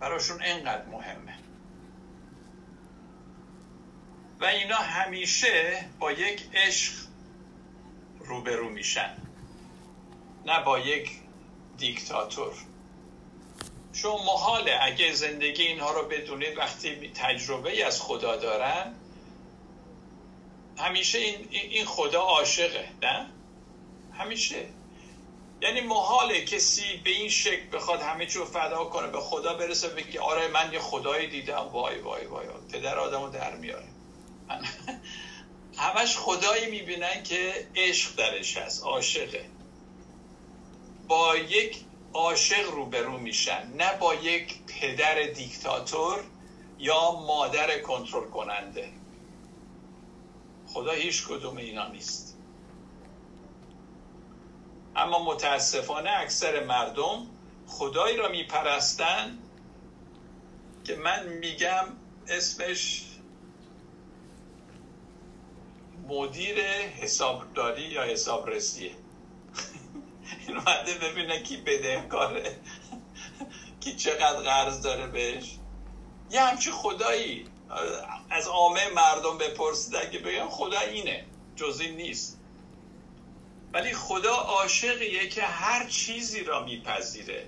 براشون 0.00 0.42
انقدر 0.42 0.86
مهمه. 0.86 1.38
و 4.40 4.44
اینا 4.44 4.76
همیشه 4.76 5.84
با 5.98 6.12
یک 6.12 6.42
عشق 6.54 6.92
روبرو 8.18 8.68
میشن. 8.68 9.16
نه 10.46 10.62
با 10.62 10.78
یک 10.78 11.10
دیکتاتور. 11.78 12.54
چون 13.92 14.12
محاله 14.12 14.78
اگه 14.82 15.12
زندگی 15.12 15.62
اینها 15.62 15.90
رو 15.90 16.08
بدونید 16.08 16.58
وقتی 16.58 17.10
تجربه 17.14 17.70
ای 17.70 17.82
از 17.82 18.02
خدا 18.02 18.36
دارن 18.36 18.94
همیشه 20.78 21.18
این, 21.18 21.48
این 21.50 21.84
خدا 21.84 22.20
عاشقه 22.20 22.88
نه؟ 23.02 23.26
همیشه. 24.18 24.66
یعنی 25.62 25.80
محاله 25.80 26.44
کسی 26.44 26.96
به 27.04 27.10
این 27.10 27.28
شکل 27.28 27.70
بخواد 27.72 28.00
همه 28.00 28.26
چیو 28.26 28.44
فدا 28.44 28.84
کنه 28.84 29.06
به 29.06 29.20
خدا 29.20 29.54
برسه 29.54 29.88
بگه 29.88 30.20
آره 30.20 30.48
من 30.48 30.72
یه 30.72 30.78
خدایی 30.78 31.28
دیدم. 31.28 31.68
وای 31.72 31.98
وای 31.98 32.26
وای, 32.26 32.46
وای. 32.46 32.60
پدر 32.72 32.98
آدمو 32.98 33.28
در 33.28 33.56
میاره. 33.56 33.86
همش 35.78 36.16
خدایی 36.16 36.70
می‌بینن 36.70 37.22
که 37.22 37.68
عشق 37.76 38.16
درش 38.16 38.56
هست 38.56 38.82
عاشقه. 38.82 39.46
با 41.08 41.36
یک 41.36 41.76
عاشق 42.12 42.70
روبرو 42.70 43.18
میشن 43.18 43.72
نه 43.76 43.92
با 43.98 44.14
یک 44.14 44.58
پدر 44.66 45.22
دیکتاتور 45.22 46.24
یا 46.78 47.10
مادر 47.10 47.78
کنترل 47.78 48.30
کننده. 48.30 48.88
خدا 50.66 50.92
هیچ 50.92 51.26
کدوم 51.26 51.56
اینا 51.56 51.88
نیست. 51.88 52.35
اما 54.96 55.24
متاسفانه 55.24 56.10
اکثر 56.10 56.64
مردم 56.64 57.26
خدایی 57.66 58.16
را 58.16 58.28
میپرستن 58.28 59.38
که 60.84 60.96
من 60.96 61.28
میگم 61.28 61.84
اسمش 62.28 63.02
مدیر 66.08 66.58
حسابداری 67.00 67.82
یا 67.82 68.02
حسابرسیه. 68.02 68.90
این 70.46 70.56
اومده 70.56 70.94
ببینه 70.94 71.42
کی 71.42 71.56
بدهکاره 71.56 72.56
کی 73.80 73.96
چقدر 73.96 74.40
قرض 74.40 74.82
داره 74.82 75.06
بهش. 75.06 75.58
یه 76.30 76.40
همچی 76.40 76.70
خدایی. 76.70 77.44
از 78.30 78.46
عامه 78.46 78.88
مردم 78.94 79.38
بپرسید 79.38 80.10
که 80.10 80.18
بگم 80.18 80.48
خدا 80.48 80.80
اینه 80.80 81.24
جز 81.56 81.80
نیست. 81.82 82.35
ولی 83.76 83.94
خدا 83.94 84.34
عاشقیه 84.34 85.28
که 85.28 85.42
هر 85.42 85.86
چیزی 85.86 86.44
را 86.44 86.64
میپذیره 86.64 87.46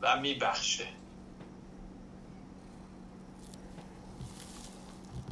و 0.00 0.16
میبخشه. 0.16 0.86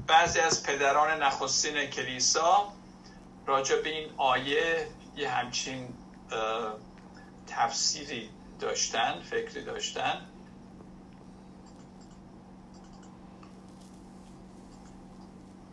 بعضی 0.06 0.40
از 0.40 0.62
پدران 0.62 1.22
نخستین 1.22 1.86
کلیسا 1.86 2.72
راجع 3.46 3.76
به 3.76 3.88
این 3.88 4.10
آیه 4.16 4.88
یه 5.16 5.30
همچین 5.30 5.94
تفسیری 7.46 8.30
داشتن 8.60 9.22
فکری 9.22 9.64
داشتن. 9.64 10.26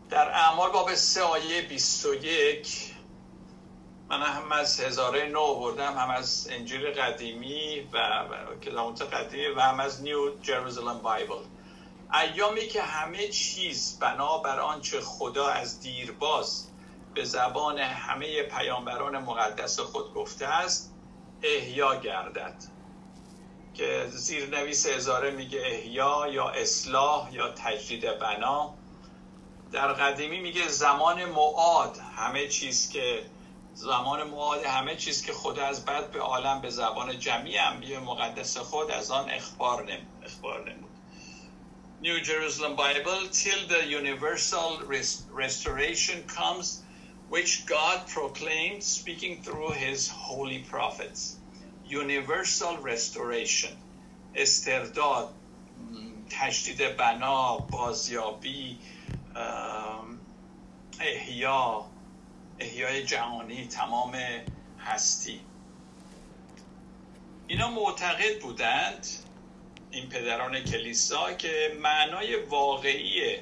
در 0.10 0.28
اعمال 0.32 0.72
باب 0.72 0.96
سه 0.96 1.22
آیه 1.22 1.62
21 1.62 2.99
من 4.10 4.22
هم 4.22 4.52
از 4.52 4.80
هزاره 4.80 5.28
نو 5.28 5.56
بردم 5.56 5.98
هم 5.98 6.10
از 6.10 6.48
انجیل 6.52 6.92
قدیمی 6.92 7.80
و 7.94 8.26
کلامت 8.64 9.02
قدیمی 9.02 9.48
و 9.48 9.60
هم 9.60 9.80
از 9.80 10.02
نیو 10.02 10.40
جروزلم 10.42 10.98
بایبل 10.98 11.44
ایامی 12.14 12.68
که 12.68 12.82
همه 12.82 13.28
چیز 13.28 14.00
بنا 14.00 14.38
بر 14.38 14.60
آنچه 14.60 15.02
خدا 15.02 15.48
از 15.48 15.80
دیرباز 15.80 16.68
به 17.14 17.24
زبان 17.24 17.80
همه 17.80 18.44
پیامبران 18.44 19.18
مقدس 19.18 19.80
خود 19.80 20.14
گفته 20.14 20.48
است 20.48 20.94
احیا 21.44 21.96
گردد. 21.96 22.56
که 23.74 24.08
زیرنویس 24.10 24.86
هزاره 24.86 25.32
میگه 25.32 25.62
احیا 25.66 26.28
یا 26.28 26.50
اصلاح 26.50 27.34
یا 27.34 27.50
تجدید 27.50 28.20
بنا. 28.20 28.74
در 29.72 29.94
قدیمی 29.94 30.40
میگه 30.40 30.68
زمان 30.68 31.26
معاد 31.26 31.98
همه 32.18 32.48
چیز 32.48 32.90
که 32.90 33.24
زمان 33.74 34.30
معاد 34.30 34.64
همه 34.64 34.96
چیز 34.96 35.26
که 35.26 35.34
خدا 35.34 35.66
از 35.66 35.86
بعد 35.86 36.12
به 36.12 36.20
عالم 36.20 36.62
به 36.62 36.70
زبان 36.70 37.20
جمعی 37.20 37.58
انبیاء 37.58 38.04
مقدس 38.04 38.58
خود 38.58 38.92
از 38.92 39.12
آن 39.12 39.30
اخبار 39.30 39.84
نم 39.84 40.08
اخبار 40.24 40.70
نمود 40.70 40.90
New 42.02 42.22
Jerusalem 42.22 42.78
Bible 42.78 43.28
till 43.44 43.68
the 43.68 43.86
universal 43.86 44.70
restoration 45.44 46.24
comes 46.24 46.84
which 47.28 47.66
God 47.66 48.08
proclaimed 48.08 48.82
speaking 48.82 49.44
through 49.44 49.72
his 49.72 50.08
holy 50.08 50.60
prophets 50.60 51.40
universal 51.86 52.78
restoration 52.78 53.78
استرداد 54.36 55.34
تجدید 56.30 56.98
بنا 56.98 57.58
بازیابی 57.58 58.80
احیا 61.00 61.86
احیای 62.60 63.04
جهانی 63.04 63.68
تمام 63.68 64.16
هستی. 64.80 65.42
اینا 67.48 67.72
معتقد 67.72 68.42
بودند 68.42 69.08
این 69.92 70.10
پدران 70.10 70.60
کلیسا 70.60 71.34
که 71.34 71.78
معنای 71.82 72.36
واقعی 72.36 73.40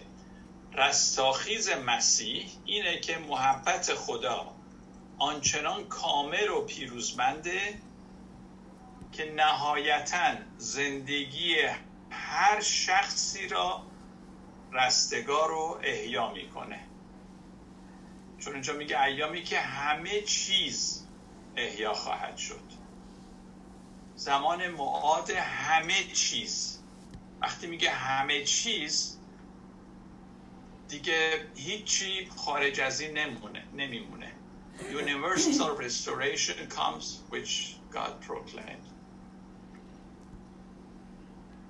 رستاخیز 0.74 1.70
مسیح 1.70 2.50
اینه 2.66 3.00
که 3.00 3.18
محبت 3.18 3.94
خدا 3.94 4.54
آنچنان 5.18 5.88
کامل 5.88 6.50
و 6.50 6.62
پیروزمنده 6.66 7.82
که 9.12 9.32
نهایتا 9.32 10.36
زندگی 10.58 11.56
هر 12.12 12.62
شخصی 12.62 13.48
را 13.48 13.84
رستگار 14.72 15.52
و 15.52 15.80
احیا 15.84 16.34
می‌کنه. 16.34 16.87
چون 18.40 18.54
اینجا 18.54 18.74
میگه 18.74 19.02
ایامی 19.02 19.44
که 19.44 19.60
همه 19.60 20.22
چیز 20.22 21.06
احیا 21.56 21.94
خواهد 21.94 22.38
شد. 22.38 22.68
زمان 24.16 24.68
معاد 24.68 25.30
همه 25.30 26.04
چیز. 26.14 26.80
وقتی 27.42 27.68
میگه 27.68 27.90
همه 27.92 28.44
چیز 28.44 29.18
دیگه 30.88 31.48
هیچی 31.56 32.30
خارج 32.36 32.80
از 32.80 33.02
این 33.02 33.18
نمونه 33.18 33.64
نمیمونه. 33.74 34.32
Universal 34.80 35.72
restoration 35.86 36.70
comes 36.70 37.06
which 37.32 37.76
God 37.92 38.14
proclaimed. 38.28 38.88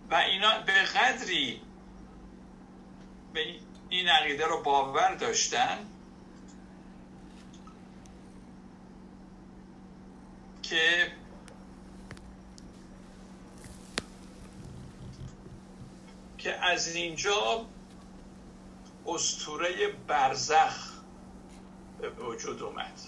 و 0.09 0.15
اینا 0.15 0.59
به 0.59 0.73
قدری 0.73 1.61
به 3.33 3.45
این 3.89 4.09
عقیده 4.09 4.45
رو 4.45 4.63
باور 4.63 5.15
داشتن 5.15 5.77
که 10.63 11.11
که 16.37 16.55
از 16.55 16.95
اینجا 16.95 17.65
استوره 19.07 19.87
برزخ 20.07 20.93
به 22.01 22.09
وجود 22.09 22.63
اومد. 22.63 22.99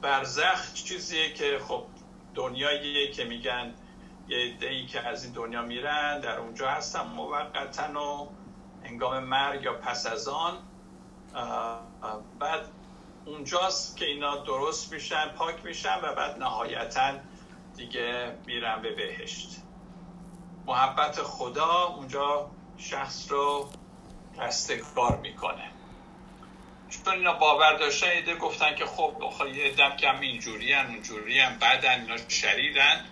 برزخ 0.00 0.74
چیزیه 0.74 1.32
که 1.32 1.58
خب 1.68 1.84
دنیاییه 2.34 3.10
که 3.10 3.24
میگن 3.24 3.74
یه 4.28 4.56
ای 4.60 4.86
که 4.86 5.00
از 5.00 5.24
این 5.24 5.32
دنیا 5.32 5.62
میرن 5.62 6.20
در 6.20 6.38
اونجا 6.38 6.70
هستن 6.70 7.02
موقتا 7.02 8.22
و 8.22 8.28
انگام 8.84 9.24
مرگ 9.24 9.62
یا 9.62 9.72
پس 9.72 10.06
از 10.06 10.28
آن. 10.28 10.58
بعد 12.38 12.68
اونجاست 13.24 13.96
که 13.96 14.04
اینا 14.04 14.36
درست 14.36 14.92
میشن 14.92 15.28
پاک 15.28 15.64
میشن 15.64 15.98
و 16.02 16.14
بعد 16.14 16.38
نهایتا 16.38 17.12
دیگه 17.76 18.36
میرن 18.46 18.82
به 18.82 18.94
بهشت. 18.94 19.62
محبت 20.66 21.22
خدا 21.22 21.84
اونجا 21.84 22.50
شخص 22.78 23.30
رو 23.30 23.68
رستگار 24.38 25.16
می‌کنه. 25.16 25.70
چون 26.88 27.14
اینا 27.14 27.32
باور 27.32 27.76
داشتن 27.76 28.08
ایده 28.08 28.36
گفتن 28.36 28.74
که 28.74 28.86
خب 28.86 29.12
یه 29.54 29.74
دم 29.74 29.96
کم 29.96 30.20
اینجوری 30.20 30.72
هم 30.72 30.86
اونجوری 30.86 31.40
هم 31.40 31.58
بعدن 31.58 32.00
اینا 32.00 32.16
شریرن. 32.28 33.04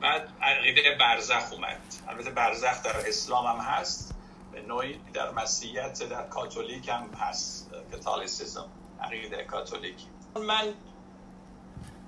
بعد 0.00 0.28
عقیده 0.42 0.96
برزخ 1.00 1.52
اومد. 1.52 1.80
البته 2.08 2.30
برزخ 2.30 2.82
در 2.82 3.08
اسلام 3.08 3.46
هم 3.46 3.64
هست. 3.64 4.14
به 4.52 4.62
نوعی 4.62 5.00
در 5.12 5.30
مسیحیت 5.30 6.02
در 6.02 6.26
کاتولیک 6.28 6.88
هم 6.88 7.10
هست. 7.20 7.70
کاتولیسیزم 7.90 8.68
عقیده 9.06 9.44
کاتولیکی. 9.44 10.06
من 10.36 10.74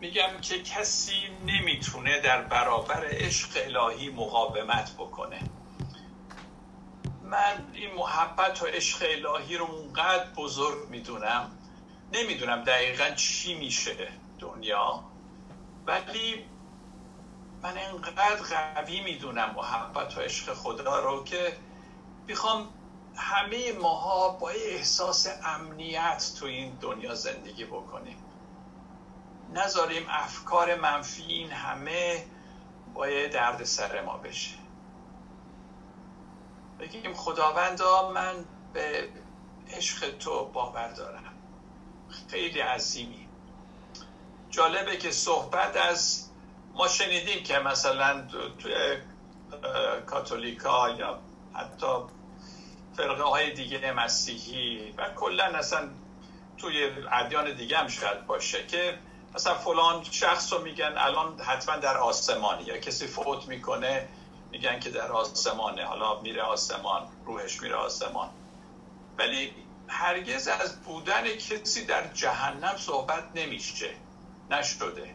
میگم 0.00 0.40
که 0.42 0.62
کسی 0.62 1.28
نمی‌تونه 1.46 2.20
در 2.20 2.42
برابر 2.42 3.06
عشق 3.10 3.48
الهی 3.56 4.10
مقاومت 4.10 4.94
بکنه. 4.94 5.40
من 7.22 7.70
این 7.72 7.94
محبت 7.94 8.62
و 8.62 8.66
عشق 8.66 9.06
الهی 9.10 9.56
رو 9.56 9.64
اونقدر 9.64 10.30
بزرگ 10.36 10.88
می‌دونم 10.88 11.50
نمی‌دونم 12.12 12.64
دقیقا 12.64 13.10
چی 13.10 13.54
میشه 13.54 14.08
دنیا 14.38 15.04
ولی 15.86 16.44
من 17.62 17.78
انقدر 17.78 18.74
قوی 18.74 19.00
می‌دونم 19.00 19.54
محبت 19.56 20.18
و 20.18 20.20
عشق 20.20 20.54
خدا 20.54 21.00
رو 21.00 21.24
که 21.24 21.56
می‌خوام 22.26 22.68
همه 23.18 23.72
ماها 23.72 24.28
با 24.28 24.48
احساس 24.48 25.28
امنیت 25.44 26.32
تو 26.40 26.46
این 26.46 26.78
دنیا 26.80 27.14
زندگی 27.14 27.64
بکنیم. 27.64 28.16
نذاریم 29.54 30.06
افکار 30.08 30.74
منفی 30.74 31.22
این 31.22 31.50
همه 31.50 32.26
باید 32.94 33.32
درد 33.32 33.64
سر 33.64 34.02
ما 34.02 34.18
بشه. 34.18 34.54
بگیم 36.80 37.14
خداوندا 37.14 38.12
من 38.12 38.44
به 38.72 39.08
عشق 39.70 40.18
تو 40.18 40.44
باور 40.44 40.88
دارم. 40.88 41.34
خیلی 42.30 42.60
عظیمی. 42.60 43.28
جالبه 44.50 44.96
که 44.96 45.10
صحبت 45.10 45.76
از 45.76 46.28
ما 46.74 46.88
شنیدیم 46.88 47.44
که 47.44 47.58
مثلا 47.58 48.26
توی 48.58 48.74
کاتولیکا 50.06 50.90
یا 50.90 51.18
حتی 51.54 51.86
فرقه 52.98 53.22
های 53.22 53.50
دیگه 53.50 53.92
مسیحی 53.92 54.94
و 54.96 55.08
کلا 55.16 55.44
اصلا 55.44 55.88
توی 56.56 56.90
ادیان 57.12 57.54
دیگه 57.54 57.78
هم 57.78 57.88
شاید 57.88 58.26
باشه 58.26 58.66
که 58.66 58.98
مثلا 59.34 59.54
فلان 59.54 60.04
شخص 60.04 60.52
رو 60.52 60.62
میگن 60.62 60.94
الان 60.96 61.40
حتما 61.40 61.76
در 61.76 61.96
آسمانی 61.96 62.64
یا 62.64 62.78
کسی 62.78 63.06
فوت 63.06 63.48
می‌کنه 63.48 64.08
میگن 64.50 64.80
که 64.80 64.90
در 64.90 65.12
آسمانه 65.12 65.84
حالا 65.84 66.20
میره 66.20 66.42
آسمان 66.42 67.08
روحش 67.26 67.62
میره 67.62 67.74
آسمان. 67.74 68.30
ولی 69.18 69.52
هرگز 69.88 70.48
از 70.48 70.82
بودن 70.82 71.36
کسی 71.36 71.84
در 71.86 72.06
جهنم 72.14 72.76
صحبت 72.76 73.24
نمیشه 73.34 73.90
نشده. 74.50 75.14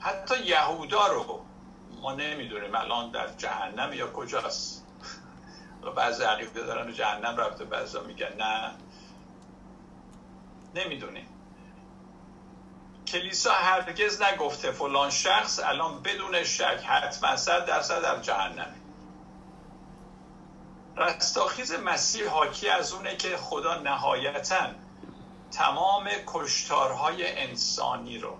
حتی 0.00 0.44
یهودا 0.44 1.06
رو 1.06 1.44
ما 2.02 2.12
نمی‌دونیم 2.12 2.74
الان 2.74 3.10
در 3.10 3.28
جهنم 3.38 3.92
یا 3.92 4.12
کجاست. 4.12 4.81
بعضی 5.90 6.22
عقیده 6.22 6.62
دارن 6.62 6.92
جهنم 6.92 7.36
رفته 7.36 7.64
بعضی 7.64 7.98
میگن. 8.06 8.36
نه. 8.38 8.70
نمی‌دونیم. 10.74 11.26
کلیسا 13.06 13.52
هرگز 13.52 14.22
نگفته 14.22 14.70
فلان 14.72 15.10
شخص 15.10 15.60
الان 15.64 16.02
بدون 16.02 16.44
شک 16.44 16.84
حتما 16.86 17.36
صد 17.36 17.66
درصد 17.66 18.02
در 18.02 18.20
جهنمه. 18.20 18.74
رستاخیز 20.96 21.72
مسیح 21.72 22.28
حاکی 22.28 22.68
از 22.68 22.92
اونه 22.92 23.16
که 23.16 23.36
خدا 23.36 23.78
نهایتا 23.78 24.66
تمام 25.50 26.08
کشتارهای 26.26 27.38
انسانی 27.38 28.18
رو 28.18 28.38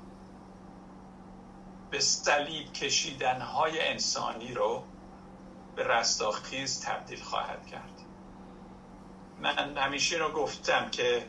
به 1.90 2.00
صلیب 2.00 2.72
کشیدنهای 2.72 3.88
انسانی 3.88 4.54
رو 4.54 4.84
به 5.76 5.84
رستاخیز 5.84 6.84
تبدیل 6.84 7.22
خواهد 7.22 7.66
کرد. 7.66 7.92
من 9.40 9.76
همیشه 9.76 10.16
رو 10.16 10.32
گفتم 10.32 10.90
که 10.90 11.26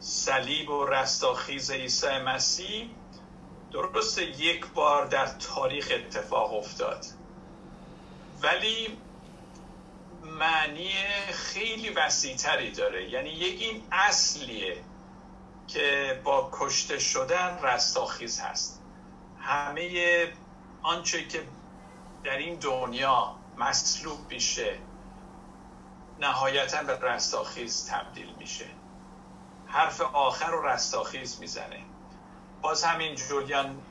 صلیب 0.00 0.70
و 0.70 0.86
رستاخیز 0.86 1.70
عیسی 1.70 2.18
مسیح 2.18 2.90
درست 3.72 4.18
یک 4.18 4.66
بار 4.66 5.06
در 5.06 5.26
تاریخ 5.26 5.92
اتفاق 5.94 6.54
افتاد. 6.54 7.04
ولی 8.42 8.98
معنی 10.22 10.90
خیلی 11.32 11.90
وسیعتری 11.90 12.70
داره. 12.70 13.10
یعنی 13.10 13.30
یک 13.30 13.62
این 13.62 13.82
اصلیه 13.92 14.76
که 15.68 16.20
با 16.24 16.50
کشته 16.52 16.98
شدن 16.98 17.58
رستاخیز 17.62 18.40
هست. 18.40 18.82
همه 19.40 20.32
آنچه 20.82 21.28
که 21.28 21.42
در 22.24 22.36
این 22.36 22.54
دنیا 22.54 23.34
مصلوب 23.58 24.18
میشه. 24.30 24.78
نهایتا 26.20 26.82
به 26.82 26.98
رستاخیز 26.98 27.90
تبدیل 27.90 28.34
میشه. 28.38 28.66
حرف 29.66 30.00
آخر 30.00 30.50
رو 30.50 30.66
رستاخیز 30.66 31.40
می‌زنه. 31.40 31.84
باز 32.62 32.84
همین 32.84 33.14
جولیان 33.14 33.82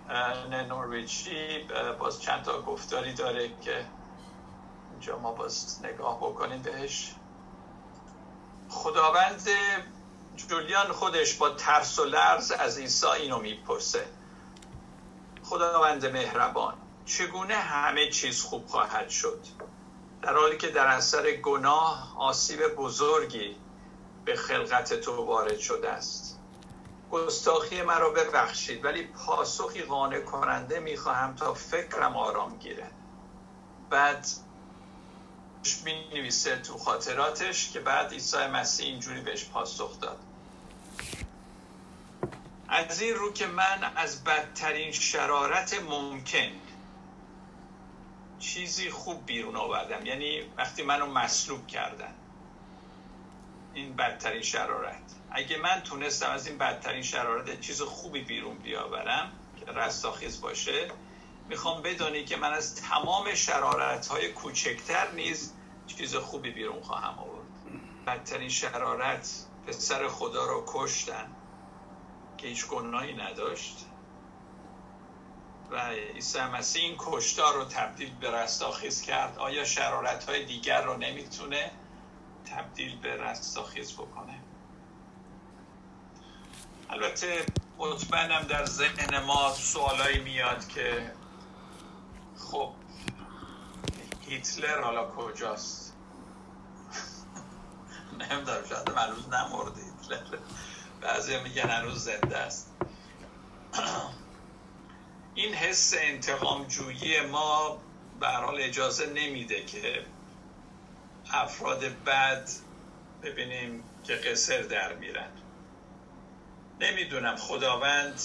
نورویچی 0.70 1.68
باز 2.00 2.22
چند 2.22 2.44
تا 2.44 2.62
گفتاری 2.62 3.14
داره 3.14 3.50
که 3.62 3.86
اینجا 4.92 5.18
ما 5.18 5.32
باز 5.32 5.80
نگاه 5.84 6.18
بکنیم 6.18 6.62
بهش. 6.62 7.16
خداوند 8.70 9.50
جولیان 10.36 10.92
خودش 10.92 11.34
با 11.34 11.50
ترس 11.50 12.00
و 12.00 12.06
لرز 12.06 12.52
از 12.52 12.78
عیسی 12.78 13.08
اینو 13.08 13.40
می‌پرسه. 13.40 14.08
خداوند 15.44 16.06
مهربان. 16.06 16.78
چگونه 17.08 17.56
همه 17.56 18.10
چیز 18.10 18.42
خوب 18.42 18.68
خواهد 18.68 19.10
شد؟ 19.10 19.40
در 20.22 20.34
حالی 20.34 20.58
که 20.58 20.68
در 20.68 20.88
اثر 20.88 21.32
گناه 21.32 22.16
آسیب 22.18 22.68
بزرگی 22.68 23.56
به 24.26 24.36
خلقت 24.36 24.94
تو 24.94 25.26
وارد 25.26 25.60
شده 25.60 25.90
است. 25.90 26.40
گستاخی 27.12 27.82
مرا 27.82 28.10
ببخشید 28.10 28.86
ولی 28.86 29.04
پاسخی 29.04 29.82
قانع 29.82 30.20
کننده 30.20 30.80
می‌خواهم 30.80 31.36
تا 31.36 31.54
فکرم 31.54 32.18
آرام 32.18 32.58
گیره 32.58 32.92
بعد 33.90 34.28
می 35.86 36.10
نویسه 36.14 36.58
تو 36.58 36.78
خاطراتش 36.78 37.72
که 37.72 37.80
بعد 37.80 38.12
عیسی 38.12 38.48
مسیح 38.48 38.86
اینجوری 38.86 39.22
بهش 39.22 39.46
پاسخ 39.46 40.00
داد. 40.00 40.20
از 42.70 43.02
این 43.02 43.16
رو 43.16 43.34
که 43.34 43.48
من 43.48 43.92
از 43.96 44.24
بدترین 44.24 44.92
شرارت 44.92 45.82
ممکن 45.82 46.52
چیزی 48.40 48.90
خوب 48.90 49.26
بیرون 49.26 49.56
آوردم. 49.56 50.06
یعنی 50.06 50.42
وقتی 50.58 50.84
منو 50.84 51.06
مصلوب 51.06 51.68
کردن. 51.68 52.14
این 53.74 53.96
بدترین 53.96 54.42
شرارت. 54.42 55.16
اگه 55.32 55.58
من 55.58 55.82
تونستم 55.82 56.30
از 56.30 56.48
این 56.48 56.58
بدترین 56.58 57.02
شرارت 57.02 57.62
چیز 57.62 57.82
خوبی 57.82 58.22
بیرون 58.22 58.58
بیاورم 58.58 59.32
که 59.60 59.72
رستاخیز 59.72 60.42
باشه 60.42 60.92
می‌خوام 61.50 61.82
بدانی 61.82 62.26
که 62.26 62.38
من 62.38 62.54
از 62.54 62.76
تمام 62.76 63.36
شرارت 63.36 64.08
های 64.08 64.32
کوچکتر 64.32 65.12
نیز 65.12 65.54
چیز 65.88 66.16
خوبی 66.16 66.52
بیرون 66.52 66.82
خواهم 66.82 67.20
آورد. 67.20 67.48
بدترین 68.08 68.50
شرارت 68.50 69.46
پسر 69.68 70.08
خدا 70.08 70.46
رو 70.46 70.64
کشتن 70.68 71.36
که 72.38 72.48
هیچ 72.48 72.68
گناهی 72.68 73.14
نداشت. 73.14 73.86
و 75.72 75.90
عیسی 75.90 76.40
مسیح 76.40 76.84
این 76.84 76.96
کشتار 77.00 77.54
رو 77.54 77.66
تبدیل 77.66 78.16
به 78.20 78.32
رستاخیز 78.32 79.02
کرد. 79.02 79.38
آیا 79.38 79.66
شرارت 79.66 80.30
های 80.30 80.46
دیگر 80.46 80.82
رو 80.82 80.98
نمی‌تونه 80.98 81.72
تبدیل 82.46 83.00
به 83.00 83.16
رستاخیز 83.16 83.94
بکنه؟ 83.94 84.40
البته 86.90 87.46
مطمئنم 87.78 88.42
در 88.42 88.66
ذهن 88.66 89.20
ما 89.24 89.54
سوالایی 89.54 90.20
میاد 90.20 90.68
که 90.68 91.12
خب 92.38 92.74
هیتلر 94.22 94.82
حالا 94.82 95.12
کجاست؟ 95.12 95.94
نمیدارم 98.32 98.68
شاید 98.70 98.90
هنوز 98.90 99.28
نمرده 99.28 99.82
هیتلر. 99.82 100.40
بعضی 101.02 101.40
میگن 101.40 101.70
هنوز 101.70 102.04
زنده 102.04 102.38
است. 102.38 102.72
این 105.38 105.54
حس 105.54 105.94
انتقام 105.98 106.66
جویی 106.68 107.22
ما 107.22 107.82
به 108.20 108.28
حال 108.28 108.62
اجازه 108.62 109.06
نمیده 109.06 109.66
که 109.66 110.06
افراد 111.32 111.84
بد 112.04 112.50
ببینیم 113.24 113.84
که 114.04 114.16
قصر 114.16 114.62
در 114.62 114.94
میرن. 114.94 115.32
نمی‌دونم 116.80 117.36
خداوند 117.36 118.22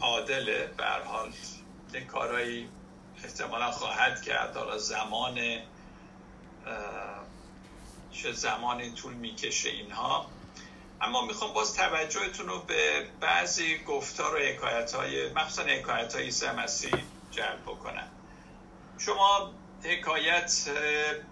عادله 0.00 0.66
به 0.76 0.84
حال. 0.84 1.32
یه 1.92 2.00
کارایی 2.04 2.68
احتمالا 3.24 3.70
خواهد 3.70 4.22
کرد. 4.22 4.56
حالا 4.56 4.78
زمان 4.78 5.40
چه 8.10 8.32
زمانی 8.32 8.90
طول 8.90 9.14
می‌کشه 9.14 9.70
اینها. 9.70 10.30
اما 11.04 11.26
می‌خوام 11.26 11.52
باز 11.52 11.74
توجهتون 11.74 12.48
رو 12.48 12.58
به 12.58 13.06
بعضی 13.20 13.78
گفتار 13.78 14.34
و 14.34 14.38
حکایت 14.38 14.94
های 14.94 15.32
مخصوصا 15.32 15.62
حکایت 15.62 16.14
های 16.14 16.30
جلب 17.30 17.62
بکنم. 17.66 18.08
شما 18.98 19.54
حکایت 19.82 20.68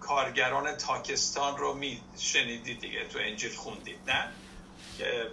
کارگران 0.01 0.77
تاکستان 0.77 1.57
رو 1.57 1.75
می 1.75 2.01
شنیدید 2.18 2.81
دیگه 2.81 3.09
تو 3.09 3.18
انجیل 3.18 3.55
خوندید 3.55 4.11
نه؟ 4.11 4.29
که 4.99 5.31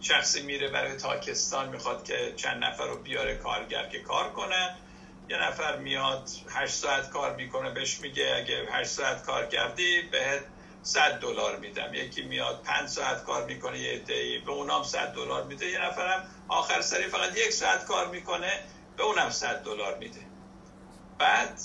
شخصی 0.00 0.42
میره 0.42 0.68
برای 0.68 0.96
تاکستان 0.96 1.68
می‌خواد 1.68 2.04
که 2.04 2.32
چند 2.36 2.64
نفر 2.64 2.86
رو 2.86 3.02
بیاره 3.02 3.36
کارگر 3.36 3.88
که 3.88 4.00
کار 4.00 4.32
کنن 4.32 4.76
یه 5.28 5.36
نفر 5.36 5.76
میاد 5.76 6.30
هشت 6.50 6.74
ساعت 6.74 7.10
کار 7.10 7.36
می‌کنه 7.36 7.70
بهش 7.70 8.00
میگه 8.00 8.34
اگه 8.36 8.68
هشت 8.72 8.90
ساعت 8.90 9.22
کار 9.22 9.46
کردی 9.46 10.02
بهت 10.02 10.44
100 10.86 11.20
دلار 11.20 11.56
میدم. 11.56 11.94
یکی 11.94 12.22
میاد 12.22 12.62
پنج 12.62 12.88
ساعت 12.88 13.24
کار 13.24 13.44
می‌کنه 13.44 13.78
یه 13.78 13.92
عده‌ای 13.92 14.38
به 14.38 14.52
اونام 14.52 14.82
100 14.82 15.12
دلار 15.12 15.44
میده. 15.44 15.66
یه 15.66 15.86
نفرم 15.86 16.28
آخر 16.48 16.80
سری 16.80 17.08
فقط 17.08 17.36
یک 17.36 17.50
ساعت 17.50 17.84
کار 17.84 18.08
می‌کنه 18.08 18.64
به 18.96 19.02
اونم 19.02 19.30
100 19.30 19.62
دلار 19.62 19.98
میده. 19.98 20.20
بعد 21.18 21.60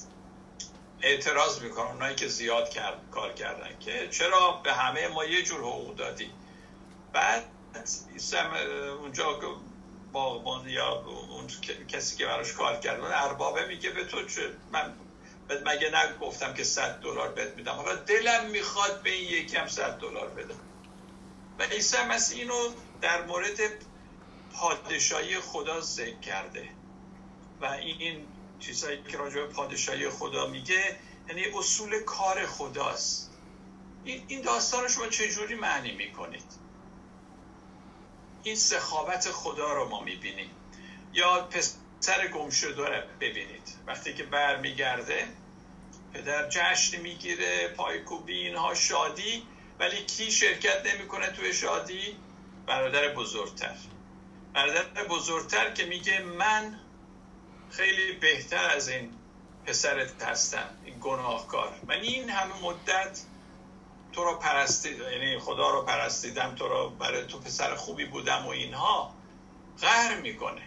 اعتراض 1.01 1.59
می‌کنن 1.61 1.87
اونایی 1.87 2.15
که 2.15 2.27
زیاد 2.27 2.77
کار 3.11 3.33
کردن 3.33 3.79
که 3.79 4.09
چرا 4.11 4.51
به 4.63 4.73
همه 4.73 5.07
ما 5.07 5.25
یه 5.25 5.43
جور 5.43 5.59
حقوق 5.59 5.95
دادی؟ 5.95 6.31
بعد 7.13 7.45
اونجا 9.01 9.39
باغبان 10.11 10.69
یا 10.69 11.03
اون 11.29 11.47
کسی 11.87 12.17
که 12.17 12.25
براش 12.25 12.53
کار 12.53 12.79
کرد 12.79 12.99
اون 12.99 13.11
اربابه 13.13 13.65
میگه 13.65 13.89
به 13.89 14.03
تو 14.03 14.25
چه 14.25 14.41
من 14.71 14.93
مگه 15.65 15.89
نگفتم 15.89 16.53
که 16.53 16.63
100 16.63 16.99
دلار 16.99 17.29
بهت 17.29 17.55
میدم؟ 17.55 17.71
حالا 17.71 17.95
دلم 17.95 18.45
می‌خواد 18.45 19.01
به 19.01 19.09
این 19.09 19.29
یکم 19.29 19.67
100 19.67 19.97
دلار 19.99 20.29
بدم. 20.29 20.59
و 21.59 21.63
عیسی 21.63 21.97
مسیح 22.09 22.39
اینو 22.39 22.69
در 23.01 23.25
مورد 23.25 23.59
پادشاهی 24.53 25.39
خدا 25.39 25.81
ذکر 25.81 26.19
کرده. 26.19 26.69
و 27.61 27.65
این 27.65 28.25
چیزهایی 28.59 29.03
که 29.03 29.17
راجع 29.17 29.35
به 29.35 29.47
پادشاهی 29.47 30.09
خدا 30.09 30.47
میگه 30.47 30.99
یعنی 31.27 31.45
اصول 31.45 31.99
کار 31.99 32.45
خداست. 32.45 33.31
این 34.03 34.25
این 34.27 34.41
داستان 34.41 34.83
رو 34.83 34.89
شما 34.89 35.07
چجوری 35.07 35.55
معنی 35.55 35.91
می‌کنید؟ 35.91 36.51
این 38.43 38.55
سخاوت 38.55 39.31
خدا 39.31 39.73
رو 39.73 39.89
ما 39.89 40.01
می‌بینیم. 40.01 40.49
یا 41.13 41.47
پسر 41.51 42.27
گمشده 42.27 42.87
رو 42.87 43.03
ببینید. 43.19 43.75
وقتی 43.87 44.13
که 44.13 44.23
برمیگرده 44.23 45.27
پدر 46.13 46.49
جشن 46.49 47.01
می‌گیره 47.01 47.67
پایکوبی 47.67 48.33
اینها 48.33 48.73
شادی 48.73 49.43
ولی 49.79 50.05
کی 50.05 50.31
شرکت 50.31 50.85
نمی‌کنه 50.85 51.31
توی 51.31 51.53
شادی؟ 51.53 52.17
برادر 52.65 53.13
بزرگتر. 53.13 53.75
برادر 54.53 55.03
بزرگتر 55.03 55.71
که 55.71 55.85
میگه 55.85 56.19
من 56.19 56.79
خیلی 57.69 58.11
بهتر 58.11 58.69
از 58.69 58.89
این 58.89 59.13
پسرت 59.65 60.23
هستم 60.23 60.69
این 60.85 60.95
گناهکار. 61.01 61.73
من 61.87 61.95
این 61.95 62.29
همه 62.29 62.53
مدت 62.63 63.21
تو 64.13 64.23
رو 64.23 64.35
پرستید 64.35 64.99
یعنی 64.99 65.39
خدا 65.39 65.69
رو 65.69 65.81
پرستیدم 65.81 66.55
تو 66.55 66.67
رو 66.67 66.89
برای 66.89 67.27
تو 67.27 67.39
پسر 67.39 67.75
خوبی 67.75 68.05
بودم 68.05 68.45
و 68.45 68.49
اینها 68.49 69.15
قهر 69.81 70.21
می‌کنه. 70.21 70.61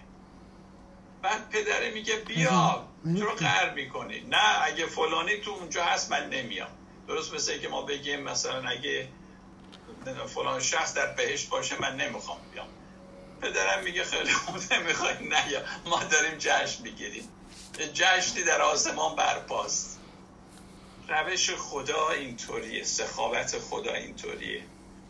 بعد 1.23 1.49
پدره 1.51 1.91
میگه 1.91 2.17
بیا 2.17 2.89
چرا 3.19 3.35
قهر 3.35 3.75
می‌کنی. 3.75 4.21
نه 4.21 4.63
اگه 4.65 4.87
فلانی 4.87 5.37
تو 5.41 5.51
اونجا 5.51 5.85
هست 5.85 6.11
من 6.11 6.29
نمیام. 6.31 6.71
درست 7.09 7.35
مثل 7.35 7.59
که 7.59 7.69
ما 7.69 7.83
بگیم 7.83 8.21
مثلا 8.21 8.69
اگه 8.69 9.09
فلان 10.35 10.61
شخص 10.61 10.95
در 10.95 11.07
بهشت 11.07 11.49
باشه 11.49 11.81
من 11.81 11.97
نمی‌خوام 11.97 12.39
بیام. 12.53 12.69
پدرم 13.43 13.85
میگه 13.85 14.05
خیلی 14.05 14.33
خوب 14.33 14.57
نمی‌خوای 14.73 15.15
نه 15.29 15.53
یا 15.53 15.61
ما 15.87 16.05
داریم 16.05 16.39
جشن 16.39 16.83
می‌گیریم. 16.83 17.29
جشنی 17.95 18.43
در 18.43 18.63
آسمان 18.63 19.17
برپاست. 19.17 20.01
روش 21.09 21.51
خدا 21.51 22.11
اینطوریه 22.11 22.85
سخاوت 22.85 23.59
خدا 23.59 23.93
اینطوریه. 23.93 24.63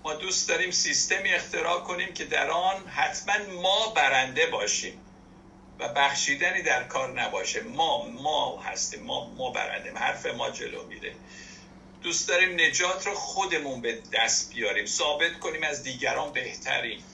ما 0.05 0.15
دوست 0.15 0.49
داریم 0.49 0.71
سیستمی 0.71 1.29
اختراع 1.29 1.81
کنیم 1.81 2.15
که 2.15 2.25
در 2.25 2.51
آن 2.51 2.87
حتما 2.89 3.35
ما 3.63 3.89
برنده 3.97 4.47
باشیم. 4.47 5.01
و 5.79 5.89
بخشیدنی 5.89 6.63
در 6.63 6.85
کار 6.85 7.21
نباشه. 7.21 7.63
ما 7.63 8.09
ما 8.09 8.61
هستیم 8.61 9.03
ما 9.03 9.31
ما 9.31 9.51
برنده 9.51 9.93
حرف 9.95 10.27
ما 10.27 10.51
جلو 10.51 10.87
میره. 10.87 11.15
دوست 12.03 12.29
داریم 12.29 12.61
نجات 12.61 13.07
رو 13.07 13.15
خودمون 13.15 13.81
به 13.81 14.03
دست 14.13 14.55
بیاریم. 14.55 14.87
ثابت 14.87 15.39
کنیم 15.41 15.63
از 15.63 15.83
دیگران 15.83 16.33
بهتریم. 16.33 17.05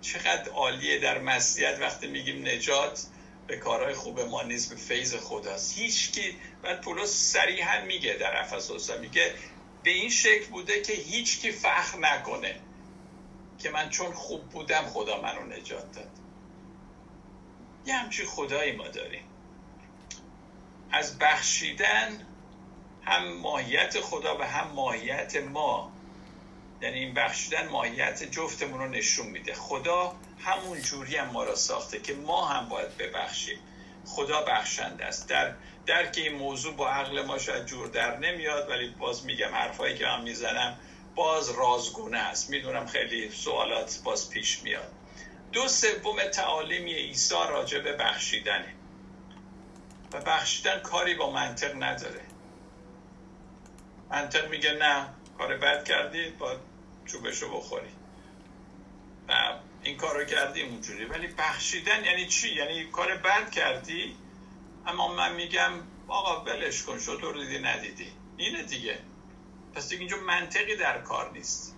چقدر 0.00 0.50
عالیه 0.50 0.98
در 0.98 1.18
مسیحیت 1.18 1.78
وقتی 1.80 2.06
میگیم 2.06 2.46
نجات 2.46 3.06
به 3.46 3.56
کارهای 3.56 3.94
خوب 3.94 4.20
ما 4.20 4.42
نیست 4.42 4.70
به 4.70 4.76
فیض 4.76 5.14
خداست. 5.14 5.78
هیچ 5.78 6.12
کی 6.12 6.36
بعد 6.62 6.80
پولس 6.80 7.10
صریحا 7.10 7.84
میگه 7.84 8.14
در 8.14 8.40
افسوس 8.40 8.90
میگه 8.90 9.34
به 9.82 9.90
این 9.90 10.10
شکل 10.10 10.46
بوده 10.46 10.82
که 10.82 10.92
هیچ 10.92 11.40
کی 11.40 11.52
فخر 11.52 11.98
نکنه 11.98 12.60
که 13.58 13.70
من 13.70 13.90
چون 13.90 14.12
خوب 14.12 14.48
بودم 14.48 14.82
خدا 14.82 15.20
منو 15.20 15.44
نجات 15.46 15.92
داد. 15.92 16.23
یه 17.86 17.94
همچین 17.94 18.26
خدایی 18.26 18.72
ما 18.72 18.88
داریم. 18.88 19.24
از 20.92 21.18
بخشیدن 21.18 22.26
هم 23.02 23.32
ماهیت 23.32 24.00
خدا 24.00 24.38
و 24.38 24.42
هم 24.42 24.68
ماهیت 24.68 25.36
ما. 25.36 25.92
یعنی 26.82 26.98
این 26.98 27.14
بخشیدن 27.14 27.68
ماهیت 27.68 28.22
جفتمون 28.22 28.80
رو 28.80 28.88
نشون 28.88 29.26
میده. 29.26 29.54
خدا 29.54 30.16
همون 30.38 30.82
جوری 30.82 31.16
هم 31.16 31.30
ما 31.30 31.44
را 31.44 31.54
ساخته 31.54 32.00
که 32.00 32.14
ما 32.14 32.46
هم 32.46 32.68
باید 32.68 32.96
ببخشیم. 32.96 33.58
خدا 34.06 34.42
بخشنده 34.42 35.04
است. 35.04 35.28
در 35.28 35.54
درک 35.86 36.14
این 36.16 36.34
موضوع 36.34 36.74
با 36.74 36.88
عقل 36.88 37.22
ما 37.22 37.38
شاید 37.38 37.66
جور 37.66 37.88
در 37.88 38.18
نمیاد 38.18 38.70
ولی 38.70 38.88
باز 38.88 39.24
میگم 39.24 39.54
حرفایی 39.54 39.94
که 39.94 40.04
من 40.04 40.22
می‌زنم 40.22 40.78
باز 41.14 41.50
رازگونه 41.50 42.18
است. 42.18 42.50
می‌دونم 42.50 42.86
خیلی 42.86 43.30
سوالات 43.30 44.00
باز 44.04 44.30
پیش 44.30 44.62
میاد. 44.62 44.92
دو 45.54 45.68
سوم 45.68 46.24
تعالیمی 46.24 46.94
عیسی 46.94 47.34
راجع 47.34 47.78
به 47.78 47.96
بخشیدنه. 47.96 48.74
و 50.12 50.20
بخشیدن 50.20 50.80
کاری 50.80 51.14
با 51.14 51.30
منطق 51.30 51.82
نداره. 51.82 52.20
منطق 54.10 54.50
میگه 54.50 54.72
نه 54.72 55.08
کار 55.38 55.56
بد 55.56 55.84
کردی 55.84 56.30
با 56.30 56.56
چوبشو 57.06 57.56
بخوری. 57.56 57.88
و 59.28 59.58
این 59.82 59.96
کار 59.96 60.18
رو 60.18 60.24
کردی 60.24 60.62
اونجوری. 60.62 61.04
ولی 61.04 61.26
بخشیدن 61.26 62.04
یعنی 62.04 62.26
چی؟ 62.26 62.54
یعنی 62.54 62.84
کار 62.84 63.16
بد 63.16 63.50
کردی 63.50 64.16
اما 64.86 65.14
من 65.14 65.34
میگم 65.34 65.72
آقا 66.08 66.44
ولش 66.44 66.82
کن 66.82 66.98
شطور 66.98 67.34
دیدی 67.34 67.58
ندیدی؟ 67.58 68.12
اینه 68.36 68.62
دیگه. 68.62 68.98
پس 69.74 69.88
دیگه 69.88 70.00
اینجا 70.00 70.16
منطقی 70.16 70.76
در 70.76 71.00
کار 71.00 71.32
نیست. 71.32 71.73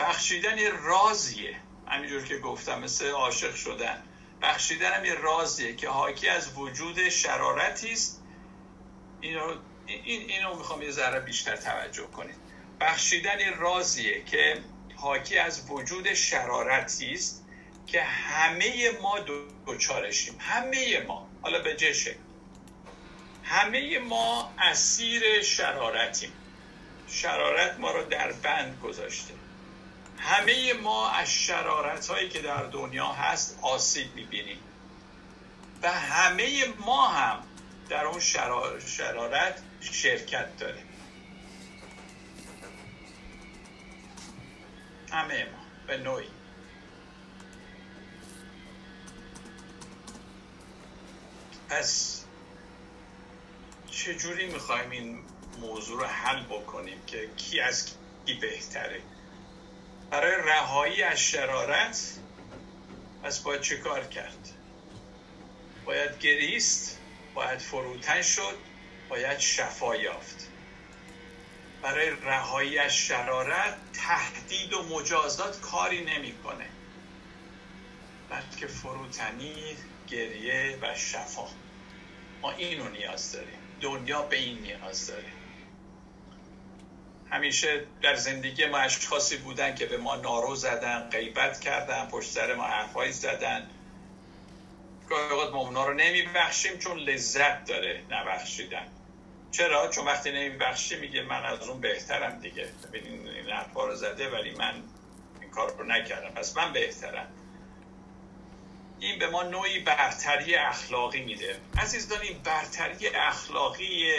بخشیدن 0.00 0.58
یه 0.58 0.70
رازیه. 0.82 1.56
همینجور 1.86 2.24
که 2.24 2.38
گفتم 2.38 2.80
مثل 2.80 3.10
عاشق 3.10 3.54
شدن. 3.54 4.02
بخشیدن 4.42 4.92
هم 4.92 5.04
یه 5.04 5.14
رازیه 5.14 5.76
که 5.76 5.88
حاکی 5.88 6.28
از 6.28 6.58
وجود 6.58 7.08
شرارتی 7.08 7.92
است. 7.92 8.22
اینو 9.20 9.54
این 9.86 10.30
اینو 10.30 10.56
می‌خوام 10.56 10.82
یه 10.82 10.90
ذره 10.90 11.20
بیشتر 11.20 11.56
توجه 11.56 12.06
کنید. 12.06 12.36
بخشیدن 12.80 13.40
یه 13.40 13.50
رازیه 13.50 14.24
که 14.24 14.60
حاکی 14.96 15.38
از 15.38 15.70
وجود 15.70 16.14
شرارتی 16.14 17.14
است 17.14 17.46
که 17.86 18.02
همه 18.02 18.90
ما 19.02 19.18
دوچارشیم 19.66 20.36
همه 20.38 21.04
ما. 21.06 21.28
حالا 21.42 21.62
به 21.62 21.76
جشه. 21.76 22.16
همه 23.44 23.98
ما 23.98 24.52
اسیر 24.58 25.42
شرارتیم. 25.42 26.32
شرارت 27.08 27.78
ما 27.78 27.90
رو 27.90 28.04
در 28.04 28.32
بند 28.32 28.80
گذاشته. 28.82 29.39
همه 30.20 30.72
ما 30.72 31.10
از 31.10 31.32
شرارت 31.32 32.06
هایی 32.06 32.28
که 32.28 32.42
در 32.42 32.62
دنیا 32.62 33.06
هست 33.06 33.58
آسیب 33.62 34.14
می‌بینیم. 34.14 34.58
و 35.82 35.92
همه 35.92 36.66
ما 36.78 37.08
هم 37.08 37.42
در 37.88 38.04
اون 38.04 38.20
شرارت 38.86 39.62
شرکت 39.80 40.56
داریم. 40.56 40.86
همه 45.12 45.44
ما 45.44 45.58
به 45.86 45.98
نوعی. 45.98 46.28
پس 51.68 52.24
چجوری 53.90 54.46
می‌خوایم 54.52 54.90
این 54.90 55.24
موضوع 55.60 56.00
رو 56.00 56.06
حل 56.06 56.42
بکنیم 56.42 57.02
که 57.06 57.30
کی 57.36 57.60
از 57.60 57.92
کی 58.26 58.34
بهتره؟ 58.34 59.02
برای 60.10 60.36
رهایی 60.36 61.02
از 61.02 61.20
شرارت 61.20 62.14
پس 63.22 63.38
باید 63.38 63.60
چه 63.60 63.76
کار 63.76 64.04
کرد؟ 64.04 64.48
باید 65.84 66.18
گریست 66.18 66.98
باید 67.34 67.58
فروتن 67.58 68.22
شد 68.22 68.58
باید 69.08 69.38
شفا 69.38 69.96
یافت. 69.96 70.48
برای 71.82 72.10
رهایی 72.10 72.78
از 72.78 72.96
شرارت 72.96 73.76
تهدید 73.92 74.72
و 74.72 74.82
مجازات 74.82 75.60
کاری 75.60 76.04
نمی‌کنه. 76.04 76.66
بلکه 78.30 78.66
فروتنی 78.66 79.76
گریه 80.08 80.78
و 80.82 80.94
شفا. 80.94 81.48
ما 82.42 82.52
اینو 82.52 82.88
نیاز 82.88 83.32
داریم. 83.32 83.58
دنیا 83.80 84.22
به 84.22 84.36
این 84.36 84.58
نیاز 84.58 85.06
داره. 85.06 85.39
همیشه 87.30 87.84
در 88.02 88.14
زندگی 88.14 88.66
ما 88.66 88.78
اشخاصی 88.78 89.36
بودن 89.36 89.74
که 89.74 89.86
به 89.86 89.96
ما 89.96 90.16
نارو 90.16 90.54
زدن 90.54 91.08
غیبت 91.10 91.60
کردن 91.60 92.08
پشت 92.08 92.30
سر 92.30 92.54
ما 92.54 92.62
حرفایی 92.62 93.12
زدن. 93.12 93.70
گاهی 95.08 95.30
اوقات 95.30 95.52
ما 95.52 95.58
اونا 95.58 95.86
رو 95.86 95.94
نمیبخشیم 95.94 96.78
چون 96.78 96.98
لذت 96.98 97.64
داره 97.64 98.02
نبخشیدن. 98.10 98.86
چرا؟ 99.50 99.88
چون 99.88 100.06
وقتی 100.06 100.32
نمیبخشی 100.32 100.96
میگه 100.96 101.22
من 101.22 101.44
از 101.44 101.68
اون 101.68 101.80
بهترم 101.80 102.38
دیگه. 102.38 102.68
ببینین 102.92 103.28
این 103.28 103.50
حرفا 103.50 103.86
رو 103.86 103.94
زده 103.94 104.30
ولی 104.30 104.50
من 104.50 104.74
این 105.40 105.50
کار 105.50 105.76
رو 105.78 105.84
نکردم. 105.84 106.30
پس 106.30 106.56
من 106.56 106.72
بهترم. 106.72 107.26
این 109.00 109.18
به 109.18 109.26
ما 109.26 109.42
نوعی 109.42 109.80
برتری 109.80 110.54
اخلاقی 110.54 111.20
میده. 111.24 111.56
عزیزان 111.78 112.20
این 112.20 112.38
برتری 112.38 113.08
اخلاقی 113.08 114.12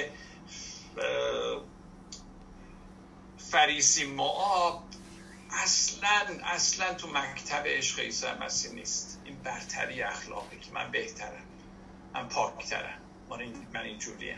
فریسی 3.52 4.06
معاب 4.06 4.84
اصلا 5.50 6.26
اصلا 6.44 6.94
تو 6.94 7.08
مکتب 7.08 7.64
عشق 7.68 8.00
عیسی 8.00 8.28
مسیح 8.42 8.72
نیست. 8.72 9.22
این 9.26 9.36
برتری 9.44 10.02
اخلاقی 10.02 10.60
که 10.60 10.72
من 10.72 10.92
بهترم. 10.92 11.46
من 12.14 12.28
پاکترم. 12.28 12.98
من 13.74 13.82
اینجوریم. 13.82 14.38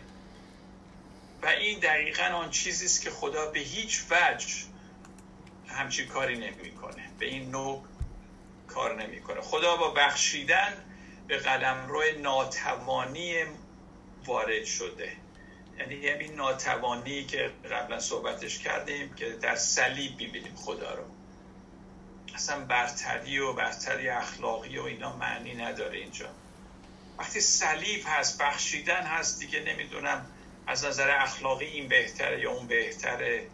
و 1.41 1.47
این 1.47 1.79
دقیقا 1.79 2.23
آن 2.23 2.49
چیزی 2.49 2.85
است 2.85 3.01
که 3.01 3.09
خدا 3.09 3.45
به 3.45 3.59
هیچ 3.59 4.03
وجه 4.09 4.47
همچین 5.67 6.07
کاری 6.07 6.37
نمی‌کنه. 6.37 7.09
به 7.19 7.25
این 7.25 7.51
نوع 7.51 7.83
کار 8.67 9.03
نمی‌کنه. 9.03 9.41
خدا 9.41 9.77
با 9.77 9.91
بخشیدن 9.91 10.73
به 11.27 11.37
قلم 11.37 11.87
روی 11.87 12.11
ناتوانی 12.21 13.35
وارد 14.25 14.65
شده. 14.65 15.17
یعنی 15.79 16.09
همین 16.09 16.35
ناتوانی 16.35 17.25
که 17.25 17.51
قبلا 17.71 17.99
صحبتش 17.99 18.59
کردیم 18.59 19.13
که 19.13 19.29
در 19.29 19.55
صلیب 19.55 20.17
می‌بینیم 20.17 20.55
خدا 20.55 20.93
رو. 20.93 21.03
اصلا 22.35 22.65
برتری 22.65 23.39
و 23.39 23.53
برتری 23.53 24.09
اخلاقی 24.09 24.77
و 24.77 24.83
اینا 24.83 25.15
معنی 25.17 25.55
نداره 25.55 25.97
اینجا. 25.97 26.29
وقتی 27.17 27.39
صلیب 27.39 28.03
هست 28.05 28.41
بخشیدن 28.41 29.01
هست 29.03 29.39
دیگه 29.39 29.59
نمی‌دونم 29.59 30.25
از 30.67 30.85
نظر 30.85 31.09
اخلاقی 31.09 31.65
این 31.65 31.87
بهتره 31.87 32.39
یا 32.39 32.51
اون 32.51 32.67
بهتره. 32.67 33.47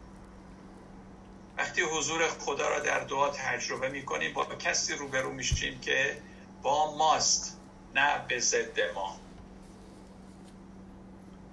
وقتی 1.58 1.82
حضور 1.82 2.28
خدا 2.28 2.70
را 2.70 2.80
در 2.80 3.00
دعا 3.00 3.30
تجربه 3.30 3.90
می‌کنیم 3.90 4.34
با 4.34 4.46
کسی 4.46 4.94
روبرو 4.94 5.32
میشیم 5.32 5.80
که 5.80 6.22
با 6.62 6.98
ماست 6.98 7.58
نه 7.96 8.26
به 8.28 8.40
ضد 8.40 8.80
ما. 8.96 9.20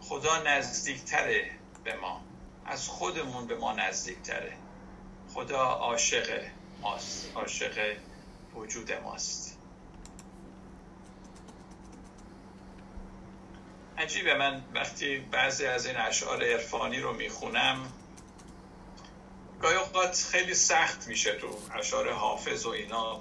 خدا 0.09 0.43
نزدیکتره 0.43 1.51
به 1.85 1.97
ما. 1.97 2.21
از 2.67 2.89
خودمون 2.89 3.47
به 3.47 3.57
ما 3.57 3.73
نزدیکتره. 3.73 4.53
خدا 5.35 5.63
عاشق 5.63 6.43
ماست 6.83 7.33
عاشق 7.35 7.97
وجود 8.55 8.93
ماست. 8.93 9.59
عجیبه 13.99 14.35
من 14.35 14.65
وقتی 14.75 15.19
بعضی 15.19 15.67
از 15.67 15.87
این 15.87 15.97
اشعار 15.97 16.45
عرفانی 16.45 17.01
رو 17.01 17.13
می‌خونم 17.13 17.93
گاهی 19.63 19.77
اوقات 19.77 20.27
خیلی 20.31 20.55
سخت 20.55 21.09
میشه 21.09 21.35
تو 21.35 21.59
اشعار 21.79 22.13
حافظ 22.13 22.67
و 22.67 22.69
اینا. 22.69 23.21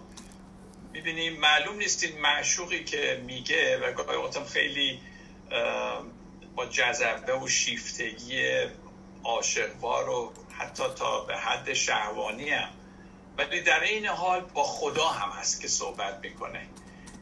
می‌بینیم 0.94 1.40
معلوم 1.40 1.78
نیست 1.78 2.04
این 2.04 2.22
معشوقی 2.22 2.84
که 2.84 3.24
میگه 3.26 3.78
و 3.78 3.94
گاهی 3.94 4.16
اوقات 4.18 4.44
خیلی 4.44 5.00
با 6.56 6.66
جذبه 6.66 7.40
و 7.40 7.48
شیفتگی 7.48 8.66
عاشقوار 9.24 10.10
و 10.10 10.34
حتی 10.58 10.84
تا 10.96 11.22
به 11.22 11.38
حد 11.38 11.74
شهوانی 11.74 12.50
هم. 12.50 12.70
ولی 13.38 13.62
در 13.62 13.84
این 13.84 14.06
حال 14.06 14.42
با 14.42 14.64
خدا 14.64 15.08
هم 15.08 15.40
هست 15.40 15.62
که 15.62 15.68
صحبت 15.68 16.20
می‌کنه. 16.22 16.68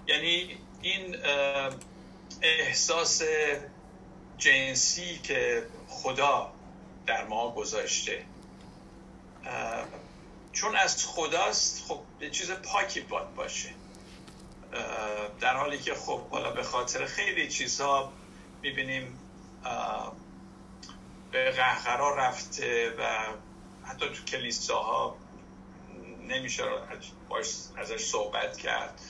یعنی 0.08 0.58
این 0.82 1.16
احساس 2.42 3.22
جنسی 4.38 5.20
که 5.24 5.68
خدا 5.88 6.54
در 7.06 7.24
ما 7.24 7.52
گذاشته 7.52 8.26
چون 10.52 10.76
از 10.76 11.06
خداست 11.06 11.86
خب 11.88 12.00
یه 12.22 12.30
چیز 12.30 12.52
پاکی 12.52 13.02
باد 13.02 13.34
باشه. 13.36 13.70
در 15.40 15.58
حالی 15.58 15.78
که 15.78 15.94
خب 15.96 16.22
بالا 16.32 16.52
به 16.52 16.64
خاطر 16.64 17.06
خیلی 17.06 17.48
چیزها 17.48 18.14
می‌بینیم 18.62 19.20
به 21.32 21.52
قهقرا 21.52 22.16
رفته 22.16 22.96
و 23.00 23.04
حتی 23.86 24.10
تو 24.10 24.24
کلیساها 24.24 25.18
نمیشه 26.28 26.64
ازش 27.78 28.06
صحبت 28.06 28.58
کرد. 28.58 29.02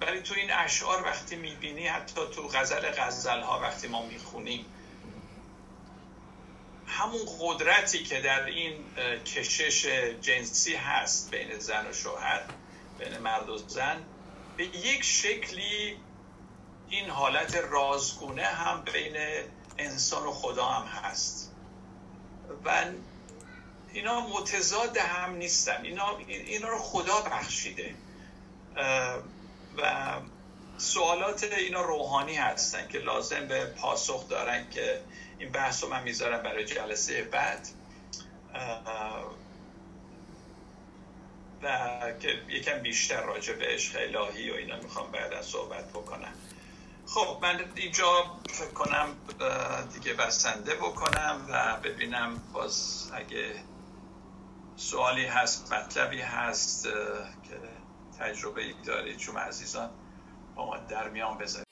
ولی 0.00 0.20
تو 0.20 0.34
این 0.34 0.52
اشعار 0.52 1.02
وقتی 1.02 1.36
می‌بینی 1.36 1.86
حتی 1.86 2.20
تو 2.34 2.48
غزل 2.48 2.90
غزل 2.90 3.40
ها 3.40 3.60
وقتی 3.60 3.88
ما 3.88 4.06
می‌خونیم 4.06 4.66
همون 6.86 7.20
قدرتی 7.40 8.04
که 8.04 8.20
در 8.20 8.44
این 8.44 8.84
کشش 9.24 9.86
جنسی 10.20 10.74
هست 10.74 11.30
بین 11.30 11.58
زن 11.58 11.86
و 11.86 11.92
شوهر 11.92 12.42
بین 12.98 13.18
مرد 13.18 13.48
و 13.48 13.58
زن 13.58 14.04
به 14.56 14.64
یک 14.64 15.02
شکلی 15.02 15.96
این 16.88 17.10
حالت 17.10 17.54
رازگونه 17.56 18.42
هم 18.42 18.82
بین 18.92 19.16
انسان 19.78 20.26
و 20.26 20.30
خدا 20.30 20.64
هم 20.64 20.86
هست. 20.86 21.50
و 22.64 22.84
اینا 23.92 24.20
متضاد 24.20 24.96
هم 24.96 25.36
نیستن. 25.36 25.84
اینا, 25.84 26.18
اینا 26.28 26.68
رو 26.68 26.78
خدا 26.78 27.20
بخشیده. 27.20 27.94
و 29.78 30.14
سوالات 30.78 31.44
اینا 31.44 31.80
روحانی 31.80 32.36
هستن 32.36 32.88
که 32.88 32.98
لازم 32.98 33.48
به 33.48 33.64
پاسخ 33.64 34.28
دارن 34.28 34.70
که 34.70 35.00
این 35.38 35.52
بحث 35.52 35.84
رو 35.84 35.90
من 35.90 36.02
می‌ذارم 36.02 36.42
برای 36.42 36.64
جلسه 36.64 37.22
بعد. 37.22 37.68
و 41.62 42.12
که 42.20 42.28
یکم 42.48 42.78
بیشتر 42.78 43.22
راجع 43.22 43.52
به 43.52 43.66
عشق 43.66 43.98
الهی 44.00 44.50
و 44.50 44.54
اینا 44.54 44.76
می‌خوام 44.76 45.10
بعدا 45.12 45.42
صحبت 45.42 45.90
بکنم. 45.90 46.34
خب 47.06 47.38
من 47.42 47.60
اینجا 47.76 48.24
فکر 48.48 48.70
کنم 48.70 49.16
دیگه 49.92 50.14
بسنده 50.14 50.74
بکنم 50.74 51.46
و 51.48 51.76
ببینم 51.82 52.42
باز 52.52 53.10
اگه 53.14 53.54
سوالی 54.76 55.26
هست 55.26 55.72
مطلبی 55.72 56.20
هست 56.20 56.84
که 57.42 57.60
تجربه 58.18 58.62
ای 58.62 58.74
دارید 58.84 59.18
شما 59.18 59.38
عزیزان 59.38 59.90
با 60.54 60.66
ما 60.66 60.76
در 60.76 61.08
میان 61.08 61.38
بذارید. 61.38 61.64